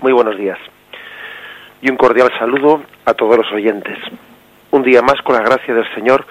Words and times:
Muy 0.00 0.12
buenos 0.12 0.38
días. 0.38 0.58
Y 1.82 1.90
un 1.90 1.98
cordial 1.98 2.32
saludo 2.38 2.82
a 3.04 3.12
todos 3.12 3.36
los 3.36 3.52
oyentes. 3.52 3.98
Un 4.70 4.82
día 4.82 5.02
más, 5.02 5.20
con 5.22 5.34
la 5.34 5.42
gracia 5.42 5.74
del 5.74 5.94
Señor, 5.94 6.24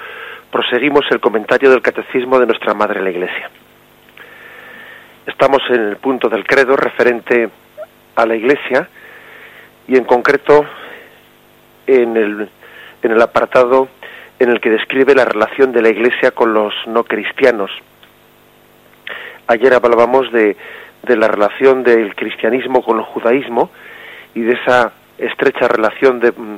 proseguimos 0.52 1.06
el 1.12 1.20
comentario 1.20 1.70
del 1.70 1.84
Catecismo 1.84 2.40
de 2.40 2.48
nuestra 2.48 2.74
Madre 2.74 3.00
la 3.00 3.12
Iglesia. 3.12 3.52
Estamos 5.28 5.62
en 5.70 5.82
el 5.82 5.98
punto 5.98 6.30
del 6.30 6.48
credo 6.48 6.76
referente 6.76 7.48
a 8.16 8.26
la 8.26 8.36
Iglesia 8.36 8.90
y 9.88 9.98
en 9.98 10.04
concreto 10.06 10.66
en 11.86 12.18
el, 12.18 12.50
en 13.04 13.12
el 13.12 13.22
apartado 13.22 13.88
en 14.40 14.50
el 14.50 14.60
que 14.62 14.72
describe 14.72 15.14
la 15.14 15.26
relación 15.26 15.72
de 15.72 15.84
la 15.84 15.90
Iglesia 15.90 16.32
con 16.32 16.56
los 16.56 16.74
no 16.88 17.04
cristianos. 17.04 17.70
Ayer 19.46 19.76
hablábamos 19.76 20.32
de 20.32 20.58
de 21.04 21.16
la 21.16 21.28
relación 21.28 21.84
del 21.84 22.16
cristianismo 22.16 22.84
con 22.84 22.98
el 22.98 23.06
judaísmo 23.06 23.70
y 24.36 24.42
de 24.42 24.54
esa 24.54 24.92
estrecha 25.18 25.68
relación 25.68 26.18
mm, 26.18 26.56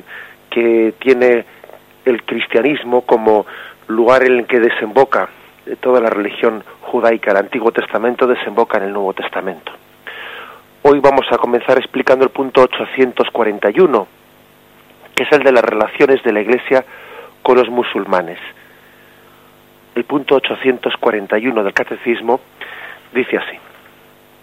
que 0.50 0.94
tiene 0.98 1.44
el 2.04 2.22
cristianismo 2.24 3.02
como 3.02 3.46
lugar 3.88 4.24
en 4.24 4.40
el 4.40 4.46
que 4.46 4.60
desemboca 4.60 5.28
toda 5.80 6.00
la 6.00 6.10
religión 6.10 6.64
judaica. 6.80 7.30
El 7.30 7.38
Antiguo 7.38 7.70
Testamento 7.70 8.26
desemboca 8.26 8.78
en 8.78 8.84
el 8.84 8.92
Nuevo 8.92 9.12
Testamento. 9.12 9.72
Hoy 10.82 10.98
vamos 10.98 11.26
a 11.30 11.38
comenzar 11.38 11.78
explicando 11.78 12.24
el 12.24 12.30
punto 12.30 12.62
841, 12.62 14.08
que 15.14 15.22
es 15.22 15.32
el 15.32 15.44
de 15.44 15.52
las 15.52 15.64
relaciones 15.64 16.22
de 16.24 16.32
la 16.32 16.40
Iglesia 16.40 16.84
con 17.42 17.56
los 17.56 17.68
musulmanes. 17.68 18.38
El 19.94 20.04
punto 20.04 20.36
841 20.36 21.62
del 21.62 21.72
Catecismo 21.72 22.40
dice 23.12 23.36
así 23.36 23.71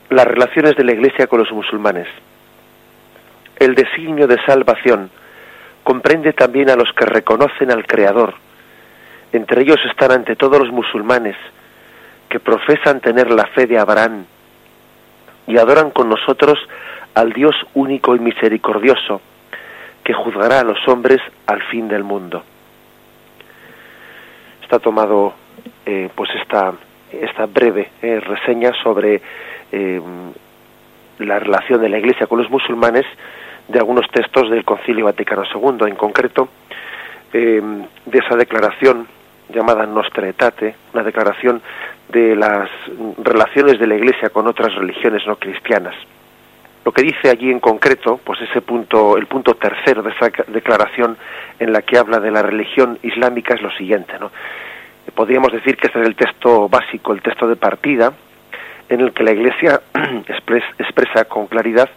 las 0.10 0.26
relaciones 0.26 0.76
de 0.76 0.84
la 0.84 0.94
Iglesia 0.94 1.28
con 1.28 1.40
los 1.40 1.52
musulmanes. 1.52 2.08
El 3.58 3.76
designio 3.76 4.28
de 4.28 4.42
salvación 4.46 5.10
comprende 5.84 6.34
también 6.34 6.70
a 6.70 6.76
los 6.76 6.92
que 6.94 7.06
reconocen 7.06 7.72
al 7.72 7.86
Creador. 7.86 8.34
Entre 9.32 9.62
ellos 9.62 9.80
están 9.90 10.12
ante 10.12 10.36
todos 10.36 10.60
los 10.60 10.72
musulmanes 10.72 11.36
que 12.30 12.40
profesan 12.40 13.02
tener 13.02 13.30
la 13.32 13.46
fe 13.48 13.68
de 13.68 13.78
Abraham 13.78 14.26
y 15.48 15.58
adoran 15.58 15.92
con 15.92 16.10
nosotros 16.10 16.58
al 17.16 17.34
Dios 17.34 17.56
único 17.74 18.16
y 18.16 18.20
misericordioso 18.20 19.22
que 20.04 20.14
juzgará 20.14 20.62
a 20.62 20.64
los 20.64 20.88
hombres 20.88 21.20
al 21.48 21.62
fin 21.64 21.88
del 21.88 22.04
mundo. 22.04 22.44
Está 24.62 24.80
tomado 24.80 25.34
eh, 25.86 26.10
pues 26.16 26.30
esta, 26.36 26.74
esta 27.12 27.46
breve 27.48 27.90
eh, 28.02 28.20
reseña 28.20 28.72
sobre 28.84 29.22
eh, 29.72 30.02
la 31.20 31.40
relación 31.40 31.82
de 31.82 31.90
la 31.90 31.98
Iglesia 31.98 32.28
con 32.28 32.40
los 32.40 32.50
musulmanes 32.50 33.06
de 33.68 33.80
algunos 33.80 34.10
textos 34.10 34.50
del 34.50 34.66
Concilio 34.66 35.06
Vaticano 35.06 35.44
II, 35.44 35.88
en 35.88 35.96
concreto 35.96 36.50
eh, 37.34 37.62
de 38.06 38.18
esa 38.18 38.36
declaración 38.36 39.08
llamada 39.54 39.86
Nostra 39.86 40.26
Aetate, 40.26 40.76
una 40.94 41.04
declaración 41.04 41.62
de 42.10 42.36
las 42.36 42.70
relaciones 43.18 43.80
de 43.80 43.88
la 43.88 43.96
Iglesia 43.96 44.30
con 44.30 44.48
otras 44.48 44.74
religiones 44.76 45.26
no 45.28 45.36
cristianas. 45.36 45.96
Lo 46.86 46.92
que 46.92 47.04
dice 47.04 47.30
allí 47.30 47.52
en 47.52 47.60
concreto, 47.60 48.20
pues 48.24 48.42
ese 48.42 48.62
punto, 48.62 49.18
el 49.18 49.28
punto 49.28 49.56
tercero 49.56 50.02
de 50.02 50.12
esa 50.12 50.32
declaración 50.48 51.18
en 51.60 51.74
la 51.74 51.82
que 51.82 51.98
habla 51.98 52.20
de 52.20 52.32
la 52.32 52.42
religión 52.42 52.98
islámica 53.04 53.54
es 53.54 53.62
lo 53.62 53.72
siguiente, 53.72 54.14
¿no? 54.20 54.32
Podríamos 55.14 55.52
decir 55.52 55.76
que 55.76 55.88
ese 55.88 56.00
es 56.00 56.08
el 56.08 56.16
texto 56.16 56.70
básico, 56.70 57.14
el 57.14 57.22
texto 57.22 57.48
de 57.48 57.56
partida, 57.56 58.14
en 58.90 59.02
el 59.02 59.14
que 59.14 59.24
la 59.24 59.32
Iglesia 59.32 59.82
expresa 60.80 61.26
con 61.26 61.48
claridad, 61.48 61.90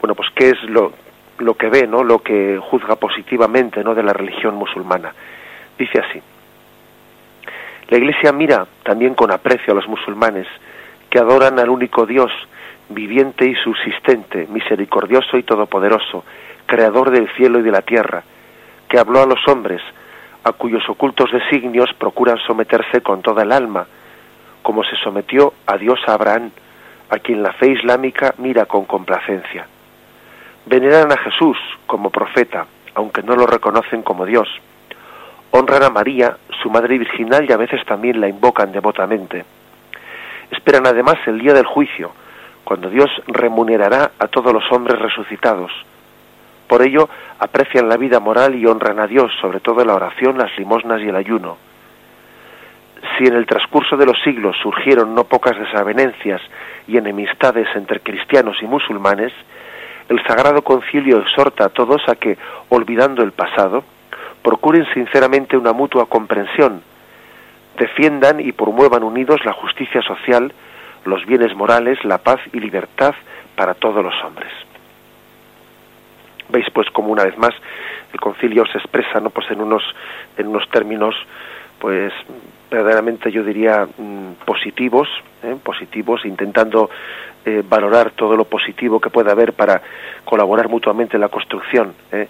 bueno, 0.00 0.14
pues 0.14 0.28
qué 0.34 0.50
es 0.50 0.62
lo, 0.64 0.92
lo 1.38 1.54
que 1.54 1.68
ve, 1.68 1.86
¿no? 1.86 2.04
Lo 2.04 2.20
que 2.20 2.58
juzga 2.62 2.96
positivamente, 2.96 3.82
¿no? 3.82 3.94
De 3.94 4.02
la 4.02 4.12
religión 4.12 4.54
musulmana. 4.54 5.12
Dice 5.78 5.98
así: 5.98 6.20
La 7.88 7.98
Iglesia 7.98 8.32
mira 8.32 8.66
también 8.82 9.14
con 9.14 9.30
aprecio 9.30 9.72
a 9.72 9.76
los 9.76 9.88
musulmanes 9.88 10.46
que 11.10 11.18
adoran 11.18 11.58
al 11.58 11.70
único 11.70 12.04
Dios 12.06 12.30
viviente 12.88 13.46
y 13.46 13.54
subsistente, 13.56 14.46
misericordioso 14.48 15.38
y 15.38 15.42
todopoderoso, 15.42 16.24
creador 16.66 17.10
del 17.10 17.28
cielo 17.30 17.58
y 17.58 17.62
de 17.62 17.70
la 17.70 17.82
tierra, 17.82 18.22
que 18.88 18.98
habló 18.98 19.22
a 19.22 19.26
los 19.26 19.40
hombres, 19.48 19.82
a 20.44 20.52
cuyos 20.52 20.88
ocultos 20.88 21.30
designios 21.32 21.92
procuran 21.98 22.38
someterse 22.46 23.00
con 23.00 23.22
toda 23.22 23.42
el 23.42 23.52
alma, 23.52 23.86
como 24.66 24.82
se 24.82 24.96
sometió 24.96 25.52
a 25.64 25.76
Dios 25.76 26.00
Abraham, 26.08 26.50
a 27.08 27.20
quien 27.20 27.40
la 27.40 27.52
fe 27.52 27.68
islámica 27.68 28.34
mira 28.38 28.66
con 28.66 28.84
complacencia. 28.84 29.64
Veneran 30.64 31.12
a 31.12 31.16
Jesús 31.18 31.56
como 31.86 32.10
profeta, 32.10 32.66
aunque 32.96 33.22
no 33.22 33.36
lo 33.36 33.46
reconocen 33.46 34.02
como 34.02 34.26
Dios. 34.26 34.48
Honran 35.52 35.84
a 35.84 35.90
María, 35.90 36.36
su 36.60 36.68
madre 36.68 36.98
virginal, 36.98 37.48
y 37.48 37.52
a 37.52 37.56
veces 37.56 37.84
también 37.86 38.20
la 38.20 38.26
invocan 38.26 38.72
devotamente. 38.72 39.44
Esperan 40.50 40.88
además 40.88 41.14
el 41.26 41.38
día 41.38 41.54
del 41.54 41.66
juicio, 41.66 42.10
cuando 42.64 42.90
Dios 42.90 43.08
remunerará 43.28 44.10
a 44.18 44.26
todos 44.26 44.52
los 44.52 44.64
hombres 44.72 44.98
resucitados. 44.98 45.70
Por 46.66 46.82
ello, 46.82 47.08
aprecian 47.38 47.88
la 47.88 47.96
vida 47.96 48.18
moral 48.18 48.56
y 48.56 48.66
honran 48.66 48.98
a 48.98 49.06
Dios, 49.06 49.30
sobre 49.40 49.60
todo 49.60 49.84
la 49.84 49.94
oración, 49.94 50.36
las 50.38 50.58
limosnas 50.58 51.00
y 51.02 51.08
el 51.08 51.14
ayuno 51.14 51.56
si 53.16 53.24
en 53.26 53.34
el 53.34 53.46
transcurso 53.46 53.96
de 53.96 54.06
los 54.06 54.20
siglos 54.22 54.56
surgieron 54.62 55.14
no 55.14 55.24
pocas 55.24 55.58
desavenencias 55.58 56.40
y 56.86 56.96
enemistades 56.96 57.68
entre 57.74 58.00
cristianos 58.00 58.56
y 58.62 58.66
musulmanes, 58.66 59.32
el 60.08 60.22
Sagrado 60.24 60.62
Concilio 60.62 61.18
exhorta 61.18 61.66
a 61.66 61.68
todos 61.68 62.02
a 62.08 62.14
que, 62.14 62.38
olvidando 62.68 63.22
el 63.22 63.32
pasado, 63.32 63.84
procuren 64.42 64.86
sinceramente 64.94 65.56
una 65.56 65.72
mutua 65.72 66.06
comprensión, 66.06 66.82
defiendan 67.78 68.40
y 68.40 68.52
promuevan 68.52 69.02
unidos 69.02 69.44
la 69.44 69.52
justicia 69.52 70.02
social, 70.02 70.52
los 71.04 71.24
bienes 71.26 71.54
morales, 71.54 72.02
la 72.04 72.18
paz 72.18 72.40
y 72.52 72.60
libertad 72.60 73.14
para 73.56 73.74
todos 73.74 74.04
los 74.04 74.14
hombres. 74.24 74.52
Veis 76.48 76.66
pues 76.72 76.88
como 76.90 77.08
una 77.08 77.24
vez 77.24 77.36
más 77.36 77.54
el 78.12 78.20
concilio 78.20 78.64
se 78.66 78.78
expresa 78.78 79.20
no 79.20 79.30
pues 79.30 79.50
en 79.50 79.60
unos 79.60 79.82
en 80.38 80.46
unos 80.46 80.68
términos 80.70 81.14
pues 81.86 82.12
verdaderamente 82.68 83.30
yo 83.30 83.44
diría 83.44 83.86
mm, 83.86 84.44
positivos, 84.44 85.06
¿eh? 85.44 85.54
positivos, 85.62 86.24
intentando 86.24 86.90
eh, 87.44 87.62
valorar 87.64 88.10
todo 88.10 88.34
lo 88.36 88.44
positivo 88.44 88.98
que 88.98 89.08
pueda 89.08 89.30
haber 89.30 89.52
para 89.52 89.80
colaborar 90.24 90.68
mutuamente 90.68 91.16
en 91.16 91.20
la 91.20 91.28
construcción 91.28 91.94
¿eh? 92.10 92.26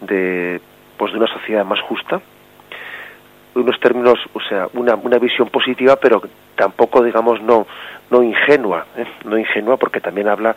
de, 0.00 0.60
pues 0.96 1.12
de 1.12 1.18
una 1.18 1.28
sociedad 1.28 1.64
más 1.64 1.80
justa, 1.82 2.20
unos 3.54 3.78
términos, 3.80 4.18
o 4.34 4.40
sea, 4.40 4.68
una, 4.74 4.94
una 4.94 5.18
visión 5.18 5.48
positiva, 5.48 5.96
pero 5.96 6.22
tampoco, 6.54 7.02
digamos, 7.02 7.40
no, 7.42 7.66
no 8.10 8.22
ingenua, 8.22 8.86
¿eh? 8.96 9.06
no 9.24 9.38
ingenua, 9.38 9.76
porque 9.76 10.00
también 10.00 10.28
habla, 10.28 10.54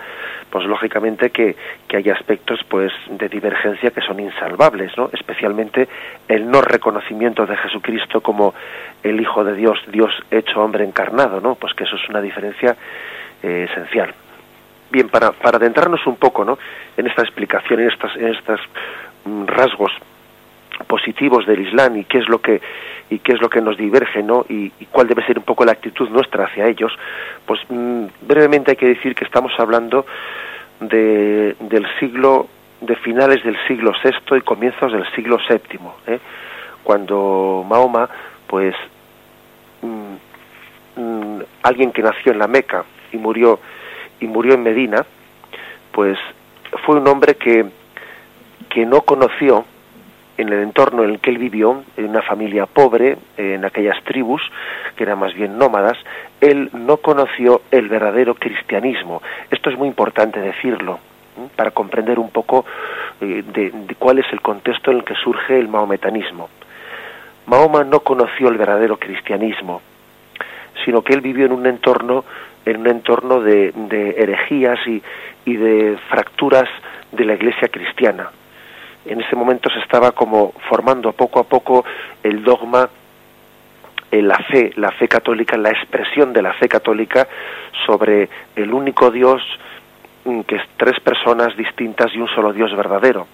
pues 0.50 0.66
lógicamente 0.66 1.30
que, 1.30 1.56
que 1.88 1.97
hay 1.97 2.09
aspectos, 2.09 2.59
pues, 2.69 2.91
de 3.09 3.30
divergencia 3.30 3.91
que 3.91 4.01
son 4.01 4.19
insalvables, 4.19 4.96
¿no? 4.97 5.09
Especialmente 5.13 5.88
el 6.28 6.50
no 6.50 6.62
reconocimiento 6.62 7.46
de 7.46 7.57
Jesucristo 7.57 8.22
como 8.22 8.53
el 9.03 9.19
Hijo 9.19 9.44
de 9.44 9.56
Dios, 9.56 9.80
Dios 9.88 10.12
hecho 10.30 10.62
hombre 10.62 10.85
encarnado, 10.85 11.41
¿no? 11.41 11.56
Pues 11.56 11.74
que 11.74 11.84
eso 11.84 11.96
es 11.96 12.09
una 12.09 12.22
diferencia 12.22 12.75
eh, 13.44 13.68
esencial. 13.69 14.13
Bien, 14.91 15.09
para, 15.09 15.31
para 15.31 15.57
adentrarnos 15.57 16.06
un 16.06 16.18
poco, 16.18 16.44
¿no? 16.44 16.57
En 16.97 17.07
esta 17.07 17.22
explicación, 17.22 17.80
en 17.80 17.90
estas, 17.90 18.16
en 18.16 18.28
estos 18.28 18.59
mm, 19.25 19.46
rasgos 19.46 19.91
positivos 20.88 21.46
del 21.46 21.62
Islam 21.62 21.98
y 21.98 22.06
qué 22.06 22.20
es 22.20 22.30
lo 22.30 22.42
que 22.42 22.62
y 23.09 23.20
qué 23.20 23.34
es 23.34 23.42
lo 23.42 23.50
que 23.50 23.62
nos 23.62 23.78
diverge 23.78 24.24
no 24.24 24.46
y, 24.48 24.70
cuál 24.92 25.08
debe 25.08 25.26
ser 25.26 25.38
un 25.38 25.44
poco 25.44 25.66
la 25.66 25.74
actitud 25.74 26.09
nuestra 26.09 26.46
hacia 26.46 26.68
ellos 26.68 26.92
pues 27.46 27.59
mm, 27.70 28.06
brevemente 28.22 28.72
hay 28.72 28.78
que 28.78 28.88
decir 28.88 29.16
que 29.16 29.26
estamos 29.26 29.52
hablando 29.60 30.06
de, 30.80 31.56
del 31.60 31.86
siglo 32.00 32.48
de 32.80 32.95
finales 32.95 33.44
del 33.44 33.57
siglo 33.68 33.94
VI 34.04 34.38
y 34.38 34.42
comienzos 34.42 34.92
del 34.92 35.06
siglo 35.13 35.38
VII 35.48 35.80
¿eh? 36.07 36.19
cuando 36.84 37.66
Mahoma 37.68 38.10
pues 38.48 38.75
mm, 39.81 41.01
mm, 41.01 41.42
alguien 41.63 41.92
que 41.92 42.01
nació 42.01 42.31
en 42.31 42.40
la 42.40 42.48
Meca 42.48 42.86
y 43.12 43.18
murió 43.18 43.60
y 44.19 44.28
murió 44.28 44.54
en 44.54 44.63
Medina 44.63 45.06
pues 45.92 46.18
fue 46.86 46.95
un 46.95 47.07
hombre 47.07 47.36
que 47.36 47.66
que 48.69 48.86
no 48.86 49.01
conoció 49.01 49.66
en 50.42 50.50
el 50.50 50.64
entorno 50.64 51.04
en 51.04 51.12
el 51.12 51.20
que 51.20 51.30
él 51.30 51.38
vivió, 51.38 51.84
en 51.98 52.10
una 52.10 52.22
familia 52.22 52.66
pobre, 52.66 53.18
en 53.38 53.64
aquellas 53.64 54.02
tribus, 54.04 54.42
que 54.96 55.04
eran 55.04 55.20
más 55.20 55.34
bien 55.34 55.58
nómadas, 55.58 55.98
él 56.40 56.70
no 56.74 56.98
conoció 56.98 57.62
el 57.72 57.88
verdadero 57.88 58.36
cristianismo. 58.36 59.22
Esto 59.50 59.70
es 59.70 59.78
muy 59.78 59.88
importante 59.88 60.40
decirlo, 60.40 61.00
para 61.56 61.72
comprender 61.72 62.20
un 62.20 62.30
poco 62.30 62.66
eh, 63.22 63.44
de, 63.54 63.96
cuál 63.98 64.20
es 64.20 64.26
el 64.32 64.42
contexto 64.42 64.92
en 64.92 64.98
el 64.98 65.04
que 65.04 65.16
surge 65.16 65.60
el 65.60 65.68
maometanismo. 65.68 66.50
Mahoma 67.46 67.84
no 67.84 68.02
conoció 68.02 68.50
el 68.50 68.58
verdadero 68.58 68.98
cristianismo, 68.98 69.82
sino 70.86 71.02
que 71.02 71.14
él 71.14 71.22
vivió 71.22 71.46
en 71.46 71.52
un 71.52 71.66
entorno 71.66 72.26
en 72.64 72.82
un 72.82 72.88
entorno 72.88 73.42
de, 73.42 73.74
herejías 74.18 74.78
y, 74.86 75.02
y 75.46 75.56
de 75.56 75.98
fracturas 76.10 76.70
de 77.12 77.26
la 77.26 77.34
Iglesia 77.34 77.70
cristiana. 77.70 78.30
En 79.06 79.21
ese 79.21 79.36
momento 79.36 79.69
se 79.69 79.80
estaba 79.80 80.12
como 80.12 80.53
formando 80.69 81.12
poco 81.12 81.39
a 81.39 81.44
poco 81.44 81.83
el 82.24 82.44
dogma 82.44 82.89
la 84.19 84.38
fe, 84.39 84.71
la 84.75 84.92
fe 84.92 85.07
católica, 85.07 85.56
la 85.56 85.69
expresión 85.69 86.33
de 86.33 86.42
la 86.42 86.53
fe 86.53 86.68
católica 86.68 87.27
sobre 87.86 88.27
el 88.56 88.74
único 88.74 89.09
Dios 89.09 89.42
mm, 90.25 90.42
que 90.42 90.56
es 90.56 90.63
tres 90.75 91.00
personas 91.00 91.56
distintas 91.56 92.13
y 92.13 92.19
un 92.19 92.27
solo 92.27 92.51
Dios 92.51 92.75
verdadero. 92.75 93.27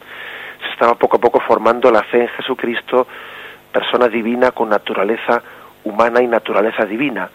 Se 0.61 0.69
estaba 0.71 0.95
poco 0.95 1.17
a 1.17 1.19
poco 1.19 1.39
formando 1.39 1.89
la 1.91 2.03
fe 2.03 2.21
en 2.21 2.27
Jesucristo, 2.29 3.07
persona 3.71 4.07
divina 4.07 4.51
con 4.51 4.69
naturaleza 4.69 5.41
humana 5.83 6.21
y 6.21 6.27
naturaleza 6.27 6.85
divina. 6.85 7.29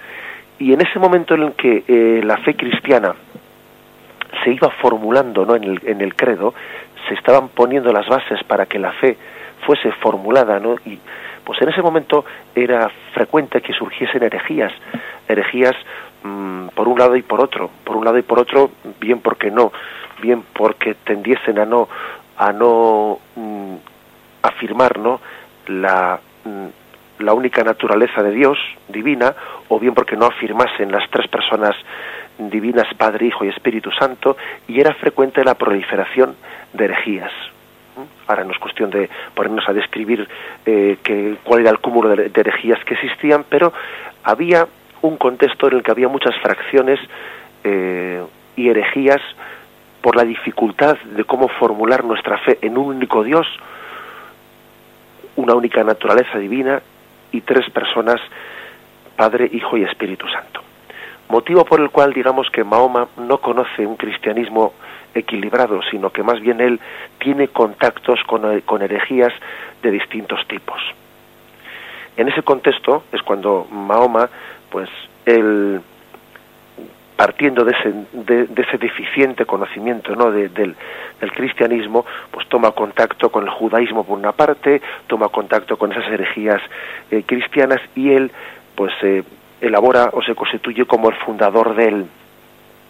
Y 0.58 0.73
en 0.73 0.81
ese 0.81 0.99
momento 0.99 1.35
en 1.35 1.43
el 1.43 1.52
que 1.55 1.85
eh, 1.88 2.20
la 2.23 2.37
fe 2.38 2.55
cristiana 2.55 3.14
se 4.43 4.50
iba 4.50 4.71
formulando 4.81 5.44
¿no? 5.44 5.56
en, 5.56 5.65
el, 5.65 5.81
en 5.85 6.00
el 6.00 6.15
credo, 6.15 6.55
se 7.09 7.15
estaban 7.15 7.49
poniendo 7.49 7.93
las 7.93 8.09
bases 8.09 8.43
para 8.44 8.67
que 8.67 8.79
la 8.79 8.93
fe 8.93 9.17
fuese 9.67 9.93
formulada, 9.93 10.59
¿no? 10.59 10.77
Y 10.85 10.99
pues 11.44 11.61
en 11.61 11.69
ese 11.69 11.83
momento 11.83 12.25
era 12.55 12.91
frecuente 13.12 13.61
que 13.61 13.73
surgiesen 13.73 14.23
herejías, 14.23 14.73
herejías 15.29 15.75
mm, 16.23 16.69
por 16.69 16.89
un 16.89 16.99
lado 16.99 17.17
y 17.17 17.23
por 17.23 17.41
otro, 17.41 17.71
por 17.85 17.97
un 17.97 18.05
lado 18.05 18.19
y 18.19 18.23
por 18.23 18.39
otro, 18.39 18.71
bien 19.00 19.21
porque 19.21 19.50
no, 19.50 19.73
bien 20.21 20.45
porque 20.53 20.95
tendiesen 20.95 21.59
a 21.59 21.65
no 21.65 21.88
a 22.37 22.53
no 22.53 23.19
mm, 23.37 23.75
afirmar, 24.43 24.99
¿no? 24.99 25.21
la 25.67 26.21
mm, 26.45 26.67
la 27.19 27.35
única 27.35 27.62
naturaleza 27.62 28.23
de 28.23 28.33
Dios 28.33 28.59
divina 28.88 29.35
o 29.69 29.79
bien 29.79 29.95
porque 29.95 30.17
no 30.17 30.27
afirmasen 30.27 30.91
las 30.91 31.09
tres 31.11 31.29
personas 31.29 31.75
divinas 32.38 32.87
Padre, 32.96 33.26
Hijo 33.26 33.44
y 33.44 33.49
Espíritu 33.49 33.90
Santo 33.90 34.37
y 34.69 34.81
era 34.81 34.94
frecuente 34.94 35.44
la 35.44 35.55
proliferación 35.55 36.37
de 36.73 36.84
herejías. 36.84 37.32
Ahora 38.26 38.44
no 38.44 38.52
es 38.52 38.58
cuestión 38.58 38.90
de 38.90 39.11
ponernos 39.34 39.69
a 39.69 39.73
describir 39.73 40.26
eh, 40.64 41.37
cuál 41.44 41.61
era 41.61 41.70
el 41.70 41.79
cúmulo 41.79 42.08
de, 42.08 42.31
herejías 42.34 42.82
que 42.84 42.94
existían, 42.94 43.44
pero 43.49 43.73
había 44.25 44.67
un 45.02 45.17
contexto 45.19 45.69
en 45.69 45.76
el 45.76 45.82
que 45.82 45.90
había 45.90 46.08
muchas 46.08 46.34
fracciones 46.40 46.99
eh, 47.64 48.23
y 48.56 48.69
herejías 48.69 49.20
por 50.00 50.17
la 50.17 50.25
dificultad 50.25 50.96
de 50.99 51.25
cómo 51.25 51.49
formular 51.49 52.05
nuestra 52.05 52.38
fe 52.38 52.58
en 52.62 52.78
un 52.78 52.96
único 52.96 53.23
Dios, 53.23 53.46
una 55.37 55.55
única 55.55 55.85
naturaleza 55.85 56.38
divina 56.38 56.82
y 57.31 57.40
tres 57.43 57.69
personas, 57.70 58.20
Padre, 59.17 59.49
Hijo 59.52 59.76
y 59.76 59.85
Espíritu 59.85 60.26
Santo. 60.28 60.72
Motivo 61.32 61.64
por 61.64 61.81
el 61.81 61.88
cual 61.88 62.12
digamos 62.12 62.50
que 62.50 62.62
Mahoma 62.62 63.08
no 63.17 63.38
conoce 63.38 63.87
un 63.87 63.96
cristianismo 63.96 64.75
equilibrado, 65.14 65.81
sino 65.90 66.11
que 66.11 66.23
más 66.23 66.38
bien 66.43 66.61
él 66.61 66.79
tiene 67.19 67.49
contactos 67.49 68.20
con, 68.26 68.61
con 68.61 68.82
herejías 68.82 69.32
de 69.82 69.90
distintos 69.93 70.46
tipos. 70.46 70.79
En 72.19 72.29
ese 72.29 72.43
contexto 72.43 73.05
es 73.11 73.23
cuando 73.23 73.67
Mahoma, 73.70 74.29
pues 74.69 74.90
él 75.25 75.81
partiendo 77.17 77.64
de 77.64 77.73
ese, 77.78 77.94
de, 78.12 78.62
ese 78.62 78.76
deficiente 78.76 79.46
conocimiento 79.46 80.14
¿no? 80.14 80.31
del, 80.31 80.52
del, 80.52 81.32
cristianismo, 81.32 82.05
pues 82.31 82.46
toma 82.49 82.73
contacto 82.73 83.32
con 83.32 83.44
el 83.44 83.50
judaísmo 83.50 84.05
por 84.05 84.19
una 84.19 84.32
parte, 84.32 84.82
toma 85.06 85.31
contacto 85.31 85.78
con 85.78 85.93
esas 85.93 86.12
herejías 86.12 86.61
eh, 87.11 87.23
cristianas 87.25 87.81
y 87.94 88.11
él 88.11 88.31
pues 88.75 88.93
eh, 89.02 89.23
elabora 89.62 90.11
o 90.12 90.23
se 90.23 90.35
constituye 90.35 90.85
como 90.85 91.09
el 91.09 91.17
fundador 91.17 91.75
del, 91.75 92.06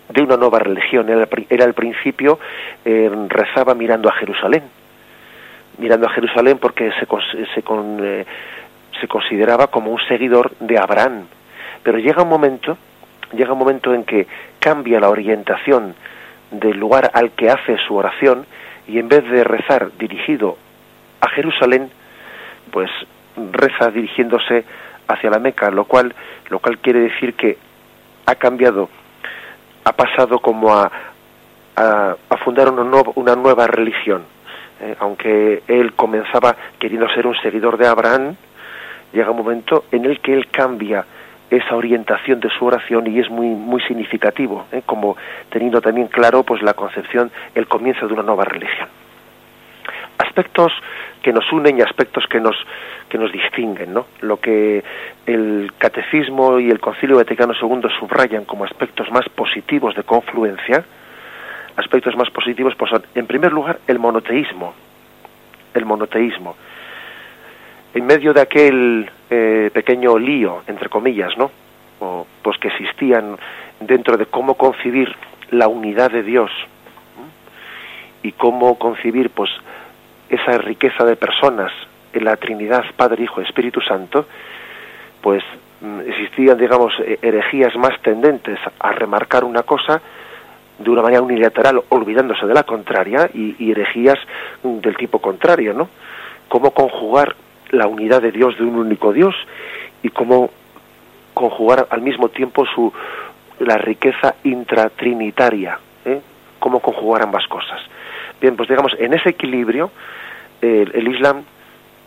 de 0.08 0.22
una 0.22 0.36
nueva 0.36 0.58
religión. 0.58 1.08
Era, 1.08 1.64
al 1.64 1.74
principio, 1.74 2.38
eh, 2.84 3.10
rezaba 3.28 3.74
mirando 3.74 4.08
a 4.08 4.12
Jerusalén, 4.12 4.64
mirando 5.78 6.06
a 6.06 6.10
Jerusalén 6.10 6.58
porque 6.58 6.90
se, 6.92 7.06
se, 7.54 7.62
eh, 7.66 8.26
se 9.00 9.08
consideraba 9.08 9.68
como 9.68 9.90
un 9.90 10.00
seguidor 10.08 10.52
de 10.60 10.78
Abraham. 10.78 11.26
Pero 11.82 11.98
llega 11.98 12.22
un 12.22 12.28
momento, 12.28 12.78
llega 13.32 13.52
un 13.52 13.58
momento 13.58 13.94
en 13.94 14.04
que 14.04 14.26
cambia 14.58 14.98
la 14.98 15.10
orientación 15.10 15.94
del 16.50 16.78
lugar 16.78 17.10
al 17.14 17.32
que 17.32 17.50
hace 17.50 17.76
su 17.86 17.94
oración 17.96 18.46
y 18.88 18.98
en 18.98 19.08
vez 19.08 19.28
de 19.30 19.44
rezar 19.44 19.90
dirigido 19.98 20.56
a 21.20 21.28
Jerusalén, 21.28 21.90
pues 22.70 22.90
reza 23.52 23.90
dirigiéndose 23.90 24.64
hacia 25.08 25.30
la 25.30 25.38
Meca, 25.38 25.70
lo 25.70 25.84
cual, 25.84 26.14
lo 26.48 26.58
cual 26.58 26.78
quiere 26.78 27.00
decir 27.00 27.34
que 27.34 27.58
ha 28.26 28.34
cambiado 28.34 28.88
ha 29.84 29.92
pasado 29.92 30.38
como 30.38 30.72
a, 30.74 30.90
a, 31.76 32.36
fundar 32.44 32.70
una, 32.70 33.02
una 33.14 33.34
nueva 33.36 33.66
religión. 33.66 34.24
Eh, 34.80 34.96
aunque 34.98 35.62
él 35.68 35.92
comenzaba 35.94 36.56
queriendo 36.78 37.08
ser 37.10 37.26
un 37.26 37.36
seguidor 37.36 37.76
de 37.76 37.86
Abraham, 37.86 38.36
llega 39.12 39.30
un 39.30 39.36
momento 39.36 39.84
en 39.92 40.04
el 40.04 40.20
que 40.20 40.34
él 40.34 40.48
cambia 40.50 41.04
esa 41.50 41.76
orientación 41.76 42.40
de 42.40 42.48
su 42.50 42.64
oración 42.64 43.06
y 43.06 43.20
es 43.20 43.28
muy 43.28 43.48
muy 43.48 43.82
significativo, 43.82 44.66
eh, 44.72 44.82
como 44.86 45.16
teniendo 45.50 45.80
también 45.80 46.08
claro 46.08 46.42
pues 46.42 46.62
la 46.62 46.74
concepción, 46.74 47.30
el 47.54 47.68
comienzo 47.68 48.06
de 48.06 48.14
una 48.14 48.22
nueva 48.22 48.44
religión. 48.44 48.88
Aspectos 50.18 50.72
que 51.22 51.32
nos 51.32 51.50
unen 51.52 51.78
y 51.78 51.82
aspectos 51.82 52.26
que 52.26 52.40
nos 52.40 52.56
que 53.08 53.18
nos 53.18 53.30
distinguen, 53.32 53.92
¿no? 53.92 54.06
Lo 54.20 54.38
que 54.38 54.82
el 55.26 55.72
catecismo 55.78 56.58
y 56.58 56.70
el 56.70 56.80
Concilio 56.80 57.16
Vaticano 57.16 57.52
II 57.52 57.88
subrayan 57.98 58.44
como 58.44 58.64
aspectos 58.64 59.10
más 59.10 59.28
positivos 59.28 59.94
de 59.94 60.02
confluencia, 60.02 60.84
aspectos 61.76 62.16
más 62.16 62.30
positivos 62.30 62.74
pues 62.74 62.90
son, 62.90 63.02
en 63.14 63.26
primer 63.26 63.52
lugar, 63.52 63.78
el 63.86 63.98
monoteísmo, 63.98 64.74
el 65.74 65.84
monoteísmo. 65.84 66.56
En 67.94 68.06
medio 68.06 68.32
de 68.32 68.40
aquel 68.40 69.10
eh, 69.28 69.70
pequeño 69.72 70.18
lío, 70.18 70.62
entre 70.66 70.88
comillas, 70.88 71.36
¿no? 71.36 71.50
O, 72.00 72.26
pues 72.42 72.56
que 72.58 72.68
existían 72.68 73.36
dentro 73.80 74.16
de 74.16 74.26
cómo 74.26 74.54
concebir 74.54 75.14
la 75.50 75.68
unidad 75.68 76.10
de 76.10 76.22
Dios 76.22 76.50
y 78.22 78.32
cómo 78.32 78.78
concebir, 78.78 79.30
pues, 79.30 79.50
esa 80.32 80.56
riqueza 80.58 81.04
de 81.04 81.14
personas 81.14 81.70
en 82.12 82.24
la 82.24 82.36
Trinidad, 82.36 82.84
Padre, 82.96 83.24
Hijo, 83.24 83.42
Espíritu 83.42 83.80
Santo, 83.82 84.26
pues 85.20 85.42
mm, 85.82 86.00
existían, 86.00 86.56
digamos, 86.56 86.92
eh, 87.00 87.18
herejías 87.20 87.76
más 87.76 88.00
tendentes 88.00 88.58
a 88.78 88.92
remarcar 88.92 89.44
una 89.44 89.62
cosa 89.62 90.00
de 90.78 90.90
una 90.90 91.02
manera 91.02 91.22
unilateral, 91.22 91.82
olvidándose 91.90 92.46
de 92.46 92.54
la 92.54 92.62
contraria, 92.62 93.28
y, 93.32 93.70
herejías 93.70 94.18
mm, 94.62 94.78
del 94.78 94.96
tipo 94.96 95.20
contrario, 95.20 95.74
¿no? 95.74 95.88
Cómo 96.48 96.72
conjugar 96.72 97.36
la 97.70 97.86
unidad 97.86 98.22
de 98.22 98.32
Dios 98.32 98.56
de 98.56 98.64
un 98.64 98.76
único 98.76 99.12
Dios 99.12 99.34
y 100.02 100.08
cómo 100.08 100.50
conjugar 101.34 101.86
al 101.90 102.00
mismo 102.00 102.28
tiempo 102.28 102.64
su 102.66 102.92
la 103.58 103.76
riqueza 103.76 104.34
intratrinitaria, 104.44 105.78
¿eh? 106.04 106.20
cómo 106.58 106.80
conjugar 106.80 107.22
ambas 107.22 107.46
cosas. 107.46 107.80
Bien, 108.42 108.56
pues 108.56 108.68
digamos, 108.68 108.92
en 108.98 109.14
ese 109.14 109.30
equilibrio, 109.30 109.90
el 110.60 111.08
Islam 111.08 111.44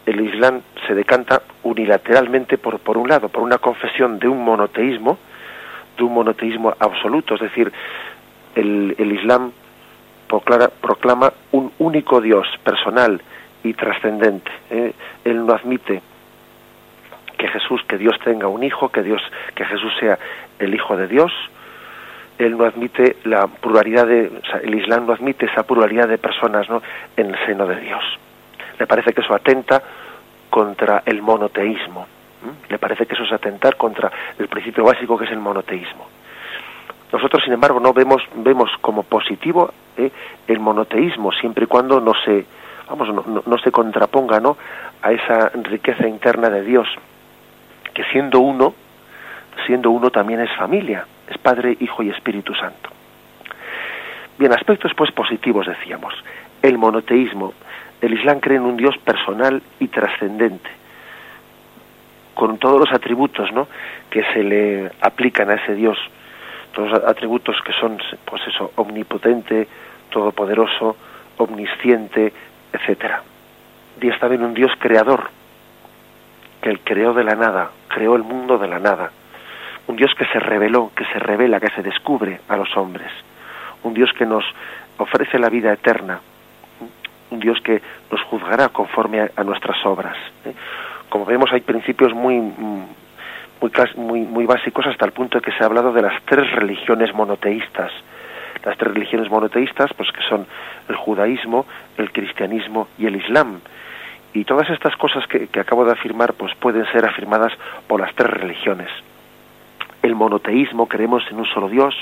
el 0.05 0.21
Islam 0.21 0.61
se 0.85 0.93
decanta 0.93 1.41
unilateralmente 1.63 2.57
por, 2.57 2.77
por 2.79 2.97
un 2.97 3.09
lado, 3.09 3.29
por 3.29 3.41
una 3.41 3.57
confesión 3.57 4.19
de 4.19 4.27
un 4.27 4.43
monoteísmo, 4.43 5.17
de 5.97 6.03
un 6.03 6.13
monoteísmo 6.13 6.75
absoluto, 6.77 7.35
es 7.35 7.41
decir, 7.41 7.71
el, 8.53 8.95
el 8.99 9.11
Islam 9.13 9.51
proclama, 10.27 10.67
proclama, 10.67 11.33
un 11.53 11.71
único 11.79 12.21
Dios 12.21 12.47
personal 12.63 13.21
y 13.63 13.73
trascendente. 13.73 14.51
¿eh? 14.69 14.93
Él 15.23 15.45
no 15.45 15.53
admite 15.53 16.01
que 17.37 17.47
Jesús, 17.47 17.81
que 17.87 17.97
Dios 17.97 18.15
tenga 18.23 18.47
un 18.47 18.63
hijo, 18.63 18.89
que 18.89 19.01
Dios, 19.01 19.21
que 19.55 19.65
Jesús 19.65 19.91
sea 19.99 20.19
el 20.59 20.75
hijo 20.75 20.95
de 20.97 21.07
Dios. 21.07 21.31
Él 22.37 22.57
no 22.57 22.65
admite 22.65 23.17
la 23.23 23.47
pluralidad 23.47 24.07
de, 24.07 24.31
el 24.63 24.75
Islam 24.75 25.07
no 25.07 25.13
admite 25.13 25.45
esa 25.45 25.63
pluralidad 25.63 26.07
de 26.07 26.17
personas, 26.17 26.69
¿no? 26.69 26.81
En 27.15 27.27
el 27.27 27.45
seno 27.45 27.65
de 27.65 27.77
Dios. 27.77 28.03
Le 28.77 28.87
parece 28.87 29.13
que 29.13 29.21
eso 29.21 29.33
atenta 29.33 29.81
contra 30.49 31.03
el 31.05 31.21
monoteísmo. 31.21 32.07
Le 32.69 32.77
parece 32.77 33.05
que 33.05 33.15
eso 33.15 33.23
es 33.23 33.31
atentar 33.31 33.75
contra 33.75 34.11
el 34.37 34.47
principio 34.47 34.83
básico 34.83 35.17
que 35.17 35.25
es 35.25 35.31
el 35.31 35.39
monoteísmo. 35.39 36.07
Nosotros, 37.11 37.43
sin 37.43 37.53
embargo, 37.53 37.79
no 37.79 37.93
vemos, 37.93 38.21
vemos 38.35 38.69
como 38.81 39.03
positivo 39.03 39.71
¿eh? 39.97 40.11
el 40.47 40.59
monoteísmo, 40.59 41.31
siempre 41.31 41.63
y 41.63 41.67
cuando 41.67 42.01
no 42.01 42.13
se, 42.25 42.45
vamos, 42.89 43.07
no, 43.13 43.43
no, 43.45 43.57
se 43.57 43.71
contraponga 43.71 44.39
¿no? 44.39 44.57
a 45.01 45.11
esa 45.11 45.49
riqueza 45.63 46.07
interna 46.07 46.49
de 46.49 46.63
Dios, 46.63 46.87
que 47.93 48.03
siendo 48.11 48.39
uno, 48.39 48.73
siendo 49.65 49.91
uno 49.91 50.09
también 50.09 50.41
es 50.41 50.53
familia, 50.57 51.05
es 51.29 51.37
Padre, 51.37 51.77
Hijo 51.79 52.03
y 52.03 52.09
Espíritu 52.09 52.53
Santo. 52.53 52.89
Bien, 54.37 54.51
aspectos 54.51 54.91
pues 54.95 55.11
positivos 55.11 55.65
decíamos. 55.65 56.13
El 56.61 56.77
monoteísmo, 56.77 57.53
el 58.01 58.13
Islam 58.13 58.39
cree 58.39 58.57
en 58.57 58.63
un 58.63 58.77
Dios 58.77 58.97
personal 58.97 59.61
y 59.79 59.87
trascendente, 59.87 60.69
con 62.33 62.57
todos 62.57 62.79
los 62.79 62.91
atributos 62.91 63.51
¿no? 63.53 63.67
que 64.09 64.23
se 64.33 64.43
le 64.43 64.91
aplican 65.01 65.49
a 65.49 65.55
ese 65.55 65.75
Dios, 65.75 65.97
todos 66.73 66.93
atributos 67.05 67.55
que 67.63 67.71
son, 67.73 67.97
pues 68.25 68.41
eso, 68.47 68.71
omnipotente, 68.75 69.67
todopoderoso, 70.09 70.97
omnisciente, 71.37 72.33
etcétera. 72.73 73.23
Dios 73.99 74.19
también 74.19 74.43
un 74.43 74.53
Dios 74.53 74.71
creador, 74.79 75.29
que 76.61 76.69
él 76.69 76.79
creó 76.83 77.13
de 77.13 77.23
la 77.23 77.35
nada, 77.35 77.71
creó 77.87 78.15
el 78.15 78.23
mundo 78.23 78.57
de 78.57 78.67
la 78.67 78.79
nada. 78.79 79.11
Un 79.87 79.95
Dios 79.95 80.13
que 80.17 80.25
se 80.25 80.39
reveló, 80.39 80.91
que 80.95 81.05
se 81.05 81.19
revela, 81.19 81.59
que 81.59 81.69
se 81.69 81.83
descubre 81.83 82.39
a 82.47 82.57
los 82.57 82.75
hombres. 82.75 83.11
Un 83.83 83.93
Dios 83.93 84.11
que 84.13 84.25
nos 84.25 84.43
ofrece 84.97 85.37
la 85.37 85.49
vida 85.49 85.71
eterna. 85.71 86.19
Un 87.29 87.39
Dios 87.39 87.59
que 87.61 87.81
nos 88.11 88.21
juzgará 88.23 88.69
conforme 88.69 89.29
a, 89.35 89.43
nuestras 89.43 89.85
obras. 89.85 90.17
¿eh? 90.45 90.53
Como 91.09 91.25
vemos, 91.25 91.51
hay 91.53 91.61
principios 91.61 92.13
muy, 92.13 92.39
muy, 92.39 92.87
muy, 93.95 94.21
muy 94.21 94.45
básicos 94.45 94.87
hasta 94.87 95.05
el 95.05 95.11
punto 95.11 95.37
de 95.37 95.43
que 95.43 95.51
se 95.51 95.63
ha 95.63 95.67
hablado 95.67 95.93
de 95.93 96.01
las 96.01 96.21
tres 96.23 96.51
religiones 96.51 97.13
monoteístas. 97.13 97.91
Las 98.63 98.77
tres 98.77 98.93
religiones 98.93 99.29
monoteístas, 99.29 99.93
pues 99.93 100.11
que 100.11 100.21
son 100.27 100.47
el 100.89 100.95
judaísmo, 100.95 101.67
el 101.97 102.11
cristianismo 102.11 102.87
y 102.97 103.05
el 103.05 103.17
islam. 103.17 103.59
Y 104.33 104.45
todas 104.45 104.69
estas 104.71 104.95
cosas 104.97 105.27
que, 105.27 105.47
que 105.47 105.59
acabo 105.59 105.85
de 105.85 105.91
afirmar, 105.91 106.33
pues 106.33 106.55
pueden 106.55 106.85
ser 106.91 107.05
afirmadas 107.05 107.53
por 107.87 108.01
las 108.01 108.13
tres 108.15 108.31
religiones. 108.31 108.89
El 110.05 110.13
monoteísmo, 110.13 110.85
creemos 110.85 111.23
en 111.31 111.39
un 111.39 111.47
solo 111.47 111.67
Dios, 111.67 111.95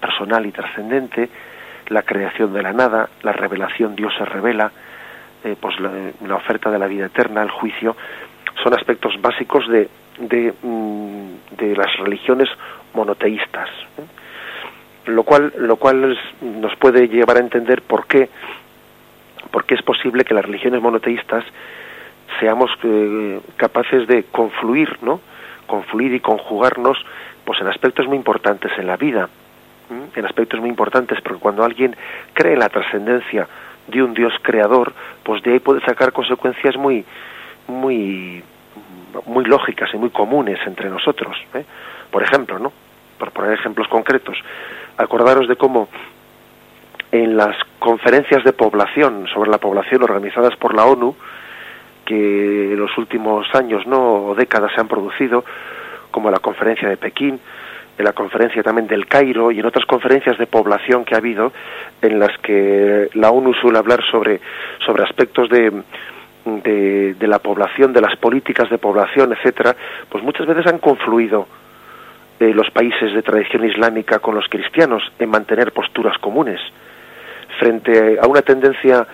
personal 0.00 0.44
y 0.44 0.50
trascendente, 0.50 1.28
la 1.86 2.02
creación 2.02 2.52
de 2.52 2.60
la 2.64 2.72
nada, 2.72 3.08
la 3.22 3.30
revelación, 3.30 3.94
Dios 3.94 4.12
se 4.18 4.24
revela, 4.24 4.72
eh, 5.44 5.54
pues 5.60 5.76
la, 5.78 6.34
oferta 6.34 6.68
de 6.68 6.80
la 6.80 6.88
vida 6.88 7.06
eterna, 7.06 7.44
el 7.44 7.50
juicio, 7.50 7.96
son 8.60 8.74
aspectos 8.74 9.14
básicos 9.22 9.68
de, 9.68 9.88
de, 10.18 10.52
mm, 10.62 11.76
las 11.76 11.96
religiones 11.98 12.48
monoteístas. 12.92 13.68
¿eh? 13.98 15.12
Lo 15.12 15.22
cual, 15.22 15.52
lo 15.56 15.76
cual 15.76 16.18
nos 16.40 16.74
puede 16.74 17.06
llevar 17.06 17.36
a 17.36 17.40
entender 17.40 17.82
por 17.82 18.08
qué, 18.08 18.30
por 19.52 19.64
qué 19.64 19.76
es 19.76 19.82
posible 19.82 20.24
que 20.24 20.34
las 20.34 20.44
religiones 20.44 20.82
monoteístas 20.82 21.44
seamos 22.40 22.72
eh, 22.82 23.40
capaces 23.56 24.08
de 24.08 24.24
confluir, 24.24 24.98
¿no? 25.02 25.20
confluir 25.66 26.14
y 26.14 26.20
conjugarnos 26.20 26.98
pues 27.44 27.60
en 27.60 27.68
aspectos 27.68 28.06
muy 28.06 28.16
importantes 28.16 28.72
en 28.78 28.86
la 28.86 28.96
vida 28.96 29.28
en 29.90 30.24
aspectos 30.24 30.60
muy 30.60 30.68
importantes, 30.68 31.20
porque 31.20 31.40
cuando 31.40 31.64
alguien 31.64 31.96
cree 32.32 32.54
en 32.54 32.60
la 32.60 32.68
trascendencia 32.68 33.46
de 33.86 34.02
un 34.02 34.14
Dios 34.14 34.32
creador, 34.42 34.92
pues 35.22 35.42
de 35.42 35.52
ahí 35.52 35.58
puede 35.60 35.80
sacar 35.80 36.12
consecuencias 36.12 36.76
muy, 36.76 37.04
muy, 37.66 38.42
muy 39.26 39.44
lógicas 39.44 39.90
y 39.92 39.98
muy 39.98 40.10
comunes 40.10 40.58
entre 40.66 40.88
nosotros. 40.88 41.36
¿eh? 41.54 41.64
Por 42.10 42.22
ejemplo, 42.22 42.58
¿no? 42.58 42.72
Por 43.18 43.30
poner 43.32 43.52
ejemplos 43.52 43.88
concretos, 43.88 44.38
acordaros 44.96 45.48
de 45.48 45.56
cómo 45.56 45.88
en 47.12 47.36
las 47.36 47.56
conferencias 47.78 48.42
de 48.42 48.52
población 48.52 49.26
sobre 49.32 49.50
la 49.50 49.58
población 49.58 50.02
organizadas 50.02 50.56
por 50.56 50.74
la 50.74 50.84
ONU, 50.84 51.14
que 52.04 52.72
en 52.72 52.78
los 52.78 52.96
últimos 52.98 53.46
años 53.54 53.86
no 53.86 54.26
o 54.26 54.34
décadas 54.34 54.72
se 54.74 54.80
han 54.80 54.88
producido, 54.88 55.44
como 56.14 56.30
la 56.30 56.38
conferencia 56.38 56.88
de 56.88 56.96
Pekín, 56.96 57.40
en 57.98 58.04
la 58.04 58.12
conferencia 58.12 58.62
también 58.62 58.86
del 58.86 59.06
Cairo 59.06 59.50
y 59.50 59.58
en 59.58 59.66
otras 59.66 59.84
conferencias 59.84 60.38
de 60.38 60.46
población 60.46 61.04
que 61.04 61.16
ha 61.16 61.18
habido 61.18 61.52
en 62.00 62.20
las 62.20 62.38
que 62.38 63.08
la 63.14 63.30
ONU 63.30 63.52
suele 63.54 63.78
hablar 63.78 63.98
sobre, 64.12 64.40
sobre 64.86 65.02
aspectos 65.02 65.48
de, 65.48 65.72
de, 66.44 67.26
la 67.26 67.40
población, 67.40 67.92
de 67.92 68.00
las 68.00 68.16
políticas 68.16 68.70
de 68.70 68.78
población, 68.78 69.32
etcétera, 69.32 69.74
pues 70.08 70.22
muchas 70.22 70.46
veces 70.46 70.64
han 70.68 70.78
confluido 70.78 71.48
eh, 72.38 72.54
los 72.54 72.70
países 72.70 73.12
de 73.12 73.22
tradición 73.22 73.64
islámica 73.64 74.20
con 74.20 74.36
los 74.36 74.46
cristianos 74.48 75.02
en 75.18 75.30
mantener 75.30 75.72
posturas 75.72 76.16
comunes 76.18 76.60
frente 77.58 78.20
a 78.22 78.26
una 78.28 78.42
tendencia 78.42 79.04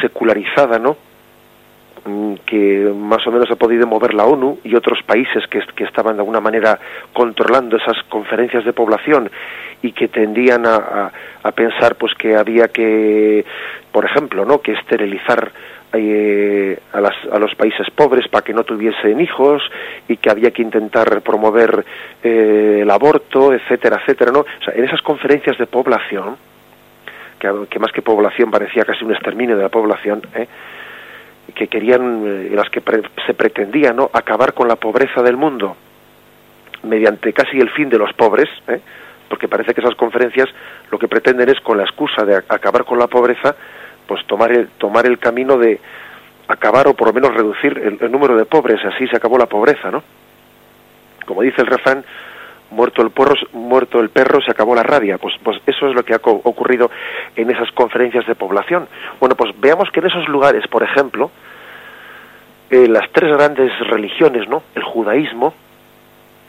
secularizada, 0.00 0.78
¿no? 0.78 0.96
Mm, 2.02 2.34
que 2.46 2.90
más 2.96 3.26
o 3.26 3.30
menos 3.30 3.50
ha 3.50 3.56
podido 3.56 3.86
mover 3.86 4.14
la 4.14 4.24
ONU 4.24 4.60
y 4.64 4.74
otros 4.74 5.02
países 5.02 5.44
que, 5.48 5.84
estaban 5.84 6.16
de 6.16 6.20
alguna 6.20 6.40
manera 6.40 6.78
controlando 7.12 7.76
esas 7.76 8.02
conferencias 8.08 8.64
de 8.64 8.72
población 8.72 9.30
y 9.82 9.92
que 9.92 10.08
tendían 10.08 10.64
a, 10.66 11.10
a, 11.42 11.52
pensar 11.52 11.96
pues 11.96 12.14
que 12.14 12.36
había 12.36 12.68
que 12.68 13.44
por 13.92 14.06
ejemplo 14.06 14.46
no 14.46 14.62
que 14.62 14.72
esterilizar 14.72 15.52
eh, 15.92 16.78
a, 16.92 17.00
las, 17.02 17.14
a, 17.30 17.38
los 17.38 17.54
países 17.54 17.90
pobres 17.90 18.28
para 18.28 18.44
que 18.44 18.54
no 18.54 18.64
tuviesen 18.64 19.20
hijos 19.20 19.62
y 20.08 20.16
que 20.16 20.30
había 20.30 20.52
que 20.52 20.62
intentar 20.62 21.20
promover 21.20 21.84
eh, 22.22 22.78
el 22.80 22.90
aborto 22.90 23.52
etcétera 23.52 24.00
etcétera 24.00 24.32
no 24.32 24.40
o 24.40 24.70
en 24.72 24.84
esas 24.84 25.02
conferencias 25.02 25.58
de 25.58 25.66
población 25.66 26.36
que, 27.38 27.50
que 27.68 27.78
más 27.78 27.92
que 27.92 28.00
población 28.00 28.50
parecía 28.50 28.86
casi 28.86 29.04
un 29.04 29.12
exterminio 29.12 29.56
de 29.56 29.64
la 29.64 29.68
población 29.68 30.22
¿eh? 30.34 30.48
Que 31.52 31.68
querían, 31.68 32.24
eh, 32.26 32.50
las 32.54 32.68
que 32.70 32.82
se 33.26 33.34
pretendía 33.34 33.92
¿no? 33.92 34.10
acabar 34.12 34.54
con 34.54 34.68
la 34.68 34.76
pobreza 34.76 35.22
del 35.22 35.36
mundo 35.36 35.76
mediante 36.82 37.32
casi 37.32 37.58
el 37.58 37.70
fin 37.70 37.88
de 37.88 37.98
los 37.98 38.12
pobres, 38.14 38.48
¿eh? 38.68 38.80
porque 39.28 39.48
parece 39.48 39.74
que 39.74 39.80
esas 39.80 39.94
conferencias 39.94 40.48
lo 40.90 40.98
que 40.98 41.08
pretenden 41.08 41.48
es 41.48 41.60
con 41.60 41.76
la 41.76 41.84
excusa 41.84 42.24
de 42.24 42.36
acabar 42.36 42.84
con 42.84 42.98
la 42.98 43.06
pobreza, 43.06 43.54
pues 44.06 44.26
tomar 44.26 44.50
el, 44.52 44.68
tomar 44.78 45.06
el 45.06 45.18
camino 45.18 45.56
de 45.56 45.78
acabar 46.48 46.88
o 46.88 46.94
por 46.94 47.08
lo 47.08 47.12
menos 47.12 47.34
reducir 47.34 47.78
el, 47.78 47.98
el 48.00 48.10
número 48.10 48.36
de 48.36 48.44
pobres, 48.44 48.84
así 48.84 49.06
se 49.06 49.16
acabó 49.16 49.38
la 49.38 49.46
pobreza, 49.46 49.90
¿no? 49.90 50.02
Como 51.26 51.42
dice 51.42 51.60
el 51.60 51.68
refrán, 51.68 52.04
muerto 52.70 53.02
el 53.02 53.10
perro, 53.10 53.34
muerto 53.52 54.00
el 54.00 54.10
perro 54.10 54.40
se 54.40 54.50
acabó 54.50 54.74
la 54.74 54.82
rabia. 54.82 55.18
Pues, 55.18 55.34
pues 55.42 55.60
eso 55.66 55.88
es 55.88 55.94
lo 55.94 56.04
que 56.04 56.14
ha 56.14 56.20
ocurrido 56.22 56.90
en 57.36 57.50
esas 57.50 57.70
conferencias 57.72 58.26
de 58.26 58.34
población. 58.34 58.88
Bueno, 59.18 59.34
pues 59.34 59.52
veamos 59.60 59.90
que 59.90 60.00
en 60.00 60.06
esos 60.06 60.28
lugares, 60.28 60.66
por 60.68 60.82
ejemplo, 60.82 61.30
eh, 62.70 62.86
las 62.88 63.10
tres 63.10 63.36
grandes 63.36 63.72
religiones, 63.88 64.48
¿no? 64.48 64.62
El 64.74 64.84
judaísmo, 64.84 65.54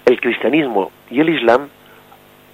el 0.05 0.19
cristianismo 0.19 0.91
y 1.09 1.19
el 1.19 1.29
islam 1.29 1.67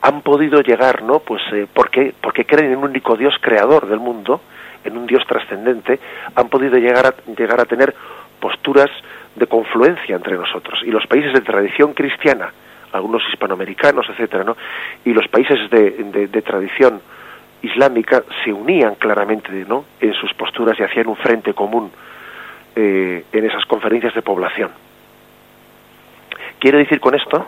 han 0.01 0.21
podido 0.21 0.61
llegar, 0.61 1.03
¿no? 1.03 1.19
Pues 1.19 1.41
eh, 1.51 1.67
porque 1.73 2.13
porque 2.21 2.45
creen 2.45 2.71
en 2.71 2.77
un 2.77 2.85
único 2.85 3.17
Dios 3.17 3.35
creador 3.41 3.87
del 3.87 3.99
mundo, 3.99 4.41
en 4.83 4.97
un 4.97 5.05
Dios 5.05 5.23
trascendente, 5.27 5.99
han 6.35 6.49
podido 6.49 6.77
llegar 6.77 7.07
a 7.07 7.13
llegar 7.37 7.59
a 7.59 7.65
tener 7.65 7.93
posturas 8.39 8.89
de 9.35 9.47
confluencia 9.47 10.15
entre 10.15 10.37
nosotros. 10.37 10.79
Y 10.85 10.91
los 10.91 11.05
países 11.07 11.33
de 11.33 11.41
tradición 11.41 11.93
cristiana, 11.93 12.53
algunos 12.91 13.21
hispanoamericanos, 13.31 14.07
etcétera, 14.09 14.43
¿no? 14.43 14.57
Y 15.05 15.13
los 15.13 15.27
países 15.27 15.69
de, 15.69 16.27
de, 16.27 16.41
tradición 16.41 17.01
islámica 17.61 18.23
se 18.43 18.53
unían 18.53 18.95
claramente, 18.95 19.51
¿no? 19.67 19.85
En 19.99 20.13
sus 20.13 20.33
posturas 20.33 20.79
y 20.79 20.83
hacían 20.83 21.07
un 21.07 21.15
frente 21.15 21.53
común 21.53 21.91
eh, 22.75 23.25
en 23.31 23.45
esas 23.45 23.65
conferencias 23.65 24.13
de 24.13 24.21
población. 24.21 24.71
Quiere 26.59 26.79
decir 26.79 26.99
con 26.99 27.15
esto, 27.15 27.45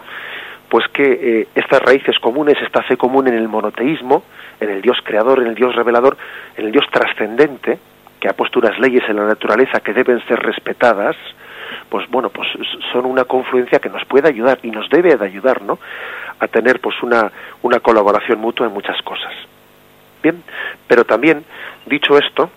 pues 0.69 0.87
que 0.89 1.03
eh, 1.03 1.47
estas 1.55 1.81
raíces 1.81 2.17
comunes, 2.19 2.57
esta 2.61 2.83
fe 2.83 2.95
común 2.95 3.27
en 3.27 3.35
el 3.35 3.47
monoteísmo, 3.47 4.23
en 4.59 4.69
el 4.69 4.81
Dios 4.81 4.97
creador, 5.03 5.39
en 5.39 5.47
el 5.47 5.55
Dios 5.55 5.75
revelador, 5.75 6.17
en 6.57 6.65
el 6.67 6.71
Dios 6.71 6.85
trascendente, 6.91 7.79
que 8.19 8.27
ha 8.27 8.33
puesto 8.33 8.59
unas 8.59 8.77
leyes 8.79 9.03
en 9.07 9.15
la 9.15 9.25
naturaleza 9.25 9.79
que 9.79 9.93
deben 9.93 10.23
ser 10.27 10.39
respetadas, 10.39 11.15
pues 11.89 12.09
bueno, 12.09 12.29
pues 12.29 12.47
son 12.91 13.05
una 13.05 13.25
confluencia 13.25 13.79
que 13.79 13.89
nos 13.89 14.05
puede 14.05 14.29
ayudar 14.29 14.59
y 14.63 14.71
nos 14.71 14.89
debe 14.89 15.15
de 15.15 15.25
ayudar, 15.25 15.61
¿no? 15.61 15.79
A 16.39 16.47
tener 16.47 16.79
pues 16.79 17.01
una, 17.03 17.31
una 17.61 17.79
colaboración 17.79 18.39
mutua 18.39 18.67
en 18.67 18.73
muchas 18.73 19.01
cosas. 19.01 19.33
Bien, 20.21 20.43
pero 20.87 21.05
también, 21.05 21.43
dicho 21.85 22.17
esto, 22.17 22.49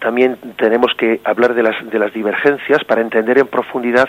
también 0.00 0.36
tenemos 0.56 0.92
que 0.96 1.20
hablar 1.24 1.54
de 1.54 1.62
las, 1.62 1.90
de 1.90 1.98
las 1.98 2.12
divergencias 2.12 2.82
para 2.84 3.00
entender 3.00 3.38
en 3.38 3.46
profundidad 3.46 4.08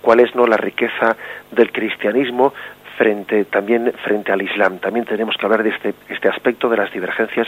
cuál 0.00 0.20
es 0.20 0.34
no 0.34 0.46
la 0.46 0.56
riqueza 0.56 1.16
del 1.50 1.70
cristianismo 1.70 2.52
frente 2.96 3.44
también 3.44 3.92
frente 4.04 4.32
al 4.32 4.42
Islam. 4.42 4.78
También 4.78 5.06
tenemos 5.06 5.36
que 5.36 5.46
hablar 5.46 5.62
de 5.62 5.70
este, 5.70 5.94
este 6.08 6.28
aspecto 6.28 6.68
de 6.68 6.76
las 6.76 6.92
divergencias 6.92 7.46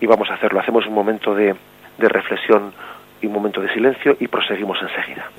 y 0.00 0.06
vamos 0.06 0.30
a 0.30 0.34
hacerlo. 0.34 0.58
Hacemos 0.60 0.86
un 0.86 0.94
momento 0.94 1.34
de, 1.34 1.54
de 1.98 2.08
reflexión 2.08 2.72
y 3.20 3.26
un 3.26 3.32
momento 3.32 3.60
de 3.60 3.72
silencio 3.72 4.16
y 4.20 4.28
proseguimos 4.28 4.78
enseguida. 4.82 5.30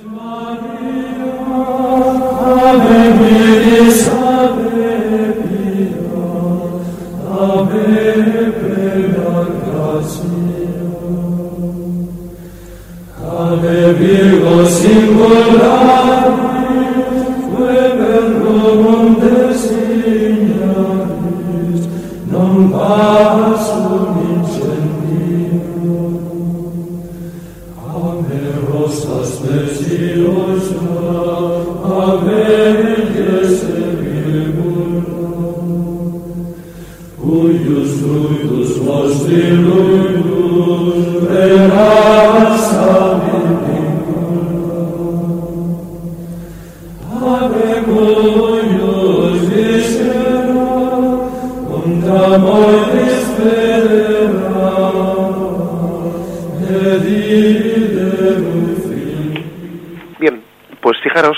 Bien, 60.18 60.42
pues 60.80 60.98
fijaros 61.00 61.36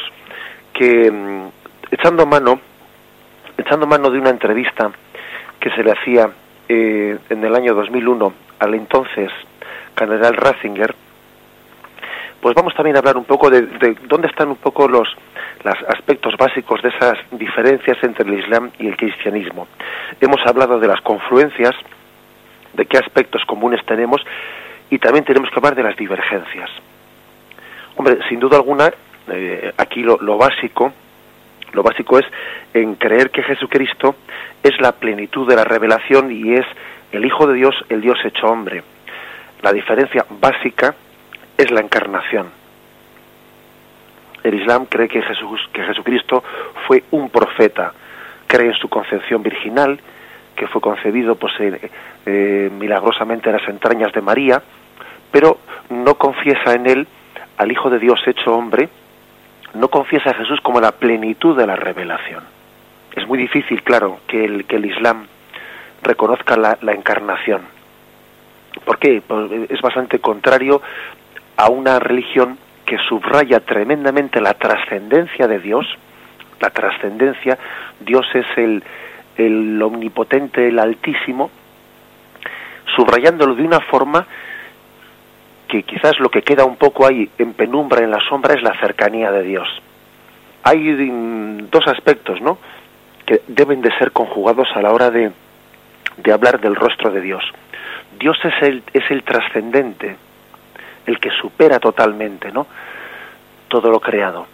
que 0.73 1.11
mm, 1.11 1.49
echando 1.90 2.25
mano, 2.25 2.61
echando 3.59 3.87
mano 3.87 4.11
de 4.11 4.19
una 4.19 4.30
entrevista 4.30 4.90
que 5.61 5.71
se 5.71 5.83
le 5.83 5.92
hacía 5.92 6.30
eh, 6.73 7.19
en 7.29 7.45
el 7.45 7.53
año 7.57 7.75
2001 7.75 8.33
al 8.61 8.75
entonces 8.75 9.33
general 9.99 10.37
Ratzinger, 10.37 10.95
pues 12.41 12.55
vamos 12.55 12.73
también 12.75 12.95
a 12.95 13.00
hablar 13.00 13.17
un 13.17 13.25
poco 13.25 13.50
de, 13.50 13.62
de 13.62 13.97
dónde 14.07 14.29
están 14.29 14.50
un 14.50 14.57
poco 14.57 14.87
los, 14.87 15.09
los 15.65 15.75
aspectos 15.89 16.37
básicos 16.39 16.81
de 16.81 16.91
esas 16.91 17.19
diferencias 17.33 17.99
entre 18.05 18.25
el 18.25 18.39
Islam 18.39 18.71
y 18.79 18.87
el 18.87 18.97
cristianismo. 18.97 19.67
Hemos 20.21 20.39
hablado 20.47 20.79
de 20.79 20.87
las 20.87 21.00
confluencias, 21.00 21.75
de 22.75 22.87
qué 22.87 22.99
aspectos 22.99 23.43
comunes 23.47 23.85
tenemos 23.85 24.23
y 24.91 24.99
también 25.00 25.25
tenemos 25.25 25.50
que 25.50 25.57
hablar 25.57 25.75
de 25.75 25.83
las 25.83 25.97
divergencias. 25.97 26.71
Hombre, 27.97 28.19
sin 28.29 28.39
duda 28.39 28.59
alguna, 28.59 28.93
eh, 29.27 29.73
aquí 29.77 30.05
lo, 30.05 30.19
lo 30.19 30.39
básico, 30.39 30.93
lo 31.73 31.83
básico 31.83 32.19
es 32.19 32.27
en 32.75 32.95
creer 32.95 33.31
que 33.31 33.43
Jesucristo 33.43 34.17
es 34.62 34.81
la 34.81 34.93
plenitud 34.93 35.49
de 35.49 35.57
la 35.57 35.65
revelación 35.65 36.31
y 36.31 36.55
es 36.55 36.67
el 37.12 37.25
Hijo 37.25 37.47
de 37.47 37.55
Dios, 37.55 37.75
el 37.89 38.00
Dios 38.00 38.19
hecho 38.25 38.47
hombre. 38.47 38.83
La 39.62 39.73
diferencia 39.73 40.25
básica 40.41 40.95
es 41.57 41.71
la 41.71 41.81
encarnación. 41.81 42.50
El 44.43 44.55
Islam 44.55 44.87
cree 44.87 45.09
que, 45.09 45.21
Jesús, 45.23 45.61
que 45.73 45.83
Jesucristo 45.83 46.43
fue 46.87 47.05
un 47.11 47.29
profeta, 47.29 47.93
cree 48.47 48.69
en 48.69 48.75
su 48.75 48.89
concepción 48.89 49.43
virginal, 49.43 50.00
que 50.57 50.67
fue 50.67 50.81
concebido 50.81 51.37
pues, 51.37 51.53
eh, 51.61 51.91
eh, 52.27 52.71
milagrosamente 52.79 53.50
en 53.50 53.57
las 53.57 53.69
entrañas 53.69 54.12
de 54.12 54.21
María, 54.21 54.62
pero 55.31 55.59
no 55.91 56.15
confiesa 56.15 56.73
en 56.73 56.87
él 56.87 57.07
al 57.59 57.71
Hijo 57.71 57.91
de 57.91 57.99
Dios 57.99 58.21
hecho 58.27 58.55
hombre, 58.55 58.89
no 59.75 59.89
confiesa 59.89 60.31
a 60.31 60.35
Jesús 60.35 60.61
como 60.62 60.81
la 60.81 60.93
plenitud 60.93 61.57
de 61.57 61.67
la 61.67 61.77
revelación. 61.77 62.43
Es 63.15 63.27
muy 63.27 63.39
difícil, 63.39 63.83
claro, 63.83 64.21
que 64.27 64.45
el, 64.45 64.65
que 64.65 64.77
el 64.77 64.87
Islam 64.87 65.27
reconozca 66.03 66.57
la, 66.57 66.93
encarnación. 66.93 67.62
¿Por 68.85 68.99
qué? 68.99 69.23
Pues 69.27 69.50
es 69.69 69.81
bastante 69.81 70.19
contrario 70.21 70.81
a 71.57 71.69
una 71.69 71.99
religión 71.99 72.59
que 72.87 72.99
subraya 73.09 73.61
tremendamente 73.61 74.41
la 74.41 74.55
trascendencia 74.55 75.47
de 75.47 75.59
Dios, 75.59 75.87
la 76.61 76.71
trascendencia, 76.71 77.59
Dios 78.00 78.27
es 78.35 78.47
el 79.37 79.83
omnipotente, 79.83 80.69
el 80.69 80.79
altísimo, 80.79 81.50
subrayándolo 82.97 83.55
de 83.55 83.62
una 83.62 83.81
forma 83.81 84.27
que 85.71 85.85
quizás 85.85 86.19
lo 86.19 86.29
que 86.29 86.43
queda 86.43 86.65
un 86.65 86.77
poco 86.77 87.07
ahí 87.07 87.31
en 87.39 87.53
penumbra, 87.53 88.03
en 88.03 88.11
la 88.11 88.19
sombra, 88.29 88.55
es 88.55 88.62
la 88.62 88.79
cercanía 88.81 89.31
de 89.31 89.45
Dios. 89.45 89.69
Hay 90.65 91.61
dos 91.71 91.87
aspectos, 91.87 92.41
¿no?, 92.41 92.59
que 93.25 93.43
deben 93.47 93.81
de 93.81 93.97
ser 93.97 94.11
conjugados 94.11 94.69
a 94.75 94.83
la 94.83 94.93
hora 94.93 95.11
de, 95.11 95.31
de 96.17 96.33
hablar 96.33 96.61
del 96.61 96.75
rostro 96.75 97.12
de 97.12 97.21
Dios. 97.21 97.45
Dios 98.19 98.37
es 98.43 98.62
el, 98.62 98.83
es 98.93 99.09
el 99.11 99.23
trascendente, 99.23 100.17
el 101.07 101.21
que 101.21 101.31
supera 101.31 101.79
totalmente, 101.79 102.50
¿no?, 102.50 102.66
todo 103.68 103.90
lo 103.90 104.01
creado. 104.01 104.49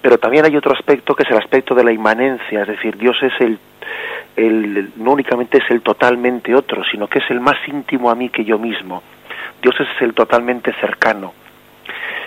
Pero 0.00 0.18
también 0.18 0.44
hay 0.44 0.56
otro 0.56 0.72
aspecto 0.72 1.16
que 1.16 1.24
es 1.24 1.30
el 1.30 1.38
aspecto 1.38 1.74
de 1.74 1.82
la 1.82 1.90
inmanencia, 1.90 2.62
es 2.62 2.68
decir, 2.68 2.96
Dios 2.96 3.16
es 3.20 3.32
el, 3.40 3.58
el 4.36 4.92
no 4.96 5.10
únicamente 5.10 5.58
es 5.58 5.68
el 5.70 5.82
totalmente 5.82 6.54
otro, 6.54 6.84
sino 6.84 7.08
que 7.08 7.18
es 7.18 7.28
el 7.30 7.40
más 7.40 7.56
íntimo 7.66 8.08
a 8.08 8.14
mí 8.14 8.28
que 8.28 8.44
yo 8.44 8.56
mismo 8.56 9.02
Dios 9.62 9.74
es 9.80 10.02
el 10.02 10.14
totalmente 10.14 10.72
cercano. 10.80 11.34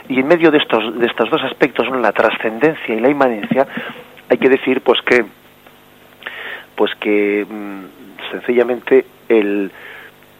Y 0.09 0.19
en 0.19 0.27
medio 0.27 0.51
de 0.51 0.57
estos, 0.57 0.99
de 0.99 1.05
estos 1.05 1.29
dos 1.29 1.41
aspectos, 1.43 1.87
la 1.89 2.11
trascendencia 2.11 2.93
y 2.93 2.99
la 2.99 3.09
inmanencia, 3.09 3.67
hay 4.29 4.37
que 4.37 4.49
decir 4.49 4.81
pues 4.81 5.01
que, 5.01 5.25
pues 6.75 6.93
que 6.95 7.45
mm, 7.49 8.31
sencillamente 8.31 9.05
el, 9.29 9.71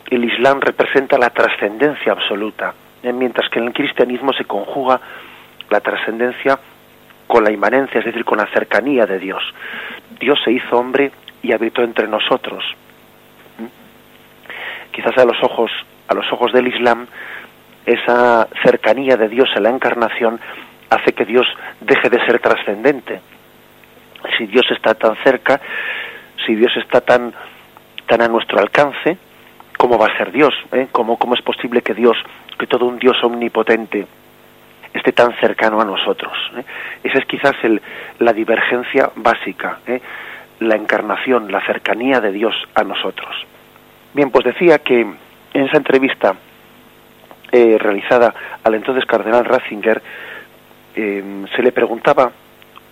el 0.10 0.26
Islam 0.26 0.60
representa 0.60 1.18
la 1.18 1.30
trascendencia 1.30 2.12
absoluta, 2.12 2.74
¿eh? 3.04 3.14
mientras 3.14 3.50
que 3.50 3.60
en 3.60 3.68
el 3.68 3.74
cristianismo 3.74 4.34
se 4.34 4.46
conjuga 4.46 5.00
la 5.70 5.80
trascendencia 5.80 6.60
con 7.28 7.46
la 7.46 7.52
inmanencia, 7.52 8.00
es 8.00 8.06
decir, 8.06 8.26
con 8.26 8.40
la 8.40 8.48
cercanía 8.48 9.06
de 9.06 9.20
Dios. 9.20 9.42
Dios 10.20 10.38
se 10.44 10.52
hizo 10.52 10.78
hombre 10.78 11.12
y 11.42 11.54
habitó 11.54 11.82
entre 11.82 12.08
nosotros. 12.08 12.64
¿Mm? 13.58 14.92
Quizás 14.92 15.18
a 15.18 15.24
los 15.24 15.42
ojos 15.42 15.72
a 16.12 16.14
los 16.14 16.32
ojos 16.32 16.52
del 16.52 16.68
Islam, 16.68 17.08
esa 17.86 18.48
cercanía 18.64 19.16
de 19.18 19.30
Dios 19.30 19.50
en 19.56 19.64
la 19.64 19.70
encarnación 19.70 20.40
hace 20.90 21.14
que 21.14 21.26
Dios 21.26 21.48
deje 21.80 22.10
de 22.10 22.24
ser 22.26 22.40
trascendente. 22.40 23.22
Si 24.38 24.46
Dios 24.46 24.66
está 24.70 24.94
tan 24.94 25.16
cerca, 25.24 25.60
si 26.46 26.54
Dios 26.56 26.72
está 26.78 27.02
tan, 27.02 27.34
tan 28.08 28.22
a 28.22 28.28
nuestro 28.28 28.60
alcance, 28.60 29.18
¿cómo 29.78 29.98
va 29.98 30.08
a 30.08 30.18
ser 30.18 30.32
Dios? 30.32 30.54
Eh? 30.74 30.88
¿Cómo, 30.92 31.18
¿Cómo 31.18 31.34
es 31.34 31.42
posible 31.42 31.82
que 31.82 31.94
Dios, 31.94 32.18
que 32.60 32.68
todo 32.68 32.86
un 32.86 33.00
Dios 33.00 33.18
omnipotente, 33.24 34.06
esté 34.94 35.14
tan 35.14 35.34
cercano 35.40 35.80
a 35.80 35.86
nosotros? 35.86 36.34
Eh? 36.58 36.64
Esa 37.04 37.20
es 37.20 37.26
quizás 37.26 37.56
el, 37.64 37.82
la 38.20 38.34
divergencia 38.34 39.10
básica, 39.16 39.80
¿eh? 39.88 40.02
la 40.60 40.76
encarnación, 40.76 41.52
la 41.52 41.66
cercanía 41.66 42.20
de 42.20 42.34
Dios 42.34 42.54
a 42.76 42.84
nosotros. 42.84 43.34
Bien, 44.14 44.30
pues 44.30 44.44
decía 44.44 44.80
que 44.80 45.08
en 45.54 45.66
esa 45.66 45.78
entrevista 45.78 46.36
eh, 47.52 47.78
realizada 47.80 48.34
al 48.64 48.76
entonces 48.76 49.06
cardenal 49.06 49.46
Ratzinger 49.46 50.02
eh, 50.96 51.46
se 51.56 51.62
le 51.62 51.72
preguntaba 51.72 52.32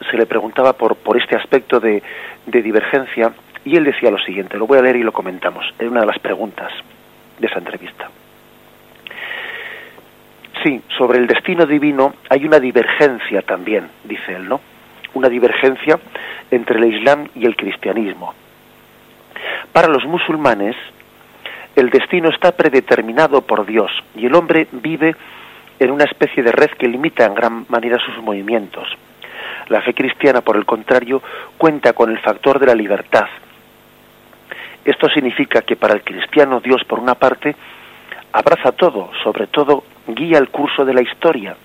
se 0.10 0.18
le 0.18 0.26
preguntaba 0.26 0.74
por 0.74 0.96
por 0.96 1.18
este 1.18 1.36
aspecto 1.36 1.80
de, 1.80 2.02
de 2.46 2.62
divergencia 2.62 3.34
y 3.66 3.76
él 3.76 3.84
decía 3.84 4.12
lo 4.12 4.20
siguiente 4.20 4.58
lo 4.58 4.68
voy 4.68 4.80
a 4.80 4.82
leer 4.82 4.98
y 4.98 5.04
lo 5.04 5.12
comentamos 5.12 5.66
en 5.80 5.90
una 5.90 6.02
de 6.02 6.08
las 6.08 6.20
preguntas 6.20 6.72
de 7.40 7.48
esa 7.48 7.60
entrevista. 7.60 8.10
Sí 10.64 10.82
sobre 10.98 11.20
el 11.20 11.28
destino 11.28 11.66
divino 11.66 12.16
hay 12.30 12.46
una 12.46 12.60
divergencia 12.60 13.42
también 13.42 13.90
dice 14.04 14.36
él 14.36 14.50
no 14.50 14.60
una 15.14 15.30
divergencia 15.30 16.00
entre 16.52 16.78
el 16.78 16.94
Islam 16.94 17.28
y 17.36 17.46
el 17.46 17.56
cristianismo. 17.56 18.34
Para 19.72 19.88
los 19.88 20.06
musulmanes 20.06 20.76
el 21.80 21.90
destino 21.90 22.30
está 22.30 22.52
predeterminado 22.52 23.42
por 23.42 23.66
Dios 23.66 23.92
y 24.16 24.26
el 24.26 24.36
hombre 24.36 24.68
vive 24.72 25.16
en 25.80 25.92
una 25.92 26.04
especie 26.04 26.44
de 26.44 26.52
red 26.52 26.72
que 26.72 26.88
limita 26.88 27.26
en 27.26 27.34
gran 27.34 27.66
manera 27.70 27.98
sus 28.04 28.22
movimientos. 28.24 28.88
La 29.70 29.82
fe 29.82 29.94
cristiana, 29.94 30.42
por 30.42 30.58
el 30.58 30.66
contrario, 30.66 31.22
cuenta 31.58 31.94
con 31.94 32.10
el 32.10 32.20
factor 32.20 32.60
de 32.60 32.66
la 32.66 32.76
libertad. 32.76 33.28
Esto 34.84 35.08
significa 35.10 35.62
que 35.62 35.76
para 35.76 35.94
el 35.94 36.04
cristiano 36.04 36.60
Dios, 36.60 36.84
por 36.86 37.00
una 37.00 37.16
parte, 37.16 37.56
abraza 38.34 38.72
todo, 38.72 39.12
sobre 39.24 39.48
todo 39.48 39.84
guía 40.08 40.38
el 40.38 40.50
curso 40.50 40.84
de 40.84 40.94
la 40.94 41.02
historia, 41.02 41.56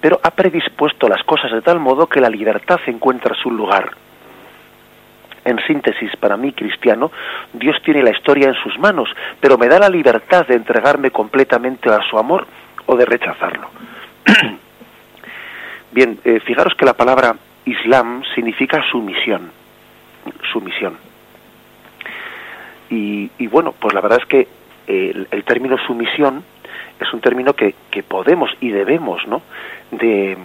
pero 0.00 0.20
ha 0.22 0.30
predispuesto 0.30 1.08
las 1.08 1.22
cosas 1.24 1.52
de 1.52 1.62
tal 1.62 1.78
modo 1.78 2.06
que 2.06 2.20
la 2.20 2.28
libertad 2.28 2.80
encuentra 2.86 3.34
su 3.34 3.50
lugar. 3.50 3.90
En 5.44 5.58
síntesis, 5.66 6.14
para 6.16 6.36
mí 6.36 6.52
cristiano, 6.52 7.10
Dios 7.52 7.76
tiene 7.84 8.02
la 8.02 8.10
historia 8.10 8.48
en 8.48 8.54
sus 8.54 8.78
manos, 8.78 9.08
pero 9.40 9.58
me 9.58 9.68
da 9.68 9.78
la 9.78 9.88
libertad 9.88 10.46
de 10.46 10.54
entregarme 10.54 11.10
completamente 11.10 11.90
a 11.90 12.00
su 12.08 12.16
amor 12.16 12.46
o 12.86 12.96
de 12.96 13.04
rechazarlo. 13.04 13.68
Bien, 15.90 16.18
eh, 16.24 16.40
fijaros 16.40 16.74
que 16.74 16.86
la 16.86 16.94
palabra 16.94 17.34
Islam 17.64 18.22
significa 18.34 18.82
sumisión, 18.90 19.50
sumisión. 20.52 20.96
Y, 22.88 23.30
y 23.38 23.46
bueno, 23.46 23.74
pues 23.78 23.94
la 23.94 24.00
verdad 24.00 24.20
es 24.20 24.26
que 24.26 24.48
el, 24.86 25.26
el, 25.30 25.44
término 25.44 25.76
sumisión 25.86 26.44
es 27.00 27.12
un 27.12 27.20
término 27.20 27.54
que, 27.54 27.74
podemos 28.06 28.50
y 28.60 28.70
debemos, 28.70 29.26
¿no? 29.26 29.42
De 29.90 30.36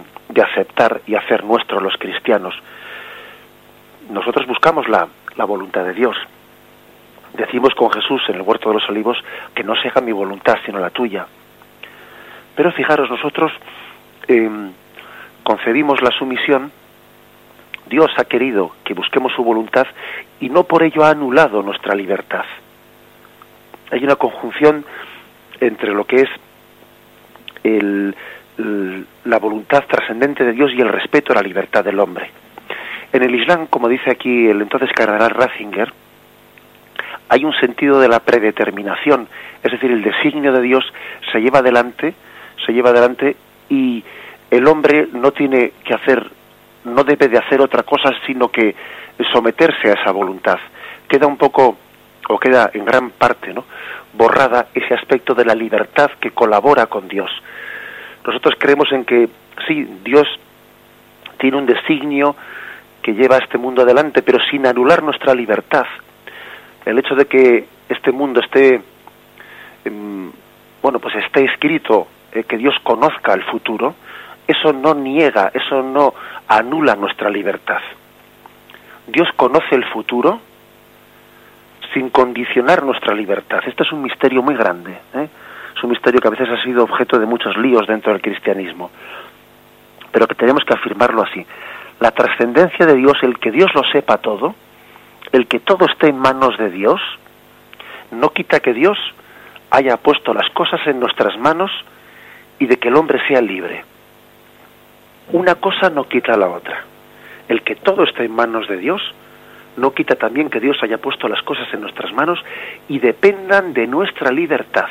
aceptar 0.42 1.00
y 1.06 1.14
hacer 1.14 1.44
nuestro 1.44 1.80
los 1.80 1.96
cristianos 1.96 2.54
nosotros 4.10 4.46
buscamos 4.46 4.88
la, 4.88 5.08
la 5.36 5.44
voluntad 5.44 5.84
de 5.84 5.94
Dios. 5.94 6.16
Decimos 7.34 7.74
con 7.74 7.90
Jesús 7.90 8.22
en 8.28 8.36
el 8.36 8.42
huerto 8.42 8.70
de 8.70 8.76
los 8.76 8.88
olivos 8.88 9.18
que 9.54 9.62
no 9.62 9.74
se 9.76 9.88
haga 9.88 10.00
mi 10.00 10.12
voluntad 10.12 10.56
sino 10.64 10.78
la 10.78 10.90
tuya. 10.90 11.26
Pero 12.56 12.72
fijaros, 12.72 13.08
nosotros 13.10 13.52
eh, 14.26 14.50
concebimos 15.42 16.02
la 16.02 16.10
sumisión, 16.10 16.72
Dios 17.88 18.10
ha 18.16 18.24
querido 18.24 18.72
que 18.84 18.94
busquemos 18.94 19.32
su 19.32 19.44
voluntad 19.44 19.86
y 20.40 20.48
no 20.48 20.64
por 20.64 20.82
ello 20.82 21.04
ha 21.04 21.10
anulado 21.10 21.62
nuestra 21.62 21.94
libertad. 21.94 22.44
Hay 23.90 24.04
una 24.04 24.16
conjunción 24.16 24.84
entre 25.60 25.92
lo 25.92 26.04
que 26.04 26.16
es 26.16 26.28
el, 27.62 28.14
la 29.24 29.38
voluntad 29.38 29.84
trascendente 29.86 30.44
de 30.44 30.52
Dios 30.52 30.72
y 30.74 30.80
el 30.80 30.88
respeto 30.88 31.32
a 31.32 31.36
la 31.36 31.42
libertad 31.42 31.84
del 31.84 32.00
hombre. 32.00 32.30
En 33.12 33.22
el 33.22 33.34
Islam, 33.34 33.66
como 33.66 33.88
dice 33.88 34.10
aquí 34.10 34.48
el 34.48 34.60
entonces 34.60 34.90
cardenal 34.92 35.30
Ratzinger, 35.30 35.92
hay 37.28 37.44
un 37.44 37.52
sentido 37.54 38.00
de 38.00 38.08
la 38.08 38.20
predeterminación, 38.20 39.28
es 39.62 39.72
decir, 39.72 39.90
el 39.90 40.02
designio 40.02 40.52
de 40.52 40.62
Dios 40.62 40.84
se 41.30 41.40
lleva 41.40 41.58
adelante, 41.58 42.14
se 42.64 42.72
lleva 42.72 42.90
adelante 42.90 43.36
y 43.68 44.02
el 44.50 44.66
hombre 44.66 45.08
no 45.12 45.32
tiene 45.32 45.72
que 45.84 45.94
hacer, 45.94 46.30
no 46.84 47.04
debe 47.04 47.28
de 47.28 47.38
hacer 47.38 47.60
otra 47.60 47.82
cosa 47.82 48.10
sino 48.26 48.48
que 48.48 48.74
someterse 49.32 49.90
a 49.90 49.94
esa 49.94 50.10
voluntad. 50.10 50.58
Queda 51.08 51.26
un 51.26 51.36
poco, 51.36 51.76
o 52.28 52.38
queda 52.38 52.70
en 52.72 52.84
gran 52.84 53.10
parte, 53.10 53.52
¿no? 53.52 53.64
borrada 54.12 54.68
ese 54.74 54.94
aspecto 54.94 55.34
de 55.34 55.44
la 55.44 55.54
libertad 55.54 56.10
que 56.20 56.30
colabora 56.30 56.86
con 56.86 57.08
Dios. 57.08 57.30
Nosotros 58.26 58.54
creemos 58.58 58.90
en 58.92 59.04
que 59.04 59.28
sí, 59.66 59.88
Dios 60.04 60.26
tiene 61.38 61.56
un 61.56 61.66
designio 61.66 62.34
que 63.02 63.14
lleva 63.14 63.36
a 63.36 63.40
este 63.40 63.58
mundo 63.58 63.82
adelante, 63.82 64.22
pero 64.22 64.38
sin 64.50 64.66
anular 64.66 65.02
nuestra 65.02 65.34
libertad. 65.34 65.86
El 66.84 66.98
hecho 66.98 67.14
de 67.14 67.26
que 67.26 67.66
este 67.88 68.12
mundo 68.12 68.40
esté, 68.40 68.80
em, 69.84 70.30
bueno, 70.82 70.98
pues 70.98 71.14
esté 71.16 71.44
escrito, 71.44 72.08
eh, 72.32 72.44
que 72.44 72.56
Dios 72.56 72.74
conozca 72.82 73.32
el 73.32 73.42
futuro, 73.44 73.94
eso 74.46 74.72
no 74.72 74.94
niega, 74.94 75.50
eso 75.52 75.82
no 75.82 76.14
anula 76.48 76.94
nuestra 76.96 77.30
libertad. 77.30 77.80
Dios 79.06 79.28
conoce 79.36 79.74
el 79.74 79.84
futuro 79.84 80.40
sin 81.92 82.10
condicionar 82.10 82.82
nuestra 82.82 83.14
libertad. 83.14 83.60
Esto 83.66 83.82
es 83.82 83.92
un 83.92 84.02
misterio 84.02 84.42
muy 84.42 84.54
grande. 84.54 84.92
¿eh? 85.14 85.28
Es 85.76 85.82
un 85.82 85.90
misterio 85.90 86.20
que 86.20 86.28
a 86.28 86.30
veces 86.30 86.48
ha 86.48 86.62
sido 86.62 86.84
objeto 86.84 87.18
de 87.18 87.26
muchos 87.26 87.56
líos 87.56 87.86
dentro 87.86 88.12
del 88.12 88.20
cristianismo. 88.20 88.90
Pero 90.12 90.26
que 90.26 90.34
tenemos 90.34 90.64
que 90.64 90.74
afirmarlo 90.74 91.22
así. 91.22 91.44
La 92.00 92.10
trascendencia 92.12 92.86
de 92.86 92.94
Dios, 92.94 93.14
el 93.22 93.38
que 93.38 93.50
Dios 93.50 93.70
lo 93.74 93.82
sepa 93.84 94.18
todo, 94.18 94.54
el 95.32 95.46
que 95.46 95.60
todo 95.60 95.86
esté 95.86 96.08
en 96.08 96.18
manos 96.18 96.56
de 96.58 96.70
Dios, 96.70 97.00
no 98.10 98.30
quita 98.30 98.60
que 98.60 98.72
Dios 98.72 98.98
haya 99.70 99.96
puesto 99.96 100.32
las 100.32 100.48
cosas 100.50 100.80
en 100.86 101.00
nuestras 101.00 101.36
manos 101.38 101.70
y 102.58 102.66
de 102.66 102.76
que 102.78 102.88
el 102.88 102.96
hombre 102.96 103.20
sea 103.26 103.40
libre. 103.40 103.84
Una 105.32 105.56
cosa 105.56 105.90
no 105.90 106.04
quita 106.08 106.36
la 106.36 106.48
otra. 106.48 106.84
El 107.48 107.62
que 107.62 107.76
todo 107.76 108.04
esté 108.04 108.24
en 108.24 108.34
manos 108.34 108.68
de 108.68 108.78
Dios 108.78 109.02
no 109.76 109.92
quita 109.92 110.16
también 110.16 110.50
que 110.50 110.60
Dios 110.60 110.76
haya 110.82 110.98
puesto 110.98 111.28
las 111.28 111.42
cosas 111.42 111.68
en 111.72 111.80
nuestras 111.80 112.12
manos 112.12 112.38
y 112.88 112.98
dependan 112.98 113.72
de 113.74 113.86
nuestra 113.86 114.30
libertad. 114.32 114.88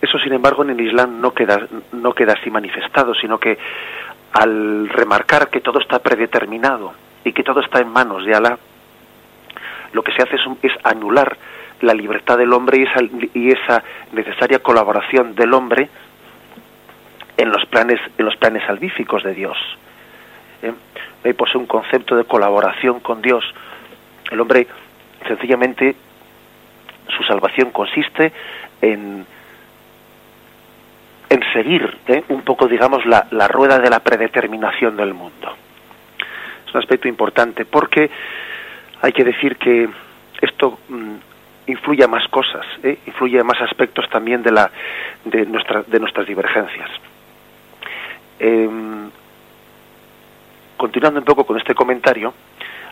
Eso, 0.00 0.18
sin 0.18 0.32
embargo, 0.32 0.62
en 0.62 0.70
el 0.70 0.80
Islam 0.80 1.20
no 1.20 1.32
queda, 1.32 1.66
no 1.92 2.12
queda 2.12 2.34
así 2.34 2.50
manifestado, 2.50 3.14
sino 3.14 3.38
que 3.38 3.58
al 4.36 4.90
remarcar 4.90 5.48
que 5.48 5.62
todo 5.62 5.78
está 5.78 5.98
predeterminado 6.00 6.92
y 7.24 7.32
que 7.32 7.42
todo 7.42 7.60
está 7.60 7.80
en 7.80 7.88
manos 7.88 8.26
de 8.26 8.34
Alá, 8.34 8.58
lo 9.92 10.02
que 10.02 10.12
se 10.12 10.22
hace 10.22 10.36
es, 10.62 10.72
anular 10.84 11.38
la 11.80 11.94
libertad 11.94 12.36
del 12.36 12.52
hombre 12.52 12.78
y 12.78 12.82
esa, 12.82 13.00
y 13.32 13.48
esa, 13.48 13.82
necesaria 14.12 14.58
colaboración 14.58 15.34
del 15.34 15.54
hombre 15.54 15.88
en 17.38 17.50
los 17.50 17.64
planes, 17.64 17.98
en 18.18 18.26
los 18.26 18.36
planes 18.36 18.62
salvíficos 18.66 19.22
de 19.24 19.32
Dios. 19.32 19.56
¿Eh? 20.62 21.32
Posee 21.32 21.56
un 21.58 21.66
concepto 21.66 22.14
de 22.14 22.24
colaboración 22.24 23.00
con 23.00 23.22
Dios. 23.22 23.42
El 24.30 24.40
hombre, 24.40 24.66
sencillamente, 25.26 25.96
su 27.08 27.22
salvación 27.24 27.70
consiste 27.70 28.32
en, 28.82 29.26
en 31.28 31.42
seguir 31.52 31.98
¿eh? 32.06 32.24
un 32.28 32.42
poco, 32.42 32.68
digamos, 32.68 33.04
la, 33.06 33.26
la 33.30 33.48
rueda 33.48 33.78
de 33.78 33.90
la 33.90 34.00
predeterminación 34.00 34.96
del 34.96 35.14
mundo. 35.14 35.56
Es 36.66 36.74
un 36.74 36.80
aspecto 36.80 37.08
importante 37.08 37.64
porque 37.64 38.10
hay 39.02 39.12
que 39.12 39.24
decir 39.24 39.56
que 39.56 39.88
esto 40.40 40.78
mm, 40.88 41.14
influye 41.66 42.04
a 42.04 42.08
más 42.08 42.26
cosas, 42.28 42.64
¿eh? 42.82 42.98
influye 43.06 43.40
a 43.40 43.44
más 43.44 43.60
aspectos 43.60 44.08
también 44.08 44.42
de, 44.42 44.52
la, 44.52 44.70
de, 45.24 45.46
nuestra, 45.46 45.82
de 45.82 46.00
nuestras 46.00 46.26
divergencias. 46.26 46.90
Eh, 48.38 48.68
continuando 50.76 51.20
un 51.20 51.24
poco 51.24 51.44
con 51.44 51.56
este 51.56 51.74
comentario, 51.74 52.34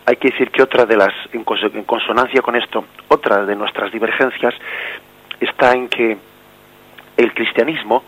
hay 0.05 0.17
que 0.17 0.29
decir 0.29 0.51
que 0.51 0.61
otra 0.61 0.85
de 0.85 0.97
las, 0.97 1.13
en, 1.33 1.43
consonancia 1.43 2.41
con 2.41 2.55
esto, 2.55 2.85
otra 3.07 3.45
de 3.45 3.55
nuestras 3.55 3.91
divergencias 3.91 4.53
está 5.39 5.73
en 5.73 5.87
que 5.87 6.17
el 7.17 7.33
cristianismo 7.33 8.03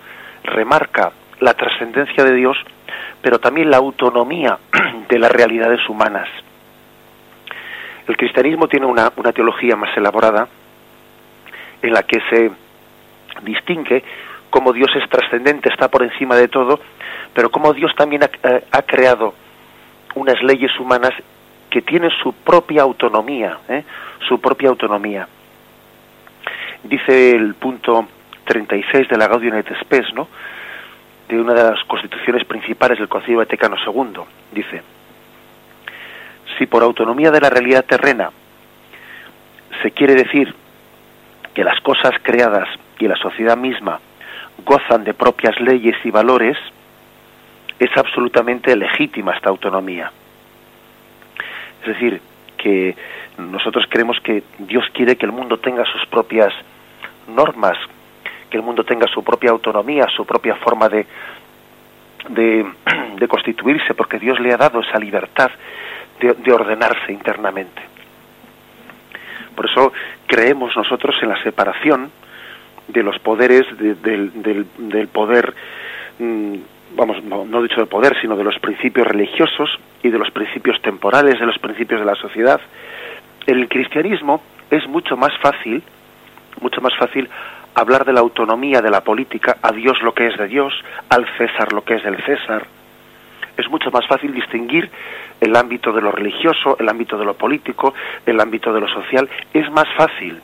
remarca 0.48 1.12
la 1.40 1.54
trascendencia 1.54 2.24
de 2.24 2.34
Dios, 2.34 2.58
pero 3.22 3.40
también 3.40 3.70
la 3.70 3.78
autonomía 3.78 4.58
de 5.10 5.20
las 5.20 5.32
realidades 5.32 5.88
humanas. 5.88 6.28
El 8.08 8.18
cristianismo 8.18 8.68
tiene 8.68 8.86
una, 8.86 9.12
una 9.16 9.34
teología 9.34 9.76
más 9.76 9.96
elaborada 9.98 10.48
en 11.82 11.94
la 11.94 12.04
que 12.04 12.20
se 12.30 12.52
distingue 13.44 14.04
cómo 14.50 14.74
Dios 14.74 14.90
es 14.96 15.08
trascendente, 15.10 15.70
está 15.70 15.90
por 15.90 16.04
encima 16.04 16.36
de 16.36 16.48
todo, 16.48 16.80
pero 17.34 17.52
cómo 17.52 17.74
Dios 17.74 17.94
también 17.96 18.24
ha, 18.24 18.30
eh, 18.44 18.64
creado 18.86 19.34
unas 20.16 20.42
leyes 20.42 20.72
humanas 20.80 21.12
que 21.70 21.82
tienen 21.82 22.10
su 22.24 22.34
propia 22.34 22.82
autonomía, 22.82 23.60
¿eh? 23.68 23.84
su 24.28 24.40
propia 24.40 24.70
autonomía. 24.70 25.28
Dice 26.84 27.36
el 27.36 27.56
punto 27.56 28.08
36 28.48 29.08
de 29.10 29.18
la 29.18 29.28
Gaudium 29.28 29.58
et 29.58 29.68
Spes, 29.82 30.14
¿no? 30.14 30.28
de 31.28 31.40
una 31.40 31.54
de 31.54 31.64
las 31.64 31.84
constituciones 31.86 32.46
principales 32.46 32.98
del 32.98 33.10
Concilio 33.10 33.40
Vaticano 33.40 33.76
II. 33.86 34.22
Dice, 34.52 34.82
si 36.58 36.66
por 36.66 36.84
autonomía 36.84 37.32
de 37.32 37.42
la 37.42 37.50
realidad 37.50 37.86
terrena 37.86 38.32
se 39.82 39.92
quiere 39.92 40.16
decir 40.16 40.54
que 41.54 41.64
las 41.64 41.80
cosas 41.82 42.12
creadas 42.24 42.68
y 43.00 43.08
la 43.08 43.18
sociedad 43.18 43.58
misma 43.58 44.00
gozan 44.66 45.04
de 45.04 45.14
propias 45.14 45.60
leyes 45.60 45.96
y 46.04 46.12
valores, 46.12 46.58
es 47.80 47.96
absolutamente 47.96 48.76
legítima 48.76 49.36
esta 49.36 49.50
autonomía. 49.50 50.12
Es 51.82 51.88
decir, 51.88 52.22
que 52.58 52.96
nosotros 53.38 53.86
creemos 53.88 54.20
que 54.22 54.44
Dios 54.58 54.86
quiere 54.94 55.16
que 55.16 55.26
el 55.26 55.32
mundo 55.32 55.60
tenga 55.60 55.86
sus 55.86 56.06
propias 56.08 56.54
normas, 57.28 57.78
que 58.50 58.58
el 58.58 58.64
mundo 58.64 58.84
tenga 58.84 59.08
su 59.08 59.24
propia 59.24 59.52
autonomía, 59.52 60.08
su 60.16 60.26
propia 60.26 60.56
forma 60.56 60.90
de, 60.90 61.06
de, 62.30 63.28
constituirse, 63.28 63.94
porque 63.94 64.20
Dios 64.20 64.40
le 64.40 64.54
ha 64.54 64.58
dado 64.58 64.82
esa 64.82 65.00
libertad 65.00 65.52
de, 66.20 66.52
ordenarse 66.52 67.12
internamente. 67.12 67.82
Por 69.56 69.70
eso 69.70 69.94
creemos 70.26 70.76
nosotros 70.76 71.16
en 71.22 71.30
la 71.30 71.42
separación 71.44 72.12
de 72.88 73.04
los 73.04 73.20
poderes, 73.20 73.66
del, 73.78 74.66
del, 74.76 75.08
poder 75.10 75.54
mm, 76.20 76.56
vamos, 76.96 77.24
no, 77.24 77.62
dicho 77.62 77.76
del 77.76 77.88
poder, 77.88 78.16
sino 78.22 78.36
de 78.36 78.44
los 78.44 78.58
principios 78.60 79.08
religiosos 79.08 79.78
y 80.04 80.10
de 80.10 80.18
los 80.18 80.32
principios 80.32 80.82
temporales, 80.82 81.40
de 81.40 81.46
los 81.46 81.58
principios 81.60 82.00
de 82.00 82.06
la 82.06 82.16
sociedad. 82.16 82.62
el 83.46 83.68
cristianismo 83.68 84.42
es 84.70 84.88
mucho 84.88 85.18
más 85.18 85.32
fácil, 85.40 85.84
mucho 86.62 86.82
más 86.82 86.96
fácil 86.98 87.30
hablar 87.78 88.06
de 88.06 88.14
la 88.14 88.22
autonomía 88.22 88.82
de 88.82 88.90
la 88.90 89.02
política, 89.02 89.58
a 89.62 89.72
Dios 89.72 90.02
lo 90.02 90.14
que 90.14 90.28
es 90.28 90.38
de 90.38 90.48
Dios, 90.48 90.74
al 91.10 91.28
César 91.38 91.74
lo 91.74 91.84
que 91.84 91.96
es 91.96 92.04
del 92.04 92.18
César. 92.24 92.66
Es 93.56 93.70
mucho 93.70 93.92
más 93.92 94.06
fácil 94.08 94.34
distinguir 94.34 94.90
el 95.40 95.56
ámbito 95.56 95.94
de 95.94 96.02
lo 96.02 96.12
religioso, 96.12 96.76
el 96.80 96.90
ámbito 96.90 97.18
de 97.18 97.26
lo 97.26 97.36
político, 97.36 97.94
el 98.26 98.40
ámbito 98.40 98.74
de 98.74 98.82
lo 98.82 98.88
social. 98.88 99.30
Es 99.54 99.70
más 99.72 99.86
fácil. 99.96 100.42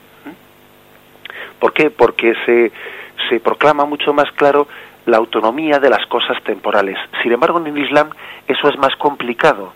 ¿Por 1.57 1.73
qué? 1.73 1.89
Porque 1.89 2.35
se, 2.45 2.71
se 3.29 3.39
proclama 3.39 3.85
mucho 3.85 4.13
más 4.13 4.31
claro 4.33 4.67
la 5.07 5.17
autonomía 5.17 5.79
de 5.79 5.89
las 5.89 6.05
cosas 6.05 6.41
temporales. 6.43 6.97
Sin 7.23 7.31
embargo, 7.31 7.59
en 7.59 7.67
el 7.67 7.77
Islam 7.77 8.09
eso 8.47 8.69
es 8.69 8.77
más 8.77 8.95
complicado. 8.97 9.73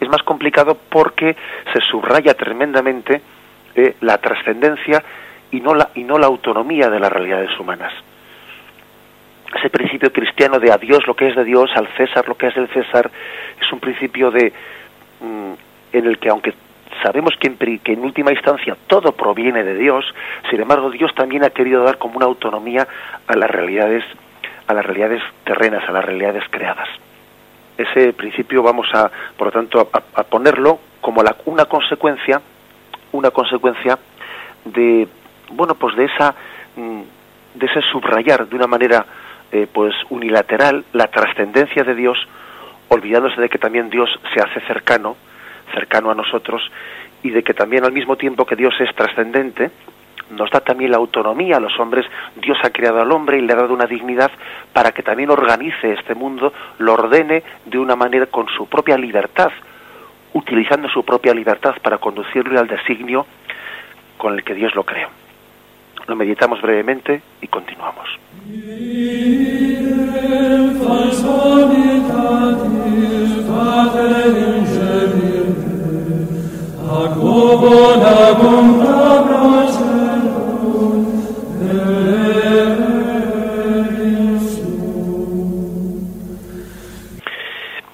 Es 0.00 0.08
más 0.08 0.22
complicado 0.24 0.76
porque 0.88 1.36
se 1.72 1.80
subraya 1.80 2.34
tremendamente 2.34 3.22
eh, 3.76 3.94
la 4.00 4.18
trascendencia 4.18 5.02
y 5.52 5.60
no 5.60 5.74
la, 5.74 5.90
y 5.94 6.02
no 6.02 6.18
la 6.18 6.26
autonomía 6.26 6.88
de 6.88 6.98
las 6.98 7.12
realidades 7.12 7.58
humanas. 7.60 7.92
Ese 9.54 9.68
principio 9.70 10.10
cristiano 10.12 10.58
de 10.58 10.72
a 10.72 10.78
Dios 10.78 11.06
lo 11.06 11.14
que 11.14 11.28
es 11.28 11.36
de 11.36 11.44
Dios, 11.44 11.70
al 11.76 11.86
César 11.96 12.26
lo 12.26 12.34
que 12.36 12.48
es 12.48 12.54
del 12.54 12.68
César, 12.68 13.10
es 13.60 13.72
un 13.72 13.80
principio 13.80 14.30
de 14.30 14.52
mm, 15.20 15.52
en 15.92 16.06
el 16.06 16.18
que 16.18 16.30
aunque 16.30 16.54
sabemos 17.02 17.34
que 17.38 17.48
en, 17.48 17.78
que 17.78 17.92
en 17.92 18.02
última 18.02 18.32
instancia 18.32 18.76
todo 18.86 19.12
proviene 19.12 19.62
de 19.62 19.74
Dios, 19.76 20.06
sin 20.50 20.60
embargo 20.60 20.90
Dios 20.90 21.14
también 21.14 21.44
ha 21.44 21.50
querido 21.50 21.84
dar 21.84 21.98
como 21.98 22.16
una 22.16 22.26
autonomía 22.26 22.88
a 23.26 23.36
las 23.36 23.50
realidades 23.50 24.04
a 24.66 24.74
las 24.74 24.86
realidades 24.86 25.22
terrenas, 25.44 25.86
a 25.88 25.92
las 25.92 26.04
realidades 26.04 26.44
creadas. 26.48 26.88
Ese 27.76 28.12
principio 28.12 28.62
vamos 28.62 28.86
a, 28.94 29.10
por 29.36 29.48
lo 29.48 29.52
tanto, 29.52 29.90
a, 29.92 30.22
ponerlo 30.24 30.78
como 31.00 31.22
la, 31.22 31.36
una 31.46 31.64
consecuencia, 31.64 32.40
una 33.12 33.30
consecuencia 33.30 33.98
de, 34.64 35.08
bueno, 35.52 35.74
pues 35.74 35.96
de 35.96 36.04
esa 36.04 36.34
mm, 36.76 37.02
de 37.54 37.66
ese 37.66 37.82
subrayar 37.82 38.48
de 38.48 38.56
una 38.56 38.66
manera 38.66 39.04
eh, 39.50 39.66
pues 39.70 39.94
unilateral 40.10 40.84
la 40.92 41.08
trascendencia 41.08 41.84
de 41.84 41.94
Dios, 41.94 42.18
olvidándose 42.88 43.40
de 43.40 43.48
que 43.48 43.58
también 43.58 43.90
Dios 43.90 44.08
se 44.32 44.40
hace 44.40 44.60
cercano, 44.66 45.16
cercano 45.74 46.10
a 46.10 46.14
nosotros, 46.14 46.62
y 47.22 47.30
de 47.30 47.42
que 47.42 47.54
también 47.54 47.84
al 47.84 47.92
mismo 47.92 48.16
tiempo 48.16 48.46
que 48.46 48.56
Dios 48.56 48.74
es 48.80 48.94
trascendente, 48.94 49.70
nos 50.30 50.50
da 50.50 50.60
también 50.60 50.90
la 50.90 50.96
autonomía 50.96 51.58
a 51.58 51.60
los 51.60 51.78
hombres. 51.78 52.06
Dios 52.36 52.56
ha 52.62 52.70
creado 52.70 53.00
al 53.00 53.12
hombre 53.12 53.38
y 53.38 53.42
le 53.42 53.52
ha 53.52 53.56
dado 53.56 53.74
una 53.74 53.86
dignidad 53.86 54.30
para 54.72 54.92
que 54.92 55.02
también 55.02 55.30
organice 55.30 55.92
este 55.92 56.14
mundo, 56.14 56.52
lo 56.78 56.94
ordene 56.94 57.42
de 57.66 57.78
una 57.78 57.94
manera 57.94 58.26
con 58.26 58.48
su 58.48 58.66
propia 58.66 58.96
libertad, 58.96 59.52
utilizando 60.32 60.88
su 60.88 61.04
propia 61.04 61.34
libertad 61.34 61.74
para 61.82 61.98
conducirlo 61.98 62.58
al 62.58 62.66
designio 62.66 63.26
con 64.16 64.32
el 64.32 64.42
que 64.42 64.54
Dios 64.54 64.74
lo 64.74 64.84
creó. 64.84 65.21
Lo 66.06 66.16
meditamos 66.16 66.60
brevemente 66.60 67.22
y 67.40 67.46
continuamos. 67.48 68.08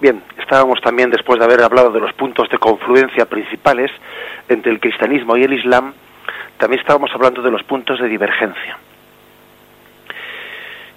Bien, 0.01 0.23
estábamos 0.39 0.81
también, 0.81 1.11
después 1.11 1.39
de 1.39 1.45
haber 1.45 1.63
hablado 1.63 1.91
de 1.91 2.01
los 2.01 2.13
puntos 2.15 2.49
de 2.49 2.59
confluencia 2.59 3.27
principales 3.27 3.91
entre 4.49 4.73
el 4.73 4.81
cristianismo 4.81 5.37
y 5.37 5.43
el 5.43 5.53
islam, 5.53 5.93
también 6.59 6.81
estábamos 6.81 7.11
hablando 7.15 7.41
de 7.41 7.51
los 7.51 7.63
puntos 7.63 8.01
de 8.01 8.09
divergencia. 8.09 8.77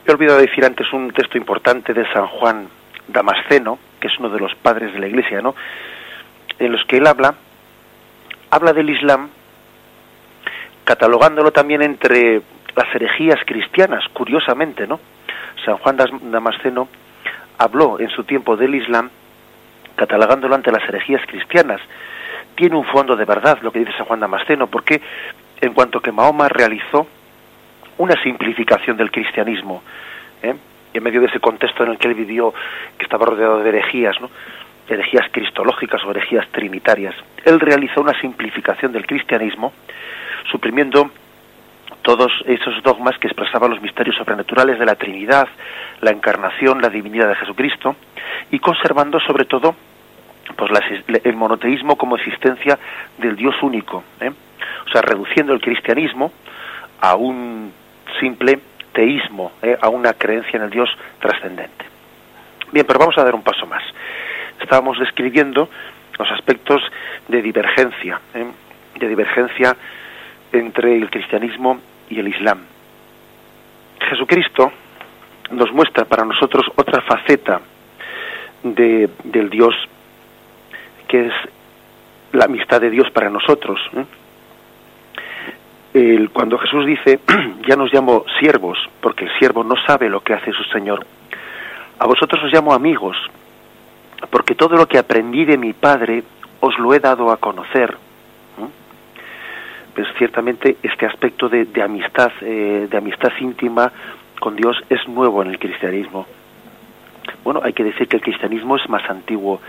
He 0.06 0.12
olvidado 0.12 0.40
decir 0.40 0.66
antes 0.66 0.92
un 0.92 1.12
texto 1.12 1.38
importante 1.38 1.94
de 1.94 2.12
San 2.12 2.28
Juan 2.28 2.68
Damasceno, 3.08 3.78
que 4.00 4.08
es 4.08 4.20
uno 4.20 4.30
de 4.30 4.40
los 4.40 4.56
padres 4.56 4.94
de 4.94 5.00
la 5.00 5.08
Iglesia, 5.08 5.42
¿no? 5.42 5.56
En 6.58 6.72
los 6.72 6.84
que 6.86 6.98
él 6.98 7.06
habla, 7.06 7.36
habla 8.50 8.74
del 8.74 8.90
Islam, 8.90 9.30
catalogándolo 10.84 11.52
también 11.52 11.84
entre 11.84 12.42
las 12.76 12.96
herejías 12.96 13.40
cristianas, 13.46 14.04
curiosamente, 14.14 14.88
¿no? 14.88 15.00
San 15.64 15.78
Juan 15.78 15.98
Damasceno 16.32 16.88
habló 17.60 18.00
en 18.00 18.10
su 18.10 18.24
tiempo 18.24 18.58
del 18.58 18.74
Islam, 18.74 19.12
catalogándolo 19.96 20.56
ante 20.56 20.72
las 20.72 20.84
herejías 20.90 21.22
cristianas. 21.28 21.80
Tiene 22.56 22.76
un 22.76 22.86
fondo 22.86 23.16
de 23.16 23.26
verdad 23.26 23.60
lo 23.62 23.72
que 23.72 23.80
dice 23.80 23.94
San 23.98 24.08
Juan 24.08 24.20
Damasceno, 24.20 24.68
porque 24.68 25.00
en 25.62 25.74
cuanto 25.74 26.02
que 26.02 26.12
Mahoma 26.12 26.50
realizó 26.50 27.08
una 27.98 28.22
simplificación 28.24 28.98
del 28.98 29.12
cristianismo, 29.12 29.84
¿eh? 30.42 30.56
en 30.94 31.04
medio 31.04 31.22
de 31.22 31.28
ese 31.28 31.40
contexto 31.40 31.84
en 31.84 31.92
el 31.92 31.98
que 31.98 32.08
él 32.08 32.16
vivió, 32.16 32.54
que 32.98 33.04
estaba 33.04 33.26
rodeado 33.26 33.60
de 33.60 33.70
herejías, 33.70 34.20
¿no? 34.20 34.30
herejías 34.88 35.28
cristológicas 35.32 36.04
o 36.04 36.12
herejías 36.12 36.48
trinitarias. 36.50 37.16
Él 37.46 37.60
realizó 37.60 38.02
una 38.02 38.20
simplificación 38.20 38.92
del 38.92 39.06
cristianismo, 39.06 39.72
suprimiendo 40.52 41.12
todos 42.02 42.32
esos 42.48 42.82
dogmas 42.84 43.18
que 43.20 43.28
expresaban 43.28 43.70
los 43.70 43.82
misterios 43.82 44.16
sobrenaturales 44.16 44.80
de 44.80 44.86
la 44.86 44.96
Trinidad, 44.96 45.48
la 46.02 46.12
encarnación, 46.12 46.82
la 46.82 46.90
divinidad 46.90 47.30
de 47.30 47.36
Jesucristo, 47.36 47.96
y 48.50 48.60
conservando 48.60 49.20
sobre 49.20 49.46
todo 49.46 49.76
pues 50.58 50.72
el 51.24 51.36
monoteísmo 51.36 51.96
como 51.96 52.18
existencia 52.18 52.78
del 53.20 53.36
Dios 53.36 53.56
único, 53.62 54.04
¿eh? 54.20 54.32
O 54.86 54.90
sea, 54.90 55.02
reduciendo 55.02 55.54
el 55.54 55.62
cristianismo 55.62 56.32
a 57.00 57.16
un 57.16 57.72
simple 58.20 58.60
teísmo, 58.94 59.54
¿eh? 59.62 59.78
a 59.82 59.90
una 59.90 60.14
creencia 60.14 60.58
en 60.58 60.64
el 60.64 60.70
Dios 60.70 60.90
trascendente. 61.20 61.86
Bien, 62.72 62.86
pero 62.86 63.00
vamos 63.00 63.18
a 63.18 63.24
dar 63.24 63.36
un 63.36 63.44
paso 63.44 63.66
más. 63.66 63.84
Estábamos 64.60 65.00
describiendo 65.00 65.70
los 66.18 66.32
aspectos 66.32 66.82
de 67.28 67.42
divergencia, 67.42 68.20
¿eh? 68.34 68.46
de 69.00 69.08
divergencia 69.08 69.76
entre 70.52 70.96
el 70.96 71.10
cristianismo 71.10 71.80
y 72.10 72.20
el 72.20 72.28
Islam. 72.28 72.60
Jesucristo 74.10 74.72
nos 75.52 75.72
muestra 75.72 76.06
para 76.06 76.26
nosotros 76.26 76.66
otra 76.76 77.02
faceta 77.02 77.62
de, 78.64 79.10
del 79.24 79.50
Dios, 79.50 79.74
que 81.08 81.28
es 81.28 81.34
la 82.34 82.46
amistad 82.46 82.82
de 82.82 82.90
Dios 82.90 83.10
para 83.12 83.30
nosotros. 83.30 83.80
Cuando 86.32 86.58
Jesús 86.58 86.86
dice, 86.86 87.20
ya 87.68 87.76
nos 87.76 87.94
llamo 87.94 88.24
siervos, 88.40 88.78
porque 89.02 89.26
el 89.26 89.32
siervo 89.38 89.64
no 89.64 89.76
sabe 89.86 90.10
lo 90.10 90.22
que 90.22 90.34
hace 90.34 90.52
su 90.54 90.64
Señor, 90.66 91.06
a 92.00 92.08
vosotros 92.08 92.44
os 92.44 92.54
llamo 92.54 92.74
amigos, 92.74 93.18
porque 94.30 94.56
todo 94.56 94.76
lo 94.76 94.88
que 94.88 94.98
aprendí 94.98 95.46
de 95.46 95.58
mi 95.58 95.74
Padre 95.74 96.24
os 96.62 96.78
lo 96.80 96.94
he 96.94 97.00
dado 97.00 97.32
a 97.32 97.38
conocer. 97.38 97.96
Pues 99.94 100.08
ciertamente 100.18 100.78
este 100.82 101.06
aspecto 101.06 101.50
de, 101.50 101.68
amistad, 101.84 102.32
eh, 102.42 102.88
de 102.90 102.98
amistad 102.98 103.32
íntima 103.42 103.92
con 104.40 104.56
Dios 104.56 104.82
es 104.90 105.06
nuevo 105.08 105.42
en 105.42 105.50
el 105.50 105.60
cristianismo. 105.60 106.26
Bueno, 107.44 107.60
hay 107.64 107.74
que 107.74 107.84
decir 107.84 108.08
que 108.08 108.16
el 108.16 108.24
cristianismo 108.24 108.78
es 108.78 108.90
más 108.90 109.08
antiguo 109.10 109.60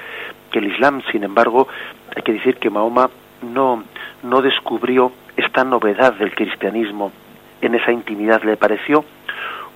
que 0.51 0.61
el 0.61 0.73
Islam, 0.73 1.03
sin 1.11 1.25
embargo, 1.25 1.67
hay 2.15 2.23
que 2.23 2.33
decir 2.33 2.57
que 2.57 2.71
Mahoma 2.71 3.11
no, 3.43 3.83
no 4.23 4.43
descubrió 4.43 5.13
esta 5.37 5.65
novedad 5.65 6.15
del 6.15 6.35
cristianismo 6.35 7.13
en 7.61 7.75
esa 7.75 7.93
intimidad. 7.93 8.43
Le 8.43 8.57
pareció 8.57 9.05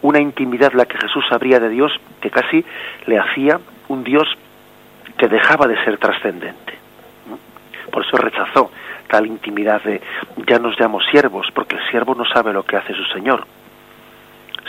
una 0.02 0.20
intimidad 0.20 0.72
la 0.72 0.86
que 0.86 0.98
Jesús 0.98 1.24
sabría 1.28 1.60
de 1.60 1.68
Dios 1.68 1.92
que 2.20 2.30
casi 2.30 2.64
le 3.06 3.18
hacía 3.18 3.60
un 3.88 4.04
Dios 4.04 4.26
que 5.16 5.28
dejaba 5.28 5.66
de 5.66 5.82
ser 5.84 5.98
trascendente. 5.98 6.74
Por 7.90 8.04
eso 8.04 8.16
rechazó 8.16 8.70
tal 9.08 9.26
intimidad 9.26 9.82
de 9.82 10.00
ya 10.46 10.58
nos 10.58 10.78
llamo 10.78 11.00
siervos, 11.00 11.48
porque 11.54 11.76
el 11.76 11.90
siervo 11.90 12.14
no 12.14 12.24
sabe 12.24 12.52
lo 12.52 12.64
que 12.64 12.76
hace 12.76 12.92
su 12.94 13.04
Señor, 13.04 13.46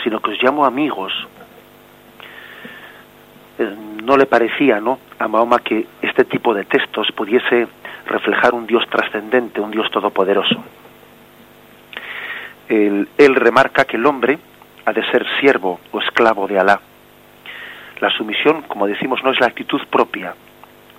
sino 0.02 0.20
que 0.20 0.30
os 0.30 0.42
llamo 0.42 0.64
amigos. 0.64 1.12
Eh, 3.58 3.74
no 4.04 4.16
le 4.16 4.26
parecía 4.26 4.80
¿no? 4.80 4.98
a 5.18 5.28
Mahoma 5.28 5.58
que 5.58 5.86
este 6.00 6.24
tipo 6.24 6.54
de 6.54 6.64
textos 6.64 7.08
pudiese 7.12 7.66
reflejar 8.08 8.54
un 8.54 8.66
Dios 8.66 8.84
trascendente, 8.90 9.60
un 9.60 9.70
Dios 9.70 9.90
todopoderoso. 9.90 10.62
Él, 12.68 13.08
remarca 13.34 13.84
que 13.84 13.96
el 13.96 14.06
hombre 14.06 14.38
ha 14.84 14.92
de 14.92 15.04
ser 15.10 15.24
siervo 15.40 15.80
o 15.92 16.00
esclavo 16.00 16.46
de 16.46 16.58
Alá. 16.58 16.80
La 18.00 18.10
sumisión, 18.10 18.62
como 18.62 18.86
decimos, 18.86 19.22
no 19.24 19.30
es 19.30 19.40
la 19.40 19.46
actitud 19.46 19.80
propia 19.90 20.34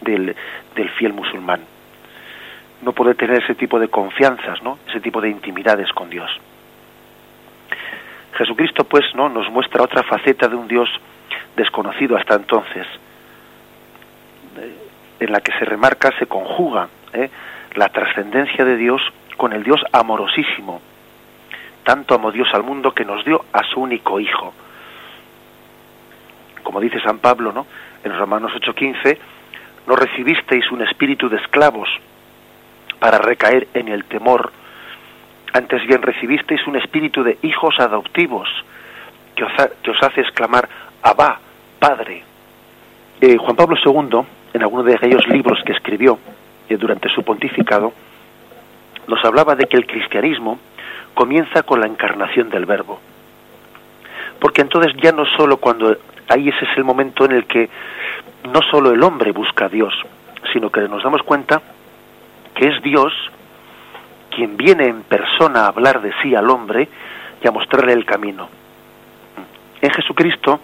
del, 0.02 0.36
del 0.76 0.90
fiel 0.92 1.14
musulmán 1.14 1.62
no 2.82 2.94
puede 2.94 3.16
tener 3.16 3.44
ese 3.44 3.56
tipo 3.56 3.80
de 3.80 3.90
confianzas, 3.90 4.62
¿no? 4.64 4.80
Ese 4.88 5.00
tipo 5.02 5.20
de 5.22 5.30
intimidades 5.30 5.92
con 5.92 6.10
Dios. 6.10 6.30
Jesucristo, 8.34 8.86
pues, 8.86 9.04
¿no? 9.16 9.28
Nos 9.28 9.50
muestra 9.50 9.84
otra 9.84 10.04
faceta 10.04 10.48
de 10.48 10.56
un 10.56 10.68
Dios 10.68 10.90
desconocido 11.56 12.16
hasta 12.16 12.36
entonces, 12.36 12.88
eh, 14.58 14.76
en 15.20 15.32
la 15.32 15.42
que 15.42 15.52
se 15.60 15.66
remarca, 15.66 16.12
se 16.18 16.26
conjuga 16.26 16.88
¿eh? 17.14 17.30
la 17.76 17.90
trascendencia 17.90 18.66
de 18.66 18.78
Dios 18.78 19.02
con 19.38 19.54
el 19.54 19.64
Dios 19.64 19.82
amorosísimo. 19.92 20.82
Tanto 21.84 22.16
amó 22.16 22.32
Dios 22.32 22.48
al 22.54 22.64
mundo 22.64 22.92
que 22.92 23.06
nos 23.06 23.24
dio 23.24 23.46
a 23.54 23.64
su 23.64 23.80
único 23.80 24.20
Hijo. 24.20 24.54
Como 26.64 26.80
dice 26.80 27.00
San 27.00 27.20
Pablo, 27.20 27.52
¿no? 27.52 27.66
En 28.04 28.18
Romanos 28.18 28.52
8:15, 28.54 29.18
no 29.88 29.96
recibisteis 29.96 30.70
un 30.72 30.82
espíritu 30.82 31.30
de 31.30 31.38
esclavos 31.38 31.90
para 33.00 33.18
recaer 33.18 33.68
en 33.74 33.88
el 33.88 34.06
temor. 34.06 34.52
Antes 35.54 35.86
bien 35.88 36.02
recibisteis 36.02 36.68
un 36.68 36.76
espíritu 36.76 37.24
de 37.24 37.40
hijos 37.42 37.80
adoptivos 37.80 38.48
que 39.36 39.46
os, 39.46 39.52
que 39.82 39.92
os 39.92 40.04
hace 40.04 40.22
exclamar 40.22 40.70
Abba, 41.02 41.40
Padre. 41.80 42.24
Eh, 43.22 43.38
Juan 43.38 43.56
Pablo 43.56 43.78
II, 43.84 44.20
en 44.54 44.62
alguno 44.62 44.84
de 44.84 44.96
aquellos 44.96 45.28
libros 45.28 45.60
que 45.66 45.74
escribió 45.74 46.20
durante 46.78 47.10
su 47.10 47.24
pontificado, 47.24 47.94
nos 49.08 49.24
hablaba 49.26 49.56
de 49.56 49.66
que 49.66 49.78
el 49.78 49.88
cristianismo 49.88 50.60
comienza 51.14 51.64
con 51.64 51.80
la 51.80 51.88
encarnación 51.88 52.50
del 52.50 52.66
Verbo. 52.66 53.00
Porque 54.40 54.62
entonces 54.62 54.94
ya 55.02 55.12
no 55.12 55.26
solo 55.26 55.58
cuando 55.58 55.98
ahí 56.30 56.50
ese 56.50 56.66
es 56.66 56.78
el 56.78 56.84
momento 56.84 57.26
en 57.26 57.32
el 57.32 57.46
que 57.46 57.70
no 58.54 58.62
solo 58.70 58.92
el 58.92 59.04
hombre 59.04 59.32
busca 59.32 59.66
a 59.66 59.70
Dios, 59.70 59.94
sino 60.54 60.70
que 60.70 60.82
nos 60.88 61.04
damos 61.04 61.24
cuenta 61.24 61.62
que 62.56 62.68
es 62.68 62.82
Dios 62.82 63.14
quien 64.30 64.56
viene 64.56 64.86
en 64.86 65.04
persona 65.04 65.62
a 65.64 65.68
hablar 65.68 66.02
de 66.02 66.14
sí 66.22 66.36
al 66.36 66.50
hombre 66.50 66.88
y 67.44 67.48
a 67.48 67.52
mostrarle 67.52 67.94
el 67.94 68.06
camino. 68.06 68.48
En 69.82 69.92
Jesucristo, 69.92 70.60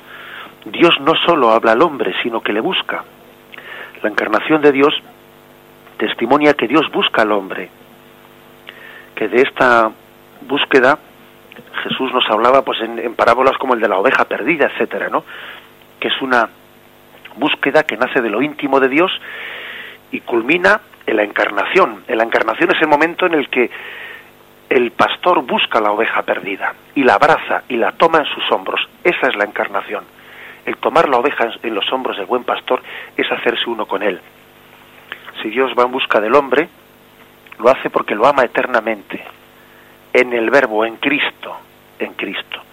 Dios 0.66 1.00
no 1.02 1.14
solo 1.26 1.52
habla 1.52 1.72
al 1.72 1.82
hombre, 1.82 2.14
sino 2.22 2.42
que 2.42 2.54
le 2.54 2.60
busca. 2.60 3.04
La 4.02 4.10
encarnación 4.10 4.62
de 4.62 4.72
Dios 4.72 4.94
testimonia 5.98 6.54
que 6.54 6.68
Dios 6.68 6.90
busca 6.92 7.22
al 7.24 7.32
hombre, 7.32 7.70
que 9.16 9.28
de 9.28 9.42
esta 9.42 9.92
búsqueda 10.42 11.00
Jesús 11.84 12.14
nos 12.14 12.28
hablaba 12.30 12.64
pues 12.64 12.80
en, 12.82 13.16
parábolas 13.16 13.58
como 13.58 13.74
el 13.74 13.80
de 13.80 13.88
la 13.88 13.98
oveja 13.98 14.26
perdida, 14.26 14.68
etcétera, 14.68 15.10
¿no? 15.10 15.24
Que 16.00 16.08
es 16.10 16.22
una 16.22 16.50
búsqueda 17.36 17.84
que 17.84 17.98
nace 17.98 18.22
de 18.22 18.30
lo 18.30 18.42
íntimo 18.42 18.80
de 18.80 18.90
Dios 18.90 19.12
y 20.12 20.22
culmina 20.22 20.82
en 21.06 21.18
la 21.18 21.24
encarnación. 21.24 22.04
En 22.08 22.18
la 22.18 22.24
encarnación 22.24 22.72
es 22.72 22.82
el 22.82 22.88
momento 22.88 23.26
en 23.26 23.34
el 23.34 23.50
que 23.50 23.70
el 24.70 24.92
pastor 24.92 25.44
busca 25.44 25.80
la 25.80 25.92
oveja 25.92 26.24
perdida 26.24 26.74
y 26.96 27.04
la 27.04 27.16
abraza 27.16 27.64
y 27.70 27.78
la 27.78 27.92
toma 27.94 28.20
en 28.20 28.26
sus 28.26 28.52
hombros. 28.52 28.82
Esa 29.04 29.28
es 29.28 29.36
la 29.36 29.46
encarnación. 29.46 30.04
El 30.66 30.78
tomar 30.78 31.08
la 31.08 31.18
oveja 31.18 31.50
en 31.62 31.76
los 31.76 31.92
hombros 31.94 32.18
del 32.18 32.26
buen 32.26 32.44
pastor 32.44 32.82
es 33.16 33.32
hacerse 33.32 33.70
uno 33.70 33.86
con 33.86 34.02
él. 34.02 34.20
Si 35.46 35.52
Dios 35.52 35.74
va 35.78 35.84
en 35.84 35.92
busca 35.92 36.20
del 36.20 36.34
hombre, 36.34 36.68
lo 37.60 37.70
hace 37.70 37.92
porque 37.92 38.16
lo 38.16 38.26
ama 38.26 38.42
eternamente, 38.46 39.24
en 40.12 40.34
el 40.34 40.50
verbo, 40.50 40.84
en 40.84 40.96
Cristo, 40.96 41.56
en 42.00 42.14
Cristo. 42.14 42.64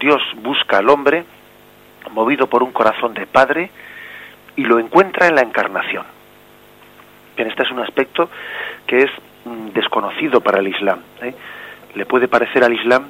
Dios 0.00 0.20
busca 0.42 0.78
al 0.78 0.88
hombre, 0.88 1.24
movido 2.10 2.48
por 2.48 2.64
un 2.64 2.72
corazón 2.72 3.14
de 3.14 3.28
padre, 3.28 3.70
y 4.56 4.62
lo 4.62 4.80
encuentra 4.80 5.28
en 5.28 5.36
la 5.36 5.42
encarnación. 5.42 6.04
Bien, 7.36 7.48
este 7.48 7.62
es 7.62 7.70
un 7.70 7.78
aspecto 7.78 8.28
que 8.88 9.04
es 9.04 9.10
mm, 9.44 9.68
desconocido 9.68 10.40
para 10.40 10.58
el 10.58 10.66
Islam. 10.66 10.98
¿eh? 11.22 11.32
Le 11.94 12.06
puede 12.06 12.26
parecer 12.26 12.64
al 12.64 12.72
Islam 12.72 13.08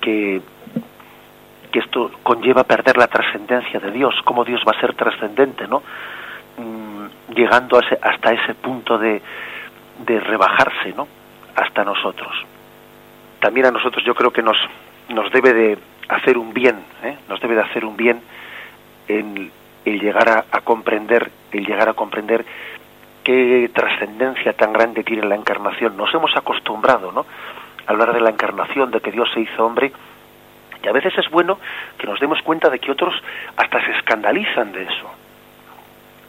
que, 0.00 0.42
que 1.70 1.78
esto 1.78 2.10
conlleva 2.24 2.64
perder 2.64 2.96
la 2.96 3.06
trascendencia 3.06 3.78
de 3.78 3.92
Dios, 3.92 4.16
cómo 4.24 4.44
Dios 4.44 4.60
va 4.66 4.76
a 4.76 4.80
ser 4.80 4.94
trascendente, 4.94 5.68
¿no? 5.68 5.84
Llegando 7.34 7.78
hasta 7.78 8.32
ese 8.32 8.54
punto 8.54 8.98
de, 8.98 9.22
de 10.06 10.20
rebajarse, 10.20 10.92
¿no? 10.96 11.06
Hasta 11.56 11.84
nosotros. 11.84 12.32
También 13.40 13.66
a 13.66 13.70
nosotros 13.70 14.04
yo 14.04 14.14
creo 14.14 14.32
que 14.32 14.42
nos, 14.42 14.56
nos 15.08 15.30
debe 15.32 15.52
de 15.52 15.78
hacer 16.08 16.36
un 16.36 16.52
bien, 16.52 16.76
¿eh? 17.02 17.16
nos 17.28 17.40
debe 17.40 17.54
de 17.54 17.62
hacer 17.62 17.84
un 17.84 17.96
bien 17.96 18.20
en 19.08 19.50
el 19.84 20.00
llegar 20.00 20.28
a, 20.28 20.44
a 20.50 20.60
comprender, 20.60 21.30
el 21.52 21.64
llegar 21.64 21.88
a 21.88 21.94
comprender 21.94 22.44
qué 23.24 23.70
trascendencia 23.72 24.52
tan 24.52 24.72
grande 24.72 25.04
tiene 25.04 25.26
la 25.26 25.36
encarnación. 25.36 25.96
Nos 25.96 26.12
hemos 26.14 26.36
acostumbrado, 26.36 27.12
¿no? 27.12 27.26
A 27.86 27.92
hablar 27.92 28.12
de 28.12 28.20
la 28.20 28.30
encarnación, 28.30 28.90
de 28.90 29.00
que 29.00 29.10
Dios 29.10 29.28
se 29.32 29.40
hizo 29.40 29.64
hombre, 29.64 29.92
y 30.82 30.88
a 30.88 30.92
veces 30.92 31.16
es 31.18 31.28
bueno 31.30 31.58
que 31.98 32.06
nos 32.06 32.18
demos 32.20 32.40
cuenta 32.42 32.70
de 32.70 32.78
que 32.78 32.90
otros 32.90 33.14
hasta 33.56 33.84
se 33.84 33.92
escandalizan 33.92 34.72
de 34.72 34.82
eso. 34.84 35.10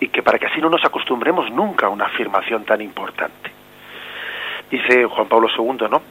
Y 0.01 0.09
que 0.09 0.21
para 0.21 0.37
que 0.37 0.47
así 0.47 0.59
no 0.59 0.69
nos 0.69 0.83
acostumbremos 0.83 1.49
nunca 1.51 1.85
a 1.85 1.89
una 1.89 2.05
afirmación 2.05 2.65
tan 2.65 2.81
importante. 2.81 3.51
Dice 4.69 5.05
Juan 5.05 5.27
Pablo 5.27 5.47
II, 5.57 5.87
¿no? 5.89 6.01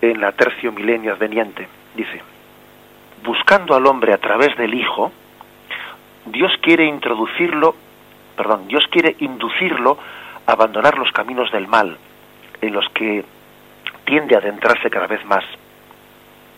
En 0.00 0.20
la 0.20 0.32
tercio 0.32 0.72
milenio 0.72 1.12
adveniente, 1.12 1.68
dice, 1.94 2.20
buscando 3.22 3.76
al 3.76 3.86
hombre 3.86 4.12
a 4.12 4.18
través 4.18 4.56
del 4.56 4.74
Hijo, 4.74 5.12
Dios 6.26 6.52
quiere 6.60 6.84
introducirlo 6.84 7.74
perdón, 8.38 8.68
Dios 8.68 8.84
quiere 8.88 9.16
inducirlo 9.18 9.98
a 10.46 10.52
abandonar 10.52 10.96
los 10.96 11.10
caminos 11.10 11.50
del 11.50 11.66
mal, 11.66 11.98
en 12.60 12.72
los 12.72 12.88
que 12.90 13.24
tiende 14.04 14.36
a 14.36 14.38
adentrarse 14.38 14.88
cada 14.88 15.08
vez 15.08 15.24
más. 15.26 15.44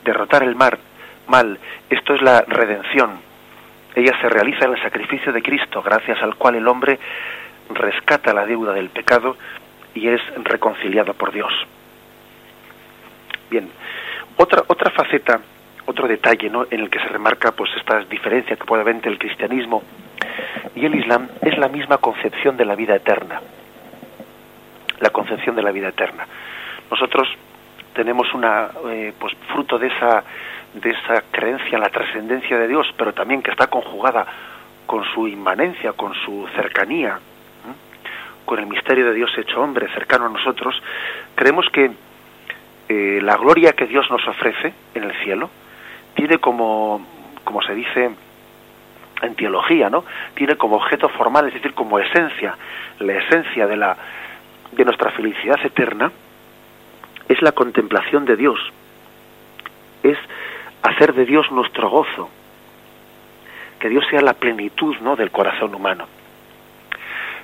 Derrotar 0.05 0.43
el 0.43 0.55
mar, 0.55 0.79
mal, 1.27 1.59
esto 1.89 2.15
es 2.15 2.21
la 2.21 2.43
redención. 2.43 3.19
Ella 3.95 4.13
se 4.21 4.29
realiza 4.29 4.67
en 4.67 4.73
el 4.75 4.83
sacrificio 4.83 5.33
de 5.33 5.43
Cristo, 5.43 5.83
gracias 5.83 6.23
al 6.23 6.37
cual 6.37 6.55
el 6.57 6.69
hombre 6.69 6.99
rescata 7.71 8.33
la 8.33 8.47
deuda 8.47 8.73
del 8.73 8.91
pecado 8.91 9.37
y 9.95 10.09
es 10.09 10.21
reconciliado 10.45 11.15
por 11.15 11.33
Dios. 11.33 11.53
Bien, 13.51 13.69
otra, 14.37 14.63
otra 14.67 14.91
faceta, 14.91 15.41
otro 15.87 16.07
detalle 16.07 16.49
¿no? 16.51 16.67
en 16.71 16.81
el 16.81 16.91
que 16.91 17.01
se 17.01 17.09
remarca 17.09 17.53
pues 17.53 17.71
esta 17.77 18.01
diferencia 18.05 18.57
que 18.57 18.65
puede 18.65 18.83
haber 18.83 18.95
entre 18.95 19.11
el 19.11 19.19
cristianismo 19.19 19.83
y 20.75 20.85
el 20.85 20.95
Islam 20.95 21.29
es 21.43 21.59
la 21.59 21.69
misma 21.69 21.99
concepción 21.99 22.57
de 22.57 22.65
la 22.65 22.75
vida 22.75 22.95
eterna. 22.95 23.41
La 25.01 25.11
concepción 25.11 25.57
de 25.57 25.63
la 25.63 25.73
vida 25.73 25.89
eterna. 25.89 26.27
Nosotros 26.91 27.29
tenemos 27.95 28.33
una, 28.35 28.71
eh, 28.89 29.13
pues 29.19 29.35
fruto 29.53 29.79
de 29.79 29.89
esa, 29.89 30.23
de 30.75 30.91
esa 30.91 31.23
creencia 31.31 31.77
en 31.77 31.81
la 31.81 31.89
trascendencia 31.89 32.59
de 32.59 32.69
Dios, 32.69 32.87
pero 32.97 33.13
también 33.13 33.43
que 33.43 33.51
está 33.51 33.67
conjugada 33.69 34.27
con 34.87 35.05
su 35.15 35.29
inmanencia, 35.29 35.93
con 35.93 36.15
su 36.15 36.47
cercanía, 36.55 37.19
con 38.45 38.59
el 38.59 38.67
misterio 38.67 39.07
de 39.07 39.15
Dios 39.15 39.31
hecho 39.39 39.61
hombre, 39.61 39.89
cercano 39.95 40.27
a 40.27 40.29
nosotros, 40.29 40.81
creemos 41.35 41.69
que 41.71 41.91
eh, 42.89 43.21
la 43.23 43.37
gloria 43.37 43.73
que 43.73 43.87
Dios 43.87 44.11
nos 44.11 44.27
ofrece 44.27 44.73
en 44.95 45.05
el 45.05 45.13
cielo 45.23 45.49
tiene 46.15 46.39
como, 46.39 47.07
como 47.45 47.63
se 47.63 47.75
dice, 47.75 48.11
en 49.23 49.35
teología, 49.37 49.91
¿no? 49.91 50.05
Tiene 50.35 50.57
como 50.57 50.77
objeto 50.77 51.09
formal, 51.11 51.47
es 51.47 51.55
decir, 51.55 51.75
como 51.75 51.99
esencia, 51.99 52.57
la 52.99 53.13
esencia 53.15 53.67
de 53.67 53.77
la 53.77 53.97
de 54.73 54.85
nuestra 54.85 55.11
felicidad 55.11 55.59
eterna 55.65 56.11
es 57.29 57.41
la 57.43 57.53
contemplación 57.53 58.25
de 58.25 58.37
Dios. 58.37 58.59
Es 60.03 60.19
hacer 60.83 61.15
de 61.15 61.25
Dios 61.25 61.51
nuestro 61.51 61.89
gozo. 61.89 62.31
Que 63.79 63.89
Dios 63.89 64.05
sea 64.11 64.21
la 64.21 64.35
plenitud, 64.35 64.97
¿no? 65.01 65.17
del 65.17 65.31
corazón 65.31 65.75
humano. 65.75 66.07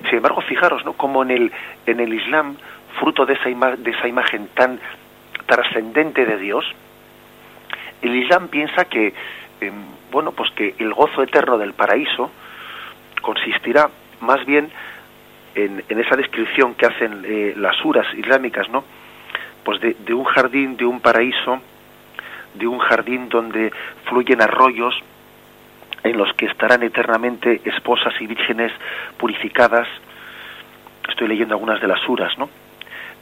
Sin 0.05 0.17
embargo, 0.17 0.41
fijaros, 0.41 0.85
¿no? 0.85 0.93
Como 0.93 1.23
en 1.23 1.31
el 1.31 1.51
en 1.87 1.99
el 1.99 2.13
Islam, 2.13 2.55
fruto 2.99 3.25
de 3.25 3.33
esa 3.33 3.49
de 3.49 3.91
esa 3.91 4.07
imagen 4.07 4.47
tan 4.53 4.79
trascendente 5.47 6.25
de 6.25 6.37
Dios, 6.37 6.65
el 8.03 8.15
Islam 8.15 8.49
piensa 8.49 8.85
que 8.85 9.13
bueno, 10.11 10.31
pues 10.31 10.51
que 10.51 10.75
el 10.77 10.93
gozo 10.93 11.23
eterno 11.23 11.57
del 11.57 11.73
paraíso 11.73 12.31
consistirá 13.21 13.89
más 14.21 14.45
bien 14.45 14.69
en, 15.55 15.83
esa 15.89 16.15
descripción 16.15 16.75
que 16.75 16.85
hacen 16.85 17.23
eh, 17.25 17.53
las 17.57 17.83
uras 17.83 18.05
islámicas, 18.13 18.69
¿no? 18.69 18.83
Pues 19.63 19.81
de, 19.81 19.95
de 19.99 20.13
un 20.13 20.23
jardín, 20.23 20.77
de 20.77 20.85
un 20.85 20.99
paraíso, 21.01 21.59
de 22.57 22.67
un 22.67 22.79
jardín 22.79 23.29
donde 23.29 23.71
fluyen 24.05 24.41
arroyos 24.41 24.95
en 26.03 26.17
los 26.17 26.31
que 26.33 26.45
estarán 26.45 26.83
eternamente 26.83 27.61
esposas 27.65 28.13
y 28.19 28.27
vírgenes 28.27 28.71
purificadas. 29.17 29.87
Estoy 31.09 31.27
leyendo 31.27 31.55
algunas 31.55 31.81
de 31.81 31.87
las 31.87 32.07
uras, 32.07 32.37
¿no? 32.37 32.49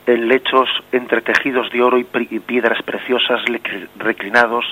En 0.06 0.28
lechos 0.28 0.70
entretejidos 0.92 1.72
de 1.72 1.82
oro 1.82 1.98
y 1.98 2.04
piedras 2.04 2.82
preciosas 2.84 3.42
reclinados, 3.98 4.66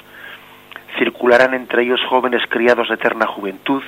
circularán 0.97 1.54
entre 1.54 1.84
ellos 1.84 2.02
jóvenes 2.08 2.43
criados 2.49 2.88
de 2.89 2.95
eterna 2.95 3.26
juventud, 3.26 3.82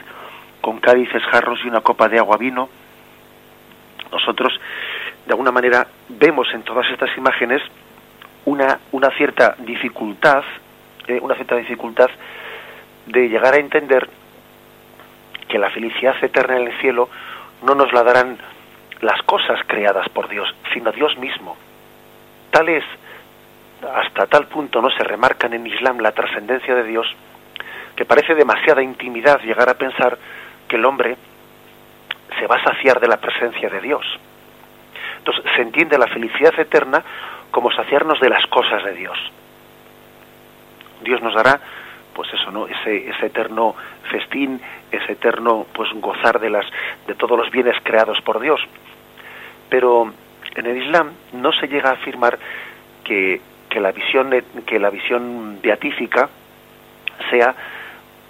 con 0.62 0.80
cálices, 0.80 1.22
jarros 1.26 1.60
y 1.64 1.68
una 1.68 1.82
copa 1.82 2.10
de 2.10 2.18
agua 2.18 2.38
vino. 2.38 2.68
Nosotros, 4.12 4.60
de 5.26 5.32
alguna 5.32 5.52
manera, 5.52 5.86
vemos 6.10 6.48
en 6.54 6.64
todas 6.64 6.90
estas 6.90 7.16
imágenes 7.18 7.62
una, 8.46 8.80
una 8.92 9.12
cierta 9.12 9.56
dificultad, 9.60 10.44
una 11.22 11.36
cierta 11.36 11.56
dificultad 11.56 12.10
de 13.06 13.30
llegar 13.30 13.54
a 13.54 13.60
entender 13.60 14.10
que 15.48 15.60
la 15.60 15.70
felicidad 15.70 16.16
eterna 16.24 16.58
en 16.58 16.68
el 16.68 16.78
cielo 16.80 17.10
no 17.64 17.76
nos 17.76 17.94
la 17.94 18.04
darán 18.04 18.38
las 19.02 19.22
cosas 19.24 19.60
creadas 19.68 20.10
por 20.10 20.28
Dios, 20.30 20.54
sino 20.74 20.92
Dios 20.92 21.18
mismo. 21.18 21.56
Tal 22.52 22.70
es 22.70 22.84
hasta 23.94 24.26
tal 24.28 24.48
punto 24.48 24.82
no 24.82 24.90
se 24.90 25.04
remarcan 25.04 25.54
en 25.54 25.68
Islam 25.68 26.00
la 26.00 26.12
trascendencia 26.12 26.74
de 26.74 26.84
Dios 26.84 27.06
que 27.96 28.06
parece 28.06 28.34
demasiada 28.34 28.82
intimidad 28.82 29.42
llegar 29.42 29.70
a 29.70 29.76
pensar 29.76 30.18
que 30.68 30.76
el 30.76 30.86
hombre 30.86 31.18
se 32.40 32.48
va 32.48 32.56
a 32.56 32.64
saciar 32.64 33.00
de 33.00 33.08
la 33.08 33.18
presencia 33.18 33.70
de 33.70 33.82
Dios. 33.82 34.06
Entonces 35.20 35.44
se 35.56 35.62
entiende 35.62 35.98
la 35.98 36.08
felicidad 36.08 36.58
eterna 36.60 37.04
como 37.52 37.72
saciarnos 37.72 38.20
de 38.20 38.30
las 38.30 38.46
cosas 38.48 38.84
de 38.84 38.94
Dios. 38.94 39.18
Dios 41.06 41.22
nos 41.22 41.34
dará 41.34 41.62
pues 42.14 42.34
eso 42.34 42.50
no 42.52 42.68
ese, 42.68 43.10
ese 43.10 43.26
eterno 43.28 43.76
festín 44.10 44.60
ese 44.92 45.14
eterno 45.14 45.66
pues 45.74 45.90
gozar 45.96 46.40
de 46.40 46.50
las 46.50 46.66
de 47.08 47.14
todos 47.16 47.38
los 47.38 47.50
bienes 47.52 47.76
creados 47.84 48.20
por 48.22 48.40
Dios. 48.40 48.62
Pero 49.70 50.12
en 50.56 50.66
el 50.66 50.78
Islam 50.78 51.12
no 51.34 51.52
se 51.54 51.68
llega 51.68 51.92
a 51.92 51.94
afirmar 51.94 52.38
que 53.04 53.42
que 53.70 53.80
la 53.80 53.92
visión 53.92 54.32
que 54.66 54.80
la 54.80 54.90
visión 54.90 55.60
beatífica 55.62 56.30
sea 57.30 57.56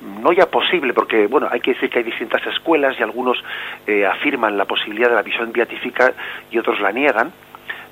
no 0.02 0.32
ya 0.32 0.48
posible, 0.48 0.94
porque 0.94 1.28
bueno, 1.28 1.48
hay 1.50 1.62
que 1.62 1.74
decir 1.74 1.90
que 1.90 2.00
hay 2.00 2.04
distintas 2.04 2.46
escuelas 2.48 2.96
y 3.00 3.04
algunos 3.04 3.42
eh, 3.88 4.06
afirman 4.06 4.58
la 4.58 4.66
posibilidad 4.66 5.10
de 5.10 5.16
la 5.16 5.22
visión 5.22 5.52
beatífica 5.52 6.14
y 6.52 6.58
otros 6.58 6.80
la 6.80 6.92
niegan, 6.92 7.32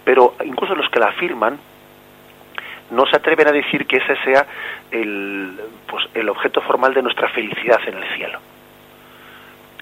pero 0.03 0.35
incluso 0.43 0.75
los 0.75 0.89
que 0.89 0.99
la 0.99 1.07
afirman 1.07 1.57
no 2.93 3.05
se 3.05 3.15
atreven 3.15 3.47
a 3.47 3.51
decir 3.51 3.85
que 3.85 3.97
ese 3.97 4.15
sea 4.23 4.45
el, 4.91 5.59
pues, 5.87 6.05
el 6.13 6.29
objeto 6.29 6.61
formal 6.61 6.93
de 6.93 7.01
nuestra 7.01 7.27
felicidad 7.29 7.79
en 7.87 7.97
el 7.97 8.07
cielo. 8.15 8.39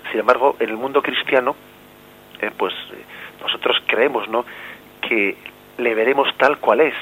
Sin 0.10 0.20
embargo, 0.20 0.56
en 0.60 0.70
el 0.70 0.78
mundo 0.78 1.02
cristiano, 1.02 1.56
eh, 2.42 2.52
pues 2.58 2.74
nosotros 3.42 3.78
creemos, 3.86 4.28
¿no? 4.28 4.46
que 5.02 5.38
le 5.78 5.96
veremos 5.96 6.28
tal 6.38 6.58
cual 6.58 6.82
es, 6.82 6.96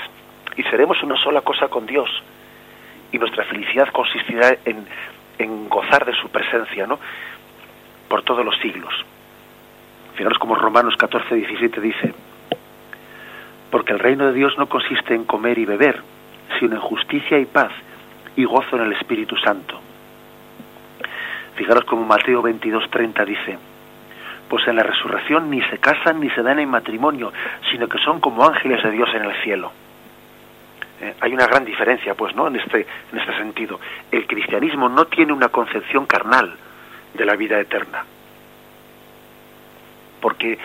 y 0.55 0.63
seremos 0.63 1.01
una 1.03 1.15
sola 1.17 1.41
cosa 1.41 1.67
con 1.67 1.85
Dios. 1.85 2.09
Y 3.11 3.17
nuestra 3.17 3.43
felicidad 3.45 3.89
consistirá 3.89 4.57
en, 4.65 4.85
en 5.37 5.69
gozar 5.69 6.05
de 6.05 6.13
su 6.13 6.29
presencia, 6.29 6.85
¿no? 6.85 6.99
Por 8.07 8.23
todos 8.23 8.45
los 8.45 8.57
siglos. 8.59 8.93
Fijaros 10.15 10.37
como 10.37 10.55
Romanos 10.55 10.95
14, 10.97 11.33
17 11.33 11.81
dice, 11.81 12.13
porque 13.71 13.93
el 13.93 13.99
reino 13.99 14.27
de 14.27 14.33
Dios 14.33 14.57
no 14.57 14.67
consiste 14.67 15.13
en 15.13 15.25
comer 15.25 15.57
y 15.57 15.65
beber, 15.65 16.01
sino 16.59 16.75
en 16.75 16.81
justicia 16.81 17.37
y 17.39 17.45
paz 17.45 17.71
y 18.35 18.45
gozo 18.45 18.75
en 18.75 18.83
el 18.83 18.93
Espíritu 18.93 19.35
Santo. 19.37 19.79
Fijaros 21.55 21.83
como 21.83 22.05
Mateo 22.05 22.41
22, 22.41 22.89
30 22.89 23.25
dice, 23.25 23.57
pues 24.47 24.67
en 24.67 24.75
la 24.75 24.83
resurrección 24.83 25.49
ni 25.49 25.61
se 25.63 25.77
casan 25.77 26.19
ni 26.19 26.29
se 26.31 26.41
dan 26.41 26.59
en 26.59 26.69
matrimonio, 26.69 27.31
sino 27.71 27.87
que 27.87 27.99
son 27.99 28.19
como 28.19 28.45
ángeles 28.45 28.81
de 28.83 28.91
Dios 28.91 29.09
en 29.13 29.25
el 29.25 29.33
cielo. 29.43 29.71
Eh, 31.01 31.15
hay 31.21 31.33
una 31.33 31.47
gran 31.47 31.63
diferencia, 31.63 32.13
pues, 32.15 32.35
¿no? 32.35 32.47
En 32.47 32.57
este, 32.57 32.85
en 33.11 33.19
este 33.19 33.37
sentido. 33.37 33.79
El 34.11 34.25
cristianismo 34.25 34.89
no 34.89 35.05
tiene 35.05 35.31
una 35.31 35.49
concepción 35.49 36.05
carnal 36.05 36.55
de 37.13 37.25
la 37.25 37.35
vida 37.35 37.59
eterna. 37.59 38.03
Porque 40.19 40.57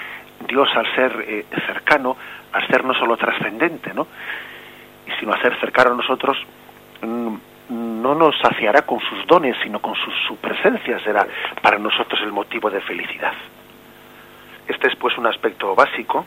Dios, 0.46 0.68
al 0.74 0.86
ser 0.94 1.24
eh, 1.26 1.46
cercano, 1.66 2.16
al 2.52 2.66
ser 2.68 2.84
no 2.84 2.94
solo 2.94 3.16
trascendente, 3.16 3.92
¿no? 3.94 4.06
sino 5.18 5.32
a 5.32 5.40
ser 5.40 5.58
cercano 5.60 5.92
a 5.92 5.96
nosotros, 5.96 6.36
mm, 7.02 7.34
no 7.68 8.14
nos 8.14 8.38
saciará 8.38 8.82
con 8.82 9.00
sus 9.00 9.26
dones, 9.26 9.56
sino 9.62 9.80
con 9.80 9.94
su, 9.94 10.10
su 10.26 10.36
presencia 10.36 10.98
será 11.00 11.26
para 11.62 11.78
nosotros 11.78 12.20
el 12.22 12.32
motivo 12.32 12.70
de 12.70 12.80
felicidad. 12.80 13.32
Este 14.68 14.88
es 14.88 14.96
pues 14.96 15.16
un 15.18 15.26
aspecto 15.26 15.74
básico, 15.74 16.24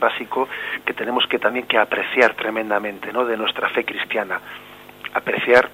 básico 0.00 0.48
que 0.84 0.94
tenemos 0.94 1.26
que 1.26 1.38
también 1.38 1.66
que 1.66 1.78
apreciar 1.78 2.34
tremendamente, 2.34 3.12
¿no? 3.12 3.24
de 3.24 3.36
nuestra 3.36 3.68
fe 3.70 3.84
cristiana, 3.84 4.40
apreciar 5.14 5.68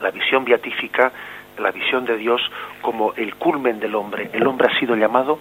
la 0.00 0.10
visión 0.10 0.44
beatífica, 0.44 1.12
la 1.58 1.70
visión 1.70 2.04
de 2.04 2.16
Dios 2.16 2.40
como 2.80 3.12
el 3.14 3.34
culmen 3.36 3.80
del 3.80 3.94
hombre. 3.94 4.30
El 4.32 4.46
hombre 4.46 4.68
ha 4.70 4.78
sido 4.78 4.96
llamado 4.96 5.38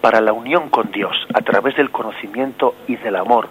para 0.00 0.20
la 0.20 0.32
unión 0.32 0.68
con 0.68 0.90
Dios 0.90 1.16
a 1.32 1.40
través 1.40 1.76
del 1.76 1.90
conocimiento 1.90 2.74
y 2.86 2.96
del 2.96 3.16
amor. 3.16 3.48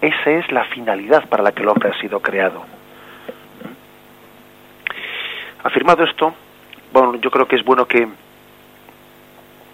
Esa 0.00 0.30
es 0.30 0.50
la 0.50 0.64
finalidad 0.64 1.28
para 1.28 1.42
la 1.42 1.52
que 1.52 1.62
el 1.62 1.68
hombre 1.68 1.90
ha 1.90 2.00
sido 2.00 2.20
creado. 2.20 2.64
Afirmado 5.64 6.04
esto, 6.04 6.34
bueno, 6.92 7.14
yo 7.16 7.30
creo 7.30 7.46
que 7.46 7.56
es 7.56 7.64
bueno 7.64 7.86
que 7.86 8.08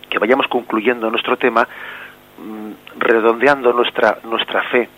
que 0.08 0.18
vayamos 0.18 0.46
concluyendo 0.48 1.10
nuestro 1.10 1.36
tema, 1.36 1.68
mm, 2.38 2.98
redondeando 2.98 3.72
nuestra, 3.72 4.18
nuestra 4.24 4.62
fe, 4.64 4.88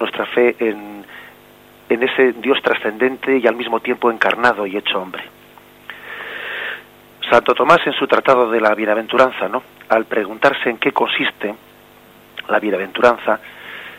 nuestra 0.00 0.26
fe 0.26 0.56
en, 0.58 1.04
en 1.88 2.02
ese 2.02 2.32
Dios 2.32 2.60
trascendente 2.62 3.38
y 3.38 3.46
al 3.46 3.56
mismo 3.56 3.80
tiempo 3.80 4.10
encarnado 4.10 4.66
y 4.66 4.76
hecho 4.76 5.00
hombre. 5.00 5.22
Santo 7.30 7.54
Tomás 7.54 7.80
en 7.86 7.92
su 7.94 8.06
tratado 8.06 8.50
de 8.50 8.60
la 8.60 8.74
bienaventuranza, 8.74 9.48
¿no? 9.48 9.62
Al 9.88 10.04
preguntarse 10.04 10.70
en 10.70 10.78
qué 10.78 10.92
consiste 10.92 11.54
la 12.48 12.58
bienaventuranza, 12.58 13.40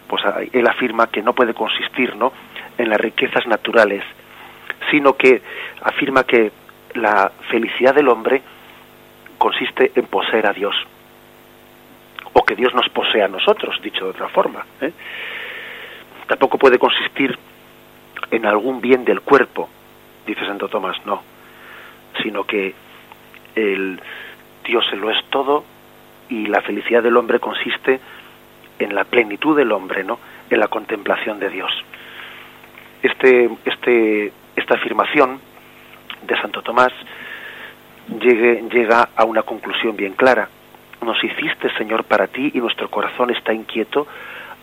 pues 0.07 0.23
él 0.53 0.67
afirma 0.67 1.07
que 1.07 1.21
no 1.21 1.33
puede 1.33 1.53
consistir, 1.53 2.15
¿no? 2.15 2.31
en 2.77 2.89
las 2.89 2.99
riquezas 2.99 3.45
naturales, 3.47 4.03
sino 4.91 5.13
que 5.13 5.41
afirma 5.81 6.23
que 6.23 6.51
la 6.93 7.31
felicidad 7.49 7.93
del 7.93 8.09
hombre 8.09 8.41
consiste 9.37 9.91
en 9.95 10.05
poseer 10.05 10.47
a 10.47 10.53
Dios 10.53 10.75
o 12.33 12.43
que 12.43 12.55
Dios 12.55 12.73
nos 12.73 12.89
posee 12.89 13.23
a 13.23 13.27
nosotros, 13.27 13.79
dicho 13.81 14.05
de 14.05 14.11
otra 14.11 14.29
forma. 14.29 14.65
¿eh? 14.81 14.91
Tampoco 16.27 16.57
puede 16.57 16.79
consistir 16.79 17.37
en 18.31 18.45
algún 18.45 18.81
bien 18.81 19.05
del 19.05 19.21
cuerpo, 19.21 19.69
dice 20.25 20.45
Santo 20.45 20.67
Tomás, 20.67 20.97
no, 21.05 21.21
sino 22.21 22.43
que 22.43 22.73
el 23.55 23.99
Dios 24.63 24.85
lo 24.93 25.09
es 25.11 25.23
todo 25.29 25.63
y 26.29 26.47
la 26.47 26.61
felicidad 26.61 27.03
del 27.03 27.17
hombre 27.17 27.39
consiste 27.39 27.99
en 28.79 28.95
la 28.95 29.03
plenitud 29.03 29.55
del 29.55 29.71
hombre, 29.71 30.03
¿no? 30.03 30.19
En 30.49 30.59
la 30.59 30.67
contemplación 30.67 31.39
de 31.39 31.49
Dios. 31.49 31.71
Este, 33.01 33.49
este, 33.65 34.31
esta 34.55 34.75
afirmación 34.75 35.39
de 36.25 36.41
Santo 36.41 36.61
Tomás 36.61 36.91
llega 38.19 39.09
a 39.15 39.23
una 39.23 39.43
conclusión 39.43 39.95
bien 39.95 40.13
clara. 40.13 40.49
Nos 41.01 41.23
hiciste, 41.23 41.69
Señor, 41.77 42.05
para 42.05 42.27
ti 42.27 42.51
y 42.53 42.59
nuestro 42.59 42.89
corazón 42.89 43.29
está 43.29 43.53
inquieto 43.53 44.07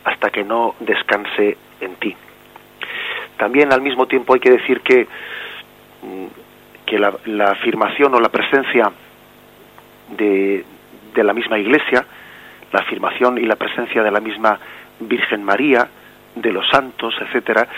hasta 0.04 0.30
que 0.30 0.44
no 0.44 0.74
descanse 0.80 1.56
en 1.80 1.94
ti. 1.96 2.16
También 3.36 3.72
al 3.72 3.80
mismo 3.80 4.06
tiempo 4.06 4.34
hay 4.34 4.40
que 4.40 4.50
decir 4.50 4.80
que, 4.80 5.06
mm, 6.02 6.26
que 6.86 6.98
la, 6.98 7.14
la 7.26 7.52
afirmación 7.52 8.14
o 8.14 8.20
la 8.20 8.28
presencia 8.28 8.90
de, 10.16 10.64
de 11.14 11.24
la 11.24 11.32
misma 11.32 11.58
Iglesia, 11.58 12.04
la 12.72 12.80
afirmación 12.80 13.38
y 13.38 13.42
la 13.42 13.56
presencia 13.56 14.02
de 14.02 14.10
la 14.10 14.20
misma 14.20 14.58
Virgen 15.00 15.44
María, 15.44 15.88
de 16.34 16.52
los 16.52 16.66
santos, 16.68 17.14
etcétera, 17.20 17.68